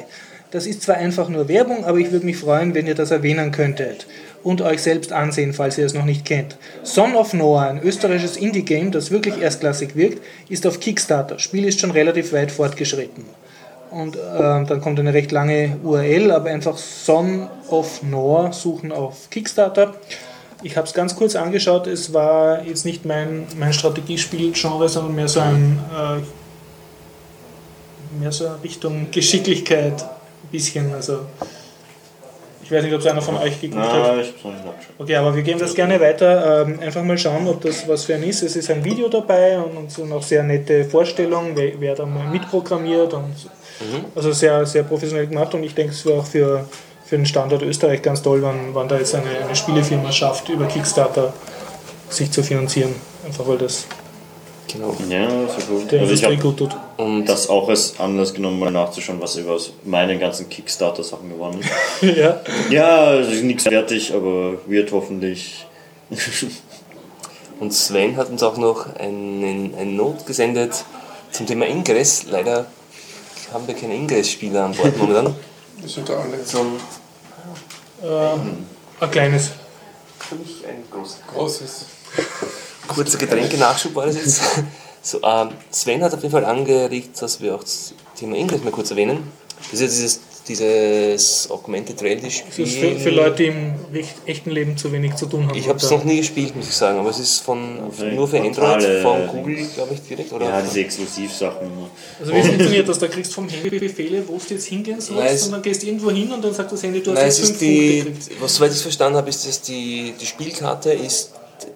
[0.51, 3.51] das ist zwar einfach nur Werbung, aber ich würde mich freuen, wenn ihr das erwähnen
[3.51, 4.08] könntet
[4.43, 6.58] und euch selbst ansehen, falls ihr es noch nicht kennt.
[6.84, 11.39] Son of Noah, ein österreichisches Indie-Game, das wirklich erstklassig wirkt, ist auf Kickstarter.
[11.39, 13.26] Spiel ist schon relativ weit fortgeschritten.
[13.96, 19.30] Und ähm, dann kommt eine recht lange URL, aber einfach Son of Noah suchen auf
[19.30, 19.93] Kickstarter.
[20.64, 25.30] Ich habe es ganz kurz angeschaut, es war jetzt nicht mein, mein Strategiespiel-Genre, sondern mehr
[25.30, 26.20] so ein äh,
[28.20, 30.93] mehr so Richtung Geschicklichkeit ein bisschen.
[30.93, 31.22] Also
[32.64, 33.93] ich weiß nicht, ob es einer von euch geguckt hat.
[33.93, 34.96] Na, ich hab's noch nicht nachgeschaut.
[34.98, 36.64] Okay, aber wir geben das gerne weiter.
[36.68, 38.43] Ähm, einfach mal schauen, ob das was für ein ist.
[38.43, 42.06] Es ist ein Video dabei und, und so noch sehr nette Vorstellungen, wer, wer da
[42.06, 43.36] mal mitprogrammiert und
[43.80, 44.10] so.
[44.16, 46.68] also sehr, sehr professionell gemacht und ich denke, es wäre auch für,
[47.06, 50.66] für den Standort Österreich ganz toll, wenn, wenn da jetzt eine, eine Spielefirma schafft, über
[50.66, 51.34] Kickstarter
[52.10, 52.96] sich zu finanzieren.
[53.26, 53.86] Einfach weil das
[54.76, 54.96] Genau.
[55.10, 55.92] Ja, sehr gut.
[55.92, 56.76] der Also ich gut tut.
[56.98, 62.18] Und das auch als Anlass genommen, mal nachzuschauen, was über meinen ganzen Kickstarter-Sachen geworden ist.
[62.18, 62.42] ja.
[62.70, 65.66] ja, es ist nichts fertig, aber wird hoffentlich.
[67.60, 70.84] Und Sven hat uns auch noch einen, einen Not gesendet
[71.32, 72.26] zum Thema Ingress.
[72.30, 72.66] Leider
[73.54, 75.36] haben wir keine Ingress-Spieler an Bord momentan.
[75.82, 76.78] Das sind da alle Zum
[79.00, 79.52] Ein kleines.
[80.20, 81.18] für mich ein großes.
[81.34, 81.86] großes.
[82.88, 84.41] Kurzer Getränke-Nachschub war das jetzt.
[85.02, 88.72] So, ähm, Sven hat auf jeden Fall angeregt, dass wir auch das Thema Ingress mal
[88.72, 89.32] kurz erwähnen.
[89.72, 92.93] Das ist ja dieses, dieses Augmented Reality Das ist Spiel.
[92.96, 95.58] für, für Leute, die im echt- echten Leben zu wenig zu tun haben.
[95.58, 98.12] Ich habe es noch nie gespielt, muss ich sagen, aber es ist von, Okay.
[98.16, 100.32] nur für Portale, Android von äh, Google, glaube ich, direkt.
[100.34, 100.46] Oder?
[100.46, 101.68] Ja, diese Exklusivsachen.
[102.20, 103.00] Also wie funktioniert das?
[103.00, 105.88] Da kriegst du vom Handy Befehle, wo du jetzt hingehen sollst und dann gehst du
[105.88, 108.02] irgendwo hin und dann sagt das Handy, du hast Nein, jetzt es fünf ist die,
[108.04, 108.41] Punkte gekriegt.
[108.41, 111.32] was soweit ich es verstanden habe, ist, dass die, die Spielkarte ist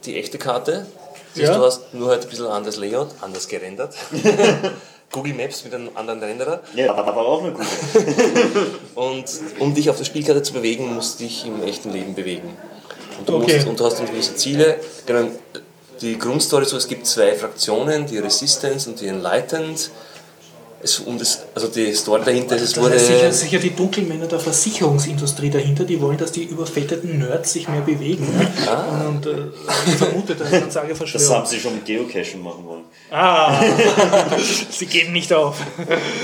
[0.05, 0.85] die echte Karte.
[1.35, 1.57] Das heißt, Ja.
[1.57, 3.95] Du hast nur halt ein bisschen anderes Layout, anders gerendert.
[5.11, 6.61] Google Maps mit einem anderen Renderer.
[6.75, 7.65] Ja, aber auch eine gute.
[8.95, 9.25] Und
[9.59, 12.55] um dich auf der Spielkarte zu bewegen, musst du dich im echten Leben bewegen.
[13.17, 13.55] Und du, Okay.
[13.55, 14.79] musst, und du hast dann gewisse Ziele.
[15.05, 15.27] Genau,
[16.01, 19.89] die Grundstory ist so, es gibt zwei Fraktionen, die Resistance und die Enlightened.
[20.81, 22.97] Es, und es, also die Story dahinter ist, es Da wurde...
[22.97, 27.67] sind sicher, sicher die Dunkelmänner der Versicherungsindustrie dahinter, die wollen, dass die überfetteten Nerds sich
[27.67, 28.25] mehr bewegen.
[28.37, 28.47] Ne?
[29.09, 29.31] Und äh,
[29.87, 31.45] ich vermute, da ist eine sage Das haben Verschwörung.
[31.45, 32.83] sie schon mit Geocachen machen wollen.
[33.11, 33.61] Ah,
[34.69, 35.57] sie geben nicht auf.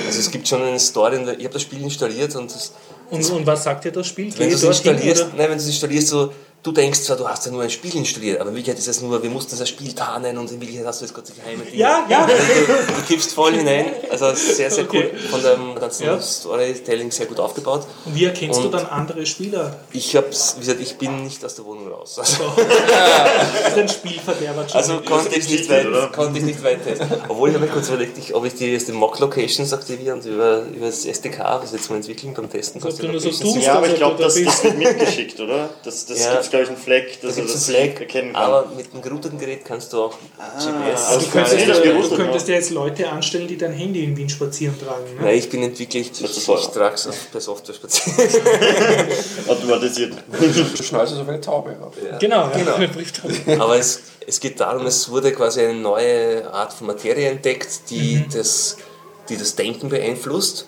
[0.08, 2.72] Also es gibt schon eine Story, ich habe das Spiel installiert und das,
[3.10, 4.34] Und, und was sagt dir das Spiel?
[4.38, 6.32] wenn du es installierst, nein, wenn du es installierst, so,
[6.66, 9.02] du denkst zwar, du hast ja nur ein Spiel installiert, aber in Wirklichkeit ist es
[9.02, 11.78] nur, wir mussten das Spiel tarnen und in Wirklichkeit hast du jetzt Gott geheime Dinge.
[11.78, 12.26] Ja, ja.
[12.26, 12.32] Du,
[12.96, 15.12] du kippst voll hinein, also sehr, sehr Okay.
[15.14, 16.20] cool, von dem ganzen Ja.
[16.20, 17.86] Storytelling sehr gut aufgebaut.
[18.06, 19.80] Und wie erkennst du Und- dann andere Spieler?
[19.94, 22.18] Ich hab's, wie gesagt, ich bin nicht aus der Wohnung raus.
[22.20, 24.66] Also, Das ist ein Spielverderber.
[24.74, 26.08] also konnte ich nicht weit, oder?
[26.08, 27.08] konnte ich nicht weit testen.
[27.28, 30.88] Obwohl ich habe mir kurz überlegt, ob ich die, die Mock-Locations aktiviere und über, über
[30.88, 33.82] das SDK, was jetzt mal entwickeln beim Testen, kannst du nur so tust, Ja, aber
[33.84, 35.70] also ich glaube, du- das, du das wird mitgeschickt, oder?
[35.84, 36.32] Das, das Ja.
[36.32, 38.42] gibt es, glaube ich, einen Fleck, Da dass gibt es das erkennen kann.
[38.42, 40.18] aber mit einem gerouteten Gerät kannst du auch
[40.58, 41.06] GPS.
[41.10, 42.54] also Du könntest, gewusst, du könntest ja.
[42.54, 45.04] ja jetzt Leute anstellen, die dein Handy in Wien spazieren tragen.
[45.16, 45.22] Ne?
[45.22, 48.18] Nein, ich bin Entwickler, ich, ich, ich trage es per Software spazieren.
[49.48, 50.14] Automatisiert.
[50.32, 51.94] Du schnallst es auf eine Taube auf.
[52.20, 52.48] Genau, ja.
[52.50, 52.74] Genau.
[52.76, 53.34] Eine Brieftaube.
[53.60, 58.26] Aber es, es geht darum, es wurde quasi eine neue Art von Materie entdeckt, die,
[58.34, 58.78] das,
[59.30, 60.68] die das Denken beeinflusst.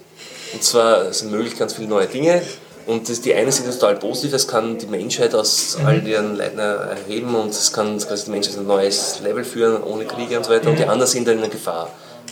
[0.53, 2.41] Und zwar sind möglich ganz viele neue Dinge.
[2.87, 6.59] Und das, die eine sind total positiv, es kann die Menschheit aus all ihren Leiden
[6.59, 10.45] erheben und es kann quasi die Menschheit auf ein neues Level führen, ohne Kriege und
[10.45, 10.69] so weiter.
[10.69, 11.89] Und die anderen sind dann in der Gefahr.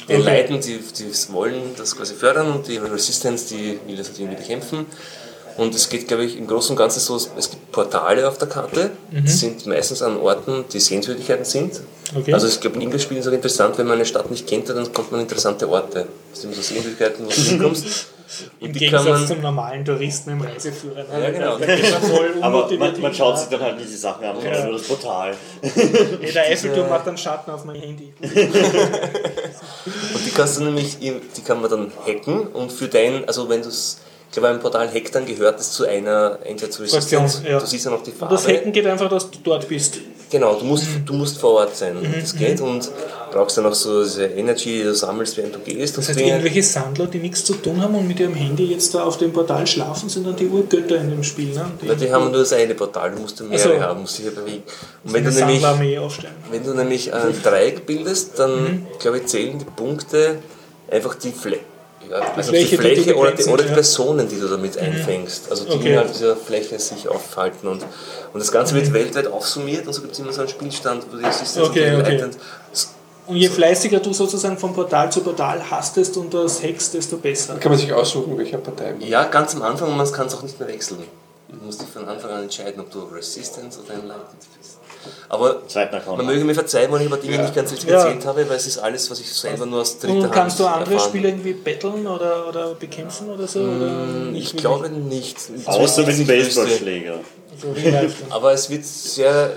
[0.08, 0.24] Die Okay.
[0.24, 4.86] Leiden, die, die wollen das quasi fördern und die Resistance, die will das natürlich bekämpfen.
[5.58, 8.48] Und es geht, glaube ich, im Großen und Ganzen so, es gibt Portale auf der
[8.50, 11.80] Karte, die sind meistens an Orten, die Sehenswürdigkeiten sind.
[12.14, 12.34] Okay.
[12.34, 14.68] Also ich glaube, in Englisch-Spielen ist es auch interessant, wenn man eine Stadt nicht kennt,
[14.70, 16.08] dann kommt man an interessante Orte.
[16.32, 17.86] Das sind so Sehenswürdigkeiten, wo du hinkommst.
[18.60, 21.04] Im die Gegensatz man- zum normalen Touristen im Reiseführer.
[21.04, 21.24] ne?
[21.24, 21.58] Ja, genau.
[21.58, 24.36] Da geht man voll Aber man, man schaut sich dann halt nicht die Sachen an,
[24.44, 24.64] Ja.
[24.66, 25.34] nur das Portal.
[25.62, 28.14] Hey, der Eiffelturm macht dann Schatten auf mein Handy.
[30.14, 33.62] Und die kannst du nämlich, die kann man dann hacken und für dein, also wenn
[33.62, 37.44] du es, ich glaube, beim Portal Hack, dann gehört es zu einer, entweder Fraktion, Resistance,
[37.48, 37.60] ja.
[37.60, 38.36] du siehst ja noch die Und Farbe.
[38.36, 40.00] das Hacken geht einfach, dass du dort bist.
[40.32, 41.06] Genau, du musst, Mhm.
[41.06, 41.96] du musst vor Ort sein.
[42.20, 42.90] Das geht und
[43.32, 45.98] brauchst dann auch so diese Energy, die du sammelst, während du gehst.
[45.98, 46.32] Das heißt, Dinge.
[46.32, 49.32] irgendwelche Sandler, die nichts zu tun haben und mit ihrem Handy jetzt da auf dem
[49.32, 51.54] Portal schlafen, sind dann die Urgötter in dem Spiel.
[51.54, 51.66] Ne?
[51.82, 53.82] Die, Na, die haben nur das eine Portal, du musst mehrere Ach so.
[53.82, 54.64] haben, musst dich ja bewegen.
[55.04, 55.64] Und wenn du, nämlich,
[56.52, 58.88] wenn du nämlich ein Dreieck bildest, dann Mhm.
[59.00, 60.38] glaube ich zählen die Punkte
[60.90, 61.62] einfach die Fläche.
[62.10, 63.70] Ja, also Fläche, die die Fläche du oder, die, oder die.
[63.70, 63.74] Mhm.
[63.74, 65.50] Personen, die du damit einfängst.
[65.50, 65.90] Also die Okay.
[65.90, 67.68] innerhalb dieser Fläche sich aufhalten.
[67.68, 71.04] Und, und das Ganze wird weltweit aufsummiert und so gibt es immer so einen Spielstand,
[71.12, 72.12] wo die Assistants Okay, und die okay.
[72.18, 72.38] Leitend-
[73.28, 77.56] Und je fleißiger du sozusagen von Portal zu Portal hastest und das hackst, desto besser.
[77.56, 80.36] Kann man sich aussuchen, welcher Partei man Ja, ganz am Anfang und man kann es
[80.36, 81.00] auch nicht mehr wechseln.
[81.50, 84.78] Du musst dich von Anfang an entscheiden, ob du Resistance oder Enlightened bist.
[85.30, 85.62] Aber
[86.18, 87.42] man möge mir verzeihen, wenn ich über Dinge Ja.
[87.44, 88.04] nicht ganz richtig Ja.
[88.04, 90.60] erzählt habe, weil es ist alles, was ich selber nur aus dritter Und Hand kannst
[90.60, 91.10] du andere erfahren.
[91.10, 93.60] Spiele irgendwie battlen oder, oder bekämpfen oder so?
[93.62, 95.38] oder nicht Ich glaube nicht.
[95.66, 96.28] Außer mit dem.
[96.28, 97.20] Baseballschläger.
[98.30, 99.52] Aber es wird sehr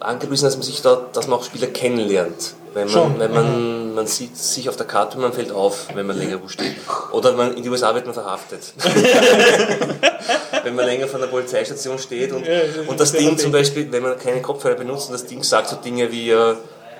[0.00, 2.54] angepriesen, dass man sich da, dass man auch Spieler kennenlernt.
[2.74, 5.88] Wenn man, Schon, wenn man, man sieht sich auf der Karte und man fällt auf,
[5.94, 6.76] wenn man länger wo steht.
[7.10, 8.72] Oder man, in die USA wird man verhaftet.
[10.62, 12.46] wenn man länger von der Polizeistation steht und,
[12.86, 13.50] und das Ding zum.
[13.56, 16.54] Beispiel, wenn man keine Kopfhörer benutzt und das Ding sagt so Dinge wie äh,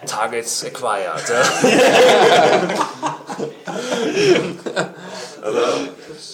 [0.06, 1.22] Targets acquired.
[1.28, 1.42] Ja.
[5.42, 5.58] Also,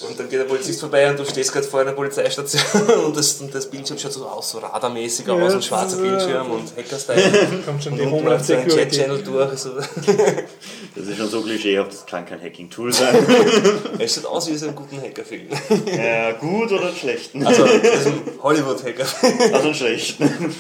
[0.09, 2.63] und dann geht der Polizist vorbei und du stehst gerade vor einer Polizeistation
[3.07, 6.03] und das, und das Bildschirm schaut so aus, so radarmäßig aus, Ja, ein schwarzer ist,
[6.03, 7.63] äh, Bildschirm und Hacker-Style.
[7.67, 8.55] Kommt schon Und die Homeland so.
[8.55, 9.51] Chat-Channel durch.
[9.51, 9.71] Also,
[10.95, 13.17] Das ist schon so klischeehaft, das kann kein Hacking-Tool sein.
[13.99, 15.49] es sieht aus wie so ein guten Hackerfilm.
[15.87, 17.47] ja, gut oder einen schlechten?
[17.47, 19.07] Also, das ist ein Hollywood-Hacker.
[19.53, 20.55] Also einen schlechten.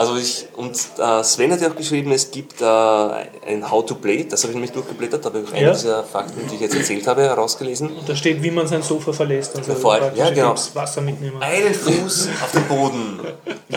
[0.00, 3.96] Also ich, und äh, Sven hat ja auch geschrieben, es gibt äh, ein How to
[3.96, 5.72] Play, das habe ich nämlich durchgeblättert, da habe ich eine Ja.
[5.72, 7.90] dieser Fakten, die ich jetzt erzählt habe, herausgelesen.
[7.98, 9.54] Und da steht, wie man sein Sofa verlässt.
[9.58, 10.54] Also vor allem- ja, genau.
[10.72, 11.42] Wasser mitnehmen.
[11.42, 13.20] Einen Fuß auf den Boden,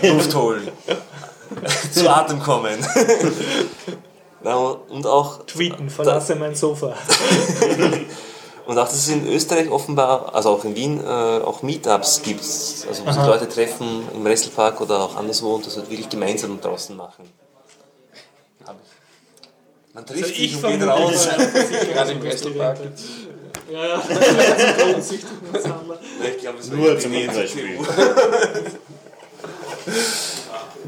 [0.02, 0.70] Luft holen,
[1.91, 2.78] zu Atem kommen.
[4.90, 6.94] Und auch Tweeten, verlasse mein Sofa.
[8.65, 12.41] Und auch, dass es in Österreich offenbar, also auch in Wien, äh, auch Meetups gibt,
[12.41, 13.27] also wo sich.
[13.27, 17.30] Leute treffen im Wrestelpark oder auch anderswo und das halt wirklich gemeinsam draußen machen.
[19.94, 21.30] Man trifft Also sich ich und geht raus.
[21.94, 23.03] Gerade im Wrestelpark jetzt.
[23.72, 24.03] Ja, ja.
[26.26, 27.80] Ich glaube, es Nur zum die Beispiel.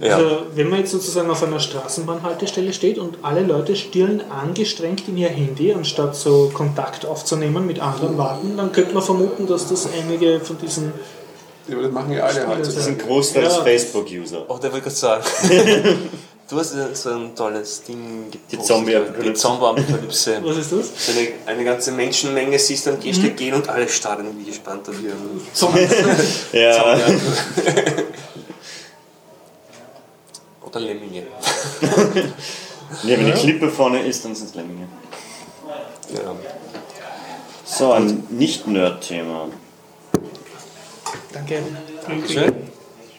[0.01, 0.17] Ja.
[0.17, 5.17] Also, wenn man jetzt sozusagen auf einer Straßenbahnhaltestelle steht und alle Leute stirren angestrengt in
[5.17, 9.88] ihr Handy, anstatt so Kontakt aufzunehmen mit anderen Wagen, dann könnte man vermuten, dass das
[9.97, 10.93] einige von diesen.
[11.67, 12.59] Ja, das machen ja alle halt.
[12.59, 13.63] Das ist ein großteils Ja.
[13.63, 14.45] Facebook-User.
[14.47, 15.23] Auch der wollte gerade sagen.
[16.47, 18.67] Du hast so ein tolles Ding gepostet.
[18.67, 19.30] Zombie-Apokalypse.
[19.31, 20.39] Die Zombie-Apokalypse.
[20.43, 21.05] Was ist das?
[21.07, 24.88] So eine, eine ganze Menschenmenge siehst dann gehst du gehen und alle starren wie gespannt
[24.88, 25.41] auf ihren
[26.53, 26.97] Ja,
[30.65, 31.23] Oder Lemminge.
[33.03, 34.87] ja, wenn die Klippe vorne ist, dann sind es Lemminge.
[36.13, 36.35] Ja.
[37.65, 39.49] So, ein Nicht-Nerd-Thema.
[41.31, 41.63] Danke.
[42.27, 42.55] Schön.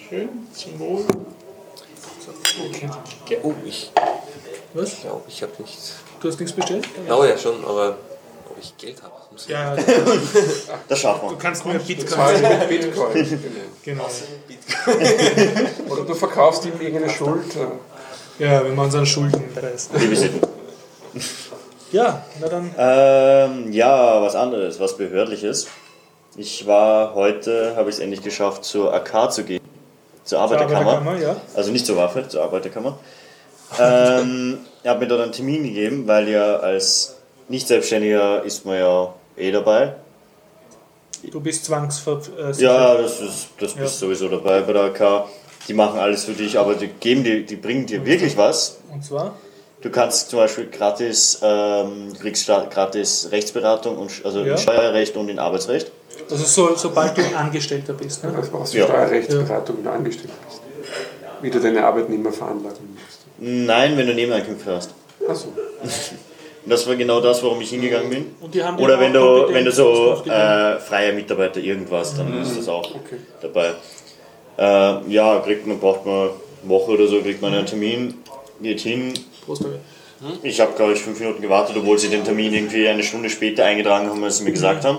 [0.09, 0.29] Schön.
[0.53, 1.05] Zum Wohl.
[2.71, 3.39] Okay.
[3.43, 3.91] Oh, ich
[4.73, 5.01] Was?
[5.01, 5.79] glaube, ich habe nicht.
[6.21, 6.89] Du hast nichts bestellt?
[7.11, 7.99] Oh ja, schon, aber
[8.57, 9.13] ob ich Geld habe.
[9.37, 9.77] ich- Ja,
[10.89, 11.39] Das schaffen du wir.
[11.39, 12.41] kannst mir Bitcoin.
[12.43, 13.41] Mit Bitcoin.
[13.85, 14.05] Genau.
[14.87, 14.95] Genau.
[15.93, 17.55] Oder du verkaufst ihm irgendeine Schuld.
[17.57, 19.89] äh, Ja, wenn man unseren Schuldenpreis.
[19.91, 20.41] Die Visiten.
[21.93, 22.75] Ja, na dann.
[22.77, 25.69] Ähm, ja, was anderes, was Behördliches.
[26.37, 29.63] Ich war heute, habe ich es endlich geschafft, zur AK zu gehen.
[30.25, 30.93] Zur Arbeiterkammer.
[30.99, 31.37] Arbeiterkammer, ja.
[31.55, 32.99] Also nicht zur Waffe, zur Arbeiterkammer.
[33.81, 37.16] Ähm, er hat mir dort einen Termin gegeben, weil ja als
[37.49, 39.95] Nicht-Selbstständiger ist man ja eh dabei.
[41.31, 42.59] Du bist zwangsversichert.
[42.61, 43.83] Ja, das, ist, das Ja.
[43.83, 45.27] bist sowieso dabei bei der AK.
[45.69, 48.79] Die machen alles für dich, aber die, geben dir, die bringen dir wirklich was.
[48.93, 49.35] Und zwar?
[49.81, 54.53] Du kannst zum Beispiel gratis, ähm, kriegst gratis Rechtsberatung, und, also Ja.
[54.53, 55.91] in Steuerrecht und in Arbeitsrecht.
[56.31, 58.25] Also so, sobald du Angestellter bist.
[58.25, 58.33] Ne?
[58.37, 58.87] Das brauchst du Ja.
[58.87, 60.61] Steuerrechtsberatung, wenn du angestellt bist.
[61.43, 63.27] Wie du deine Arbeitnehmer veranlagen musst.
[63.39, 64.91] Nein, wenn du Nebeneinkünfte hast.
[65.29, 65.49] Achso.
[66.67, 68.27] Und das war genau das, warum ich hingegangen bin.
[68.41, 72.43] Und die haben dir Oder wenn du, wenn du so äh, freier Mitarbeiter irgendwas, dann
[72.43, 73.19] ist das auch Okay.
[73.41, 73.75] dabei.
[74.59, 76.31] Äh, ja, kriegt man, braucht man eine
[76.65, 78.15] Woche oder so, kriegt man einen Termin,
[78.61, 79.15] geht hin.
[79.45, 79.79] Prost, danke.
[80.43, 83.65] Ich habe, glaube ich, fünf Minuten gewartet, obwohl sie den Termin irgendwie eine Stunde später
[83.65, 84.99] eingetragen haben, als sie mir gesagt haben.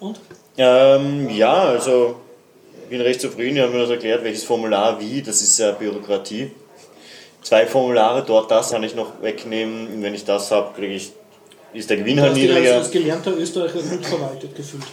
[0.00, 0.20] Und?
[0.56, 2.14] Ähm, ja, also
[2.84, 3.56] ich bin recht zufrieden.
[3.56, 5.20] Die haben mir das erklärt, welches Formular wie.
[5.20, 6.50] Das ist ja Bürokratie.
[7.42, 9.88] Zwei Formulare, dort das kann ich noch wegnehmen.
[9.88, 11.12] Und wenn ich das habe, kriege ich,
[11.72, 12.74] ist der Gewinn Du halt hast dich niedriger.
[12.76, 14.84] als gelernter Österreicher gut verwaltet gefühlt.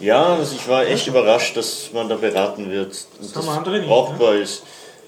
[0.00, 3.06] Ja, also ich war echt überrascht, dass man da beraten wird.
[3.20, 4.64] Und haben andere nicht, brauchbar ist.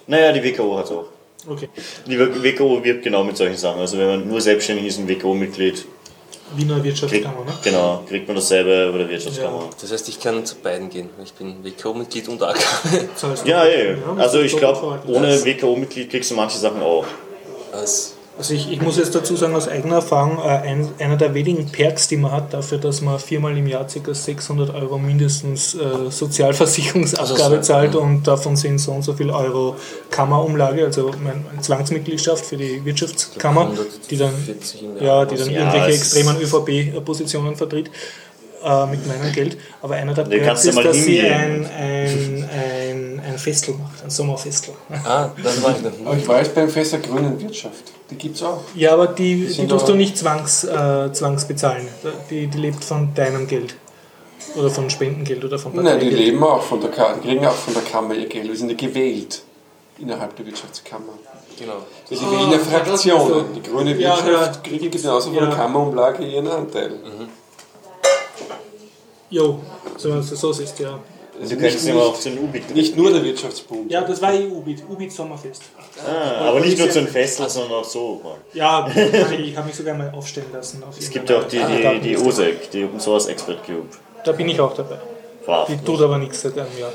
[0.06, 1.06] Naja, die WKO hat es auch.
[1.48, 1.68] Okay.
[2.06, 3.80] Die WKO wirbt genau mit solchen Sachen.
[3.80, 5.84] Also wenn man nur selbstständig ist, ein WKO-Mitglied,
[6.56, 7.52] Wiener kriegt, Wirtschaftskammer, ne?
[7.62, 9.70] genau, kriegt man dasselbe bei der Wirtschaftskammer.
[9.80, 11.10] Das heißt, ich kann zu beiden gehen.
[11.22, 12.56] Ich bin WKO-Mitglied und AK.
[13.44, 13.96] Ja, eh.
[13.96, 17.04] musst Also ich glaube, ohne WKO-Mitglied kriegst du manche Sachen auch.
[17.72, 21.34] Als Also ich, ich muss jetzt dazu sagen, aus eigener Erfahrung, äh, ein, einer der
[21.34, 24.12] wenigen Perks, die man hat, dafür, dass man viermal im Jahr ca.
[24.12, 29.76] 600 Euro mindestens äh, Sozialversicherungsabgabe so, zahlt und davon sind so und so viel Euro
[30.10, 33.70] Kammerumlage, also mein, eine Zwangsmitgliedschaft für die Wirtschaftskammer,
[34.10, 35.04] die dann, 140 im Jahr.
[35.20, 37.90] ja, die dann irgendwelche extremen ÖVP-Positionen vertritt.
[38.64, 39.58] äh, mit meinem Geld.
[39.82, 44.74] Aber einer der Perks ist, dass sie ein, ein, ein, ein Festel macht, ein Sommerfestel.
[45.04, 45.92] Ah, das war ich noch.
[46.06, 47.84] Aber ich war jetzt beim Fest der grünen Wirtschaft.
[48.10, 48.60] Die gibt es auch.
[48.74, 51.86] Ja, aber die, die sind tust aber- du nicht zwangs, äh, zwangsbezahlen.
[52.30, 53.74] Die, die lebt von deinem Geld.
[54.56, 56.18] Oder von Spendengeld oder von Nein, die Parteigeld.
[56.18, 58.48] leben auch von der Kammer, die kriegen auch von der Kammer ihr Geld.
[58.50, 59.42] Die sind ja gewählt
[59.98, 61.14] innerhalb der Wirtschaftskammer.
[61.58, 61.78] Genau.
[62.10, 63.46] Die wählen ja Fraktionen.
[63.54, 65.46] Die grüne Ja, Wirtschaft ja, kriegt genauso von ja.
[65.46, 66.92] der Kammerumlage ihren Anteil.
[69.30, 69.58] Jo,
[69.96, 70.98] so du so siehst, ja.
[71.40, 72.74] Du kannst immer auch zu den UBIT.
[72.74, 73.90] Nicht nur der Wirtschaftsbund.
[73.90, 75.62] Ja, das war eh Ubit, Ubit Sommerfest.
[76.06, 78.20] Ah, aber nicht nur zu den Festeln, sondern auch so.
[78.22, 78.36] mal.
[78.52, 78.88] Ja,
[79.38, 80.82] ich habe mich sogar mal aufstellen lassen.
[80.84, 83.88] Auf Es gibt ja auch die, die, die OSEC, die Open Source Expert Group.
[84.24, 84.98] Da bin ich auch dabei.
[85.46, 85.66] Wow.
[85.68, 86.92] Die tut aber nichts seit einem Jahr.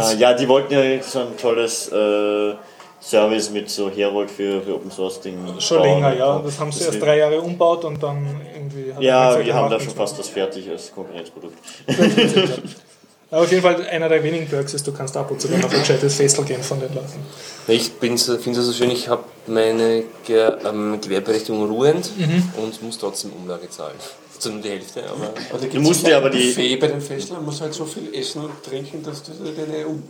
[0.00, 2.54] Ah, ja, die wollten ja so ein tolles äh,
[3.00, 5.36] Service mit so Herold für, für Open Source Ding.
[5.60, 5.86] Schon bauen.
[6.02, 6.38] länger, ja.
[6.44, 8.92] Das haben sie erst Deswegen- drei Jahre umbaut und dann irgendwie.
[8.92, 11.56] hat Ja, wir haben da schon fast das fertig als Konkurrenzprodukt.
[13.30, 15.64] Aber auf jeden Fall einer der wenigen Perks ist, du kannst ab und zu dann
[15.64, 17.18] auf ein gescheites Festel gehen von den Leuten.
[17.66, 18.26] Ich finde es
[18.66, 22.44] so schön, ich habe meine Ge ähm, Gewerberechtigung ruhend Mhm.
[22.62, 23.96] und muss trotzdem Umlage zahlen.
[24.38, 27.44] Zu nur die Hälfte, aber da Du musst dir aber die- Buffet bei den Festlern,
[27.44, 30.02] musst halt so viel essen und trinken, dass du deine um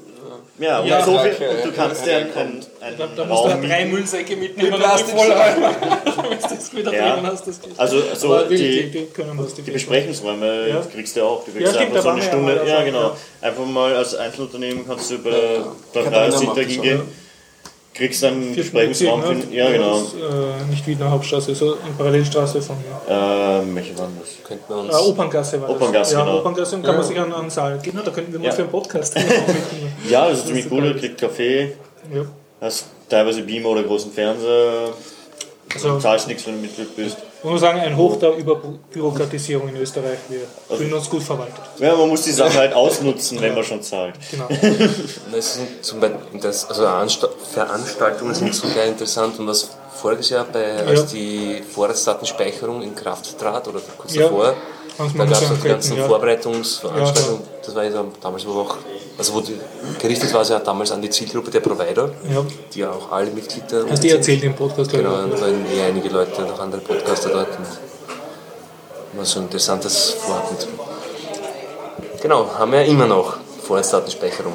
[0.59, 3.45] Ja, und, Ja, so viel, und du kannst dir einen, einen, einen Da, da musst
[3.45, 3.85] du halt drei.
[3.85, 5.29] Müllsäcke mitnehmen und die Plastik- voll
[6.17, 7.13] damit du das wieder Ja.
[7.15, 7.47] drinnen hast.
[7.47, 7.79] Das geht.
[7.79, 8.57] Also so Aber die,
[8.91, 9.09] die,
[9.63, 10.81] die, Besprechungsräume Ja.
[10.93, 11.45] kriegst du auch.
[11.45, 12.53] Du kriegst Ja, einfach so eine ja Stunde.
[12.57, 13.01] Ja, davon, genau.
[13.03, 13.17] ja.
[13.43, 16.83] Einfach mal als Einzelunternehmen kannst du bei bei der Katharina Sicht
[17.97, 19.23] Kriegst dann Besprechungsraum.
[19.23, 19.53] Finden.
[19.53, 19.99] Ja, genau.
[20.01, 22.77] Das, äh, nicht Wiener Hauptstraße, so eine Parallelstraße von
[23.09, 24.35] Ähm, welche waren das?
[24.47, 24.93] könnten wir uns.
[24.93, 25.77] äh, Operngasse war das.
[25.77, 26.39] Operngasse, ja, genau.
[26.41, 27.99] Operngasse und kann man sich an einen Saal gehen.
[28.05, 28.53] Da könnten wir mal Ja.
[28.53, 29.15] für einen Podcast
[30.11, 30.93] Ja, das ist ziemlich cool.
[30.93, 31.73] Du kriegst Kaffee,
[32.15, 32.23] ja.
[32.61, 34.91] hast teilweise Beamer oder großen Fernseher.
[35.75, 37.17] Also, Du zahlst nichts, wenn du Mitglied bist.
[37.47, 40.19] Ich muss sagen, ein Hoch der Überbürokratisierung in Österreich.
[40.29, 41.61] Wir fühlen uns gut verwaltet.
[41.79, 44.15] Ja, man muss die Sache halt ausnutzen, wenn man schon zahlt.
[44.31, 44.49] Genau.
[45.33, 50.45] Das sind zum Beispiel, das, also Ansta Veranstaltungen sind Teil interessant und was voriges Jahr,
[50.53, 54.25] bei, als die Vorratsdatenspeicherung in Kraft trat oder kurz Ja.
[54.25, 54.55] davor,
[54.99, 56.07] da gab es auch die ganzen ja.
[56.07, 57.43] Vorbereitungsveranstaltungen.
[57.65, 58.77] Das war ja damals aber auch,
[59.19, 59.59] also wo die,
[59.99, 62.45] gerichtet war es ja damals an die Zielgruppe der Provider, Ja.
[62.75, 64.91] die ja auch alle Mitglieder Hast du eh erzählt im Podcast?
[64.93, 67.49] Genau, und da waren eh einige Leute, noch andere Podcaster dort.
[69.15, 70.57] War so ein interessantes Vorhaben.
[72.21, 74.55] Genau, haben wir ja immer noch Vorratsdatenspeicherung.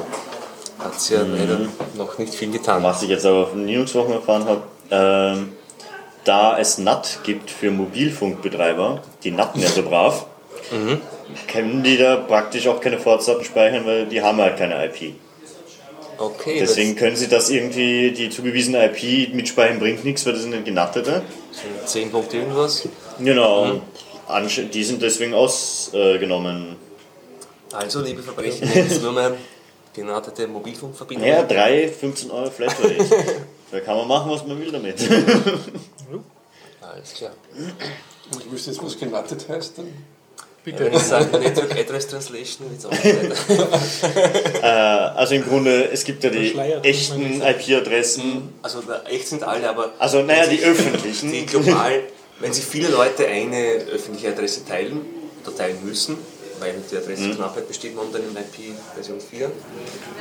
[0.78, 1.60] Hat es ja leider
[1.94, 2.82] noch nicht viel getan.
[2.82, 5.52] Was ich jetzt aber von Linux-Wochen erfahren habe, ähm,
[6.24, 10.26] da es NAT gibt für Mobilfunkbetreiber, die natten ja so brav,
[11.48, 15.14] können die da praktisch auch keine Vorratsdaten speichern, weil die haben halt keine IP.
[16.18, 20.64] Okay, Deswegen können sie das irgendwie, die zugewiesene IP mitspeichern bringt nichts, weil das sind
[20.64, 21.22] genattete.
[21.50, 22.88] das sind 10 Punkte irgendwas.
[23.18, 23.80] Genau.
[24.28, 26.76] Ansch- Die sind deswegen ausgenommen.
[27.72, 29.34] Also, liebe Verbrechen, jetzt nur mehr
[29.94, 31.32] genattete Mobilfunkverbindungen.
[31.34, 32.94] Ja, 3, 15 Euro Flatrate.
[33.72, 34.96] da kann man machen, was man will damit.
[36.80, 37.32] Alles klar.
[38.32, 39.88] Und du wüsstest, was genattet heißt, dann
[40.64, 43.34] Ja, wenn ich sage Network Address Translation, nicht weiter.
[45.16, 48.50] Also im Grunde, es gibt ja die echten IP-Adressen.
[48.62, 49.92] Also, da- echt sind alle, aber.
[49.98, 51.46] Also, naja, die Die öffentlichen.
[51.46, 52.00] global,
[52.40, 55.00] wenn sich viele Leute eine öffentliche Adresse teilen
[55.44, 56.16] oder teilen müssen,
[56.60, 59.50] weil die Adressenknappheit besteht momentan in IP Version 4.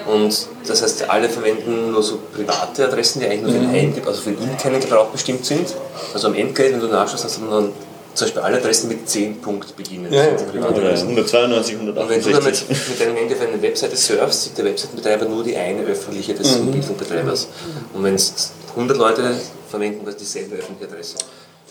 [0.08, 4.08] Und das heißt, alle verwenden nur so private Adressen, die eigentlich nur für den Heimgebrauch,
[4.10, 5.74] also für den internen Gebrauch bestimmt sind.
[6.14, 7.72] Also am Endgerät, wenn du nachschaust, hast du dann
[8.14, 10.12] zum Beispiel alle Adressen mit 10 Punkt beginnen.
[10.12, 10.32] Ja, ja.
[10.32, 11.10] Das sind private Oder Adressen.
[11.10, 12.90] 192, Und wenn du damit 168.
[12.90, 16.58] mit deinem Handy auf eine Webseite surfst, sieht der Webseitenbetreiber nur die eine öffentliche des
[16.60, 17.48] Mobilfunkbetreibers.
[17.94, 19.36] Und wenn es 100 Leute
[19.70, 21.16] verwenden das dieselbe öffentliche Adresse.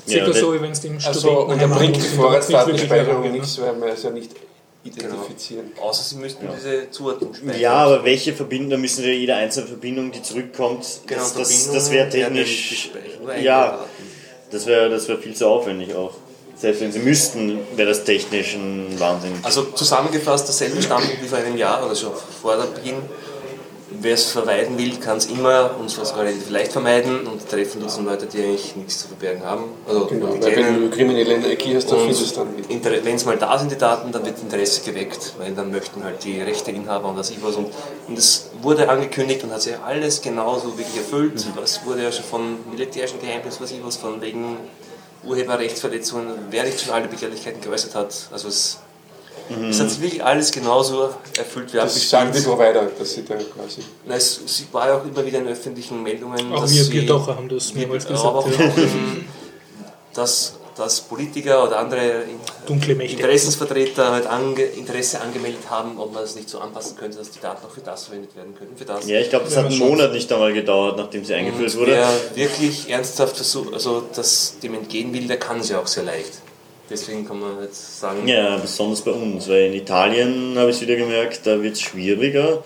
[0.08, 3.60] Circa Ja, so, wie wenn es im Also, Studentenheim und dann bringt die Vorratsdatenspeicherung nichts,
[3.60, 4.30] weil man es ja nicht
[4.82, 5.84] identifizieren kann.
[5.84, 7.60] Außer sie müssten diese Zuordnung speichern.
[7.60, 11.70] Ja, aber welche Verbindung, da müssen wir jede einzelne Verbindung, die zurückkommt, Genau, das, das,
[11.72, 12.90] das wäre technisch.
[13.42, 13.84] Ja,
[14.50, 16.14] das wäre das wär viel zu aufwendig auch.
[16.60, 19.32] Selbst wenn sie müssten, wäre das technisch ein Wahnsinn.
[19.42, 22.12] Also zusammengefasst, derselbe Standpunkt wie vor einem Jahr oder schon
[22.42, 22.96] vor der Beginn.
[24.02, 27.80] Wer es vermeiden will, kann es immer und zwar sogar relativ leicht vermeiden und treffen
[27.80, 29.64] nutzen Leute, die eigentlich nichts zu verbergen haben.
[29.88, 33.04] Also Genau, die weil wenn du kriminelle Energie hast, dann findest du dann wieder.
[33.04, 36.22] wenn es mal da sind, die Daten, dann wird Interesse geweckt, weil dann möchten halt
[36.24, 37.56] die Rechteinhaber und das ich was.
[37.56, 37.68] Und,
[38.06, 41.34] und es wurde angekündigt und hat sich alles genauso wirklich erfüllt.
[41.34, 41.52] Mhm.
[41.56, 44.56] Was wurde ja schon von militärischen Geheimnissen, was ich was, von wegen
[45.24, 48.14] Urheberrechtsverletzungen, wer nicht schon alle Begehrlichkeiten geäußert hat.
[48.32, 48.78] Also es,
[49.68, 52.40] es hat sich wirklich alles genauso erfüllt wie Das sagen die.
[52.40, 53.82] Provider, dass sie da quasi.
[54.06, 56.90] Na, Es, sie war ja auch immer wieder in öffentlichen Meldungen, Auch dass wir sie,
[56.90, 58.60] Bierdocher haben das mehrmals auch, gesagt.
[58.78, 58.82] Ja.
[58.82, 59.24] ähm,
[60.14, 62.24] dass, dass Politiker oder andere.
[62.68, 67.40] Interessensvertreter halt ange, Interesse angemeldet haben, ob man es nicht so anpassen könnte, dass die
[67.40, 69.06] Daten auch für das verwendet werden könnten, für das.
[69.08, 71.92] Ja, ich glaube, das hat einen Monat nicht einmal gedauert, nachdem sie eingeführt wurde.
[71.92, 76.04] wer wirklich ernsthaft versucht, also das dem entgehen will, der kann es ja auch sehr
[76.04, 76.40] leicht.
[76.88, 80.82] Deswegen kann man jetzt sagen, Ja, besonders bei uns, weil in Italien habe ich es
[80.82, 82.64] wieder gemerkt, da wird es schwieriger,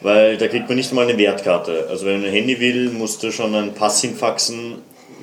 [0.00, 1.86] weil da kriegt man nicht mal eine Wertkarte.
[1.90, 4.78] Also wenn man ein Handy will, musst du schon einen Pass hinfaxen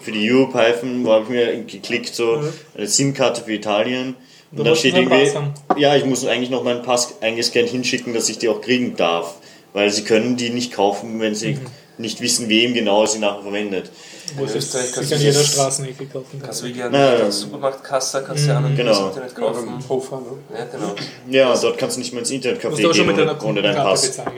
[0.07, 2.41] für die Europython, wo habe ich mir geklickt, so
[2.77, 4.15] eine SIM-Karte für Italien.
[4.55, 5.29] Und Du steht irgendwie,
[5.75, 9.35] ja, ich muss eigentlich noch meinen Pass eingescannt hinschicken, dass ich die auch kriegen darf.
[9.73, 11.59] Weil sie können die nicht kaufen, wenn sie
[11.97, 13.91] nicht wissen, wem genau sie nachher verwendet.
[14.37, 16.41] Wo es In Österreich kannst sich an du jeder das- Straßenecke kaufen kann.
[16.43, 17.17] kannst du Ja, ja.
[17.17, 18.91] der Supermarktkasse, kannst du ja an Genau.
[18.91, 19.67] das Internet kaufen.
[19.67, 20.57] Am Hofer, ne?
[20.57, 20.95] Ja, genau.
[21.29, 23.43] Ja, dort kannst du nicht mehr ins Du Internetcafé musst auch schon gehen mit einer
[23.43, 24.07] ohne, deinen Pass.
[24.07, 24.31] bezahlen.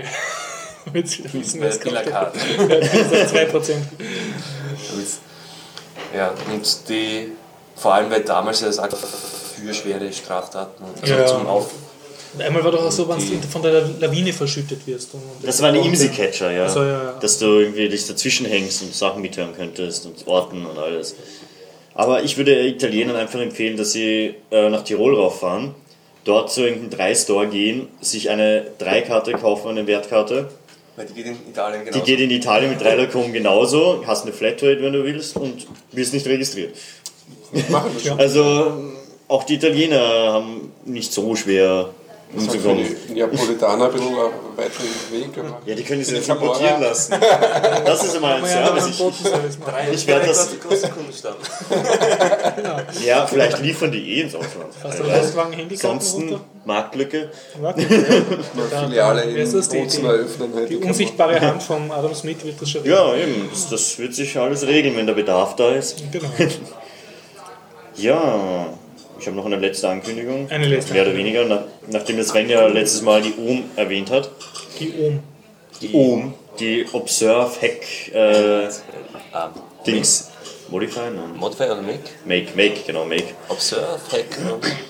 [0.93, 1.83] der kostet.
[1.83, 2.39] Billerkarte.
[2.39, 3.73] 2%.
[6.15, 7.31] Ja, und die,
[7.76, 11.26] vor allem weil damals ja das einfach für schwere Straftaten also Ja.
[11.26, 11.69] zum Auf.
[12.38, 15.15] Einmal war doch auch so, wenn du von der Lawine verschüttet wirst.
[15.15, 16.64] Und Das war eine Imsi-Catcher, ja.
[16.64, 17.14] Also, ja, ja.
[17.19, 21.15] Dass du irgendwie dich dazwischen hängst und Sachen mithören könntest und Orten und alles.
[21.95, 25.73] Aber ich würde Italienern einfach empfehlen, dass sie äh, nach Tirol rauffahren,
[26.23, 30.49] dort zu irgendeinem 3-Store gehen, sich eine 3-Karte kaufen, eine Wertkarte.
[30.99, 32.05] Weil die geht in Italien Die genauso.
[32.05, 36.13] geht in Italien mit 3 Lacom genauso, hast eine Flatrate, wenn du willst, und wirst
[36.13, 36.76] nicht registriert.
[37.69, 38.19] Machen das schon.
[38.19, 38.73] Also
[39.30, 41.91] auch die Italiener haben nicht so schwer
[42.31, 44.15] Das halt für die Neapolitaner ein bisschen ein
[44.56, 45.38] weiter Weg.
[45.39, 47.14] Aber Ja, die können sich jetzt Camorra- importieren lassen.
[47.85, 49.01] Das ist immer ein Ja, Service.
[49.01, 50.49] einen Ich, Ich werd das-
[50.93, 51.35] Kundenstamm.
[53.03, 54.73] Ja, vielleicht liefern die eh ins Ausland.
[54.84, 55.11] Hast du einen.
[55.11, 56.39] Lastwagen Handykarten Ansonsten?
[56.65, 57.31] Marktlücke.
[58.80, 60.51] Filiale in Bozen eröffnen.
[60.69, 63.49] Die unsichtbare Hand von Adam Smith wird das schon Ja, eben.
[63.51, 66.03] Das, das wird sich alles regeln, wenn der Bedarf da ist.
[66.11, 66.27] Genau.
[67.95, 68.68] Ja,
[69.19, 70.49] ich habe noch eine letzte Ankündigung.
[70.49, 74.09] Eine letzte Mehr oder weniger, nach, nachdem das Sven ja letztes Mal die OM erwähnt
[74.11, 74.31] hat.
[74.79, 75.23] Die Ohm.
[75.81, 78.69] Die OM, die Observe Hack äh,
[79.31, 79.49] Ah,
[79.85, 80.31] Dings.
[80.69, 81.09] Modify?
[81.15, 81.37] Nein.
[81.37, 81.99] Modify oder Make?
[82.25, 83.25] Make, Make, genau, Make.
[83.47, 84.25] Observe, Hack,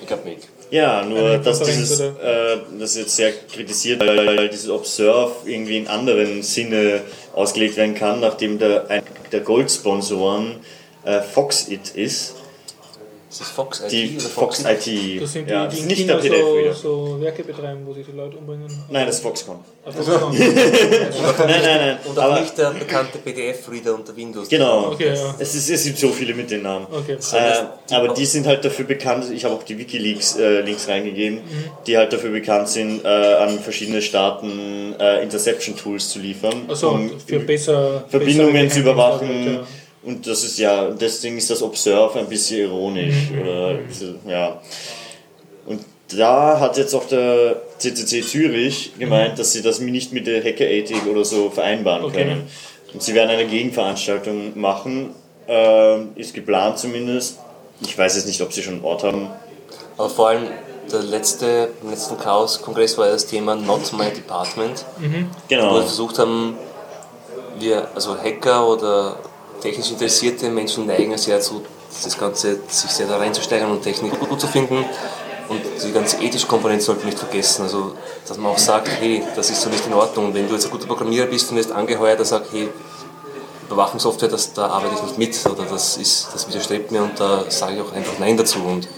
[0.00, 0.42] ich glaube Make.
[0.70, 5.78] Ja, nur dass dieses, äh, das ist jetzt sehr kritisiert, weil, weil dieses Observe irgendwie
[5.78, 7.02] in anderen Sinne
[7.34, 9.02] ausgelegt werden kann, nachdem der, ein,
[9.32, 10.60] der Goldsponsoren
[11.04, 12.36] äh, Foxit ist.
[13.30, 15.22] Ist das Fox IT Die oder Fox Fox IT.
[15.22, 16.74] Das sind die, ja, die nicht der China PDF so, wieder.
[16.74, 18.66] so Werke betreiben, wo sie die Leute umbringen.
[18.90, 19.60] Nein, das ist Foxconn.
[19.84, 20.28] Also, genau.
[20.30, 21.98] Nein, nein, nein.
[22.04, 24.48] Und auch Aber, nicht der bekannte PDF-Reader unter Windows.
[24.48, 24.88] genau.
[24.92, 25.34] Okay, ja.
[25.38, 26.86] Es, ist, es gibt so viele mit den Namen.
[26.90, 27.16] Okay.
[27.32, 31.38] Äh, aber die sind halt dafür bekannt, ich habe auch die Wikileaks äh, Links reingegeben,
[31.38, 31.64] Mhm.
[31.86, 36.64] die halt dafür bekannt sind, äh, an verschiedene Staaten äh, Interception-Tools zu liefern.
[36.68, 39.28] Also um für besser Verbindungen bessere zu überwachen.
[39.28, 43.30] Geheimdienstarbeit, Und das ist ja, deswegen ist das Observe ein bisschen ironisch.
[43.30, 43.40] Mhm.
[43.42, 43.78] Oder,
[44.26, 44.60] ja.
[45.66, 45.84] Und
[46.16, 51.06] da hat jetzt auch der CCC Zürich gemeint, dass sie das nicht mit der Hackerethik
[51.06, 52.16] oder so vereinbaren Okay.
[52.24, 52.46] können.
[52.94, 55.14] Und sie werden eine Gegenveranstaltung machen,
[55.46, 57.38] äh, ist geplant zumindest.
[57.82, 59.28] Ich weiß jetzt nicht, ob sie schon einen Ort haben.
[59.96, 60.48] Aber vor allem
[60.90, 65.74] der letzte, beim letzten Chaos-Kongress war ja das Thema Not My Department, wo wir Genau.
[65.80, 66.56] versucht haben,
[67.60, 69.16] wir, also Hacker oder
[69.60, 71.62] technisch interessierte Menschen neigen sehr dazu,
[72.02, 74.84] das Ganze, sich sehr da reinzusteigern und Technik gut, zu finden.
[75.48, 77.62] Und die ganze ethische Komponente sollte man nicht vergessen.
[77.62, 77.92] Also,
[78.26, 80.26] dass man auch sagt, hey, das ist so nicht in Ordnung.
[80.26, 82.68] Und wenn du jetzt ein guter Programmierer bist und wirst angeheuert, der sagt, hey,
[83.66, 87.44] Überwachungssoftware, das, da arbeite ich nicht mit oder das, ist, das widerstrebt mir und da
[87.48, 88.58] sage ich auch einfach Nein dazu.
[88.60, 88.88] Und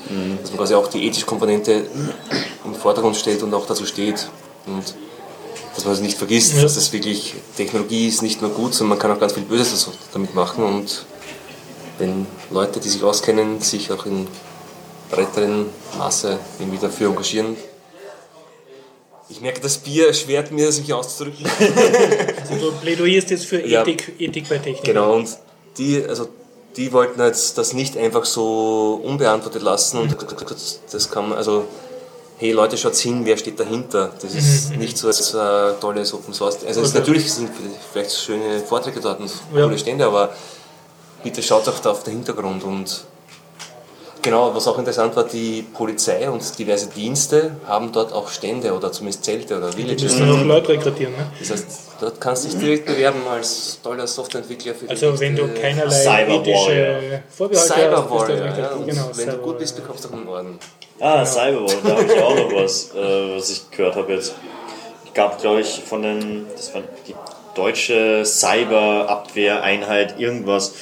[0.41, 1.87] dass man quasi auch die ethische Komponente
[2.65, 4.29] im Vordergrund stellt und auch dazu steht.
[4.67, 4.95] Und
[5.75, 6.63] dass man es nicht vergisst, Ja.
[6.63, 9.89] dass das wirklich Technologie ist nicht nur gut, sondern man kann auch ganz viel Böses
[10.13, 11.07] damit machen und
[11.99, 14.27] wenn Leute, die sich auskennen, sich auch in
[15.11, 15.67] breiteren
[15.99, 17.57] Maße irgendwie dafür engagieren.
[19.29, 21.47] Ich merke, das Bier erschwert mir, das mich auszudrücken.
[22.51, 23.83] Also du plädoyierst jetzt für Ja.
[23.83, 24.85] Ethik, Ethik bei Technik.
[24.85, 25.29] Genau, und
[25.79, 26.29] die, also
[26.77, 30.17] die wollten jetzt das nicht einfach so unbeantwortet lassen und
[30.91, 31.65] das kann man, also
[32.43, 34.11] hey Leute, schaut hin, wer steht dahinter.
[34.21, 36.57] Das ist nicht so als ein tolles Open Source.
[36.67, 36.99] Also es ist, Okay.
[36.99, 37.51] natürlich sind
[37.93, 39.65] vielleicht schöne Vorträge dort und Ja.
[39.65, 40.31] coole Stände, aber
[41.23, 43.05] bitte schaut auch da auf den Hintergrund und
[44.23, 48.93] Genau, was auch interessant war, die Polizei und diverse Dienste haben dort auch Stände oder
[48.93, 50.03] zumindest Zelte oder Die Villages.
[50.05, 51.13] müssen auch Leute rekrutieren.
[51.13, 51.27] Ne?
[51.41, 51.67] Das heißt,
[52.01, 55.91] dort kannst du dich direkt bewerben als toller Softwareentwickler für die Also wenn du keinerlei
[55.91, 57.23] Cyber ethische.
[57.37, 60.13] Vorbehalte hast, Cyber du Warrior, ja, genau, wenn Cyber du gut bist, bekommst du auch
[60.13, 60.59] einen Orden.
[61.01, 64.35] Ah, Cyberwall, da habe ich auch noch was, äh, was ich gehört habe jetzt.
[65.15, 67.15] Gab, glaube ich, von den, das war die
[67.57, 70.73] deutsche Cyberabwehreinheit, irgendwas,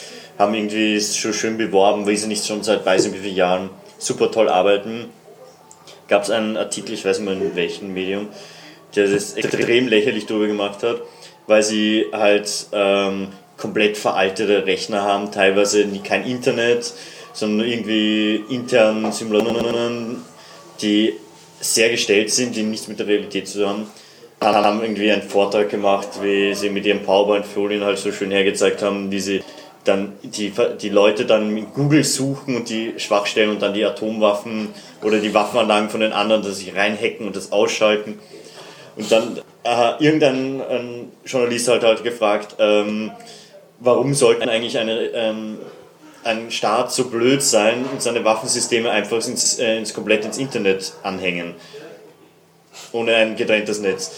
[0.41, 3.71] haben irgendwie schon schön beworben, weil sie nicht schon seit weiß nicht wie vielen Jahren
[3.99, 5.11] super toll arbeiten.
[6.09, 8.29] Gab es einen Artikel, ich weiß nicht mehr in welchem Medium,
[8.97, 11.03] der das extrem lächerlich drüber gemacht hat,
[11.47, 16.91] weil sie halt ähm, komplett veraltete Rechner haben, teilweise kein Internet,
[17.35, 20.23] sondern irgendwie intern Simulationen,
[20.81, 21.13] die
[21.61, 23.87] sehr gestellt sind, die nichts mit der Realität zu haben.
[24.41, 28.81] Dann haben irgendwie einen Vortrag gemacht, wie sie mit ihren PowerPoint-Folien halt so schön hergezeigt
[28.81, 29.43] haben, wie sie
[29.85, 34.69] dann die, die Leute dann mit Google suchen und die Schwachstellen und dann die Atomwaffen
[35.03, 38.19] oder die Waffenanlagen von den anderen, dass sie reinhacken und das ausschalten.
[38.97, 43.11] Und dann äh, irgendein ein Journalist hat halt gefragt, ähm,
[43.79, 45.59] warum sollten eigentlich eine, ähm,
[46.25, 50.93] ein Staat so blöd sein und seine Waffensysteme einfach ins, äh, ins komplett ins Internet
[51.03, 51.55] anhängen.
[52.93, 54.13] Ohne ein getrenntes Netz.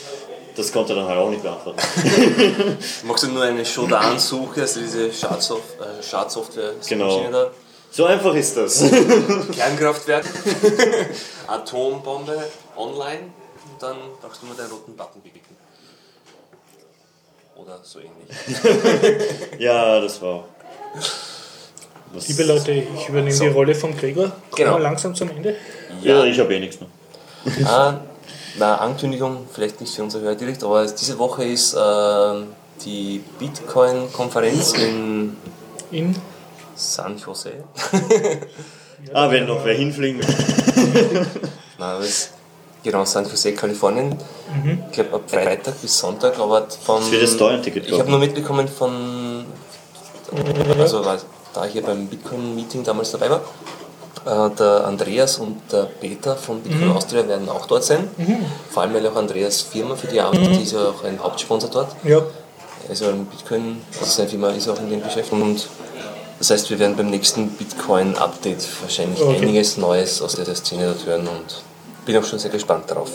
[0.57, 1.79] Das konnte er dann halt auch nicht beantworten.
[3.05, 7.25] Machst du nur eine Shodan-Suche, also diese Schadsoft äh, Schadsoftware, Genau.
[7.31, 7.51] Da,
[7.91, 8.81] So einfach ist das.
[9.55, 10.25] Kernkraftwerk,
[11.47, 12.37] Atombombe
[12.77, 13.21] online
[13.71, 15.41] und dann brauchst du nur deinen roten Button klicken.
[17.57, 19.59] Oder so ähnlich.
[19.59, 20.45] ja, das war.
[22.13, 23.45] Was, Liebe Leute, ich übernehme So.
[23.45, 24.25] die Rolle von Gregor.
[24.29, 24.73] Kommen Genau.
[24.77, 25.57] wir langsam zum Ende.
[26.03, 26.91] Ja, ich habe eh nichts mehr.
[27.67, 28.01] Ah,
[28.59, 32.49] na, Ankündigung, vielleicht nicht für unsere Hörer direkt, aber diese Woche ist ähm,
[32.85, 35.37] die Bitcoin-Konferenz in
[35.91, 36.17] In
[36.75, 37.53] San Jose.
[39.13, 41.27] Ah, wenn noch wer hinfliegen will.
[41.79, 42.31] Na, das ist
[42.85, 44.17] genau San Jose, Kalifornien.
[44.89, 47.11] Ich glaube ab Freitag bis Sonntag, aber von.
[47.11, 49.45] wird das Steuerticket Ich habe nur mitbekommen von.
[50.79, 51.19] Also, weil
[51.53, 53.43] da ich hier beim Bitcoin-Meeting damals dabei war, äh,
[54.27, 58.09] der Andreas und der Peter von Bitcoin Austria werden auch dort sein.
[58.71, 61.71] Vor allem, weil auch Andreas Firma, für die arbeitet, die ist ja auch ein Hauptsponsor
[61.71, 61.89] dort.
[62.05, 62.21] ja,
[62.89, 65.67] Also ein Bitcoin, also seine Firma ist auch in dem Geschäft und
[66.39, 69.39] das heißt, wir werden beim nächsten Bitcoin-Update wahrscheinlich Okay.
[69.43, 71.63] einiges Neues aus der Szene dort hören und
[72.05, 73.11] bin auch schon sehr gespannt darauf.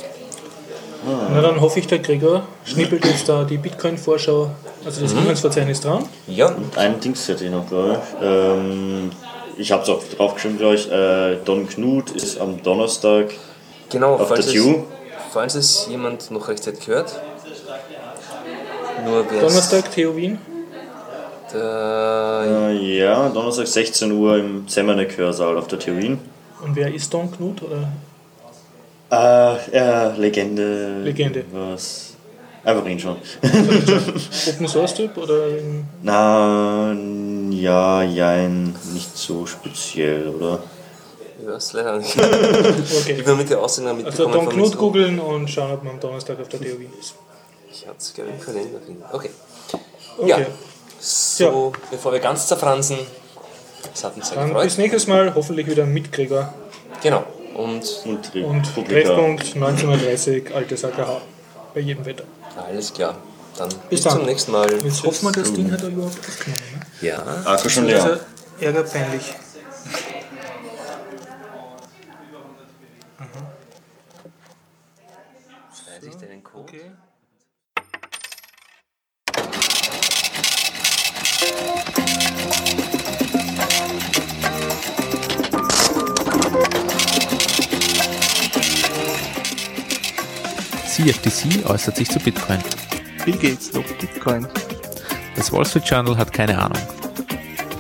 [1.33, 4.49] na dann hoffe ich, der Gregor schnippelt jetzt da die Bitcoin-Vorschau,
[4.85, 6.05] also das Inhaltsverzeichnis dran.
[6.27, 8.23] Ja, Ein Dings hätte ich noch, glaube ich.
[8.25, 9.11] Ähm,
[9.57, 10.91] ich habe es auch draufgeschrieben, glaube ich.
[10.91, 13.33] Äh, Don Knut ist am Donnerstag
[13.89, 14.83] genau, auf der falls es, Tue.
[15.31, 17.19] falls es jemand noch rechtzeitig hört.
[19.05, 20.39] Nur Donnerstag, Theo Wien.
[21.53, 26.19] Der, Äh, ja, Donnerstag 16 Uhr im Zemmerneck-Hörsaal auf der Theorien.
[26.61, 27.61] Und wer ist Don Knut?
[27.63, 27.87] Oder?
[29.09, 31.01] Äh, ja, Legende.
[31.03, 31.45] Legende.
[31.53, 32.06] Was?
[32.67, 33.15] Einfach hinschauen.
[34.49, 35.15] Open Source Typ?
[35.17, 35.47] Oder
[36.03, 36.93] Na,
[37.49, 40.59] ja, jein, nicht so speziell, oder?
[41.39, 42.13] ich weiß leider nicht.
[42.13, 43.17] Ich okay.
[43.19, 44.33] habe nur mit der Also mitbekommen.
[44.33, 47.15] Don von Knut so- googeln und schauen, ob man am Donnerstag auf der Wien ist.
[47.71, 49.03] Ich hatte es gerne im Kalender finden.
[49.13, 49.29] Okay.
[50.17, 50.29] Okay.
[50.29, 50.37] Ja.
[50.99, 52.97] So, bevor wir ganz zerfransen,
[53.93, 54.63] es hat uns sehr Dann gefreut.
[54.65, 56.53] bis nächstes Mal, hoffentlich wieder mit Gregor.
[57.01, 57.23] Genau.
[57.55, 58.75] Und Und, Und.
[58.87, 61.21] Treffpunkt 1930, altes AKH.
[61.73, 62.23] Bei jedem Wetter.
[62.63, 63.17] Alles klar.
[63.57, 64.71] Dann bis, Bis zum nächsten Mal.
[64.83, 66.61] Jetzt hoffen wir, das Ding hat er überhaupt aufgenommen.
[67.01, 67.07] Ne?
[67.07, 67.23] Ja.
[67.45, 68.19] Akku schon leer.
[68.59, 69.33] ärgerpeinlich.
[90.97, 92.57] CFTC äußert sich zu Bitcoin.
[93.23, 94.47] Bill Gates lobt Bitcoin.
[95.35, 96.81] Das Wall Street Journal hat keine Ahnung.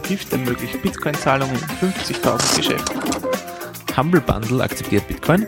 [0.07, 3.01] Gift ermöglicht Bitcoin-Zahlungen in 50.000 Geschäften.
[3.97, 5.47] Humble Bundle akzeptiert Bitcoin.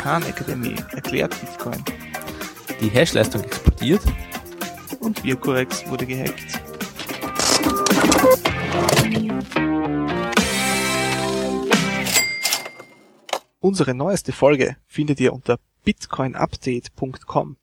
[0.00, 1.84] Khan Academy erklärt Bitcoin.
[2.80, 4.02] Die Hashleistung explodiert.
[5.00, 6.60] Und Vircorex wurde gehackt.
[13.58, 15.58] Unsere neueste Folge findet ihr unter
[15.88, 17.56] bitcoinupdate.com.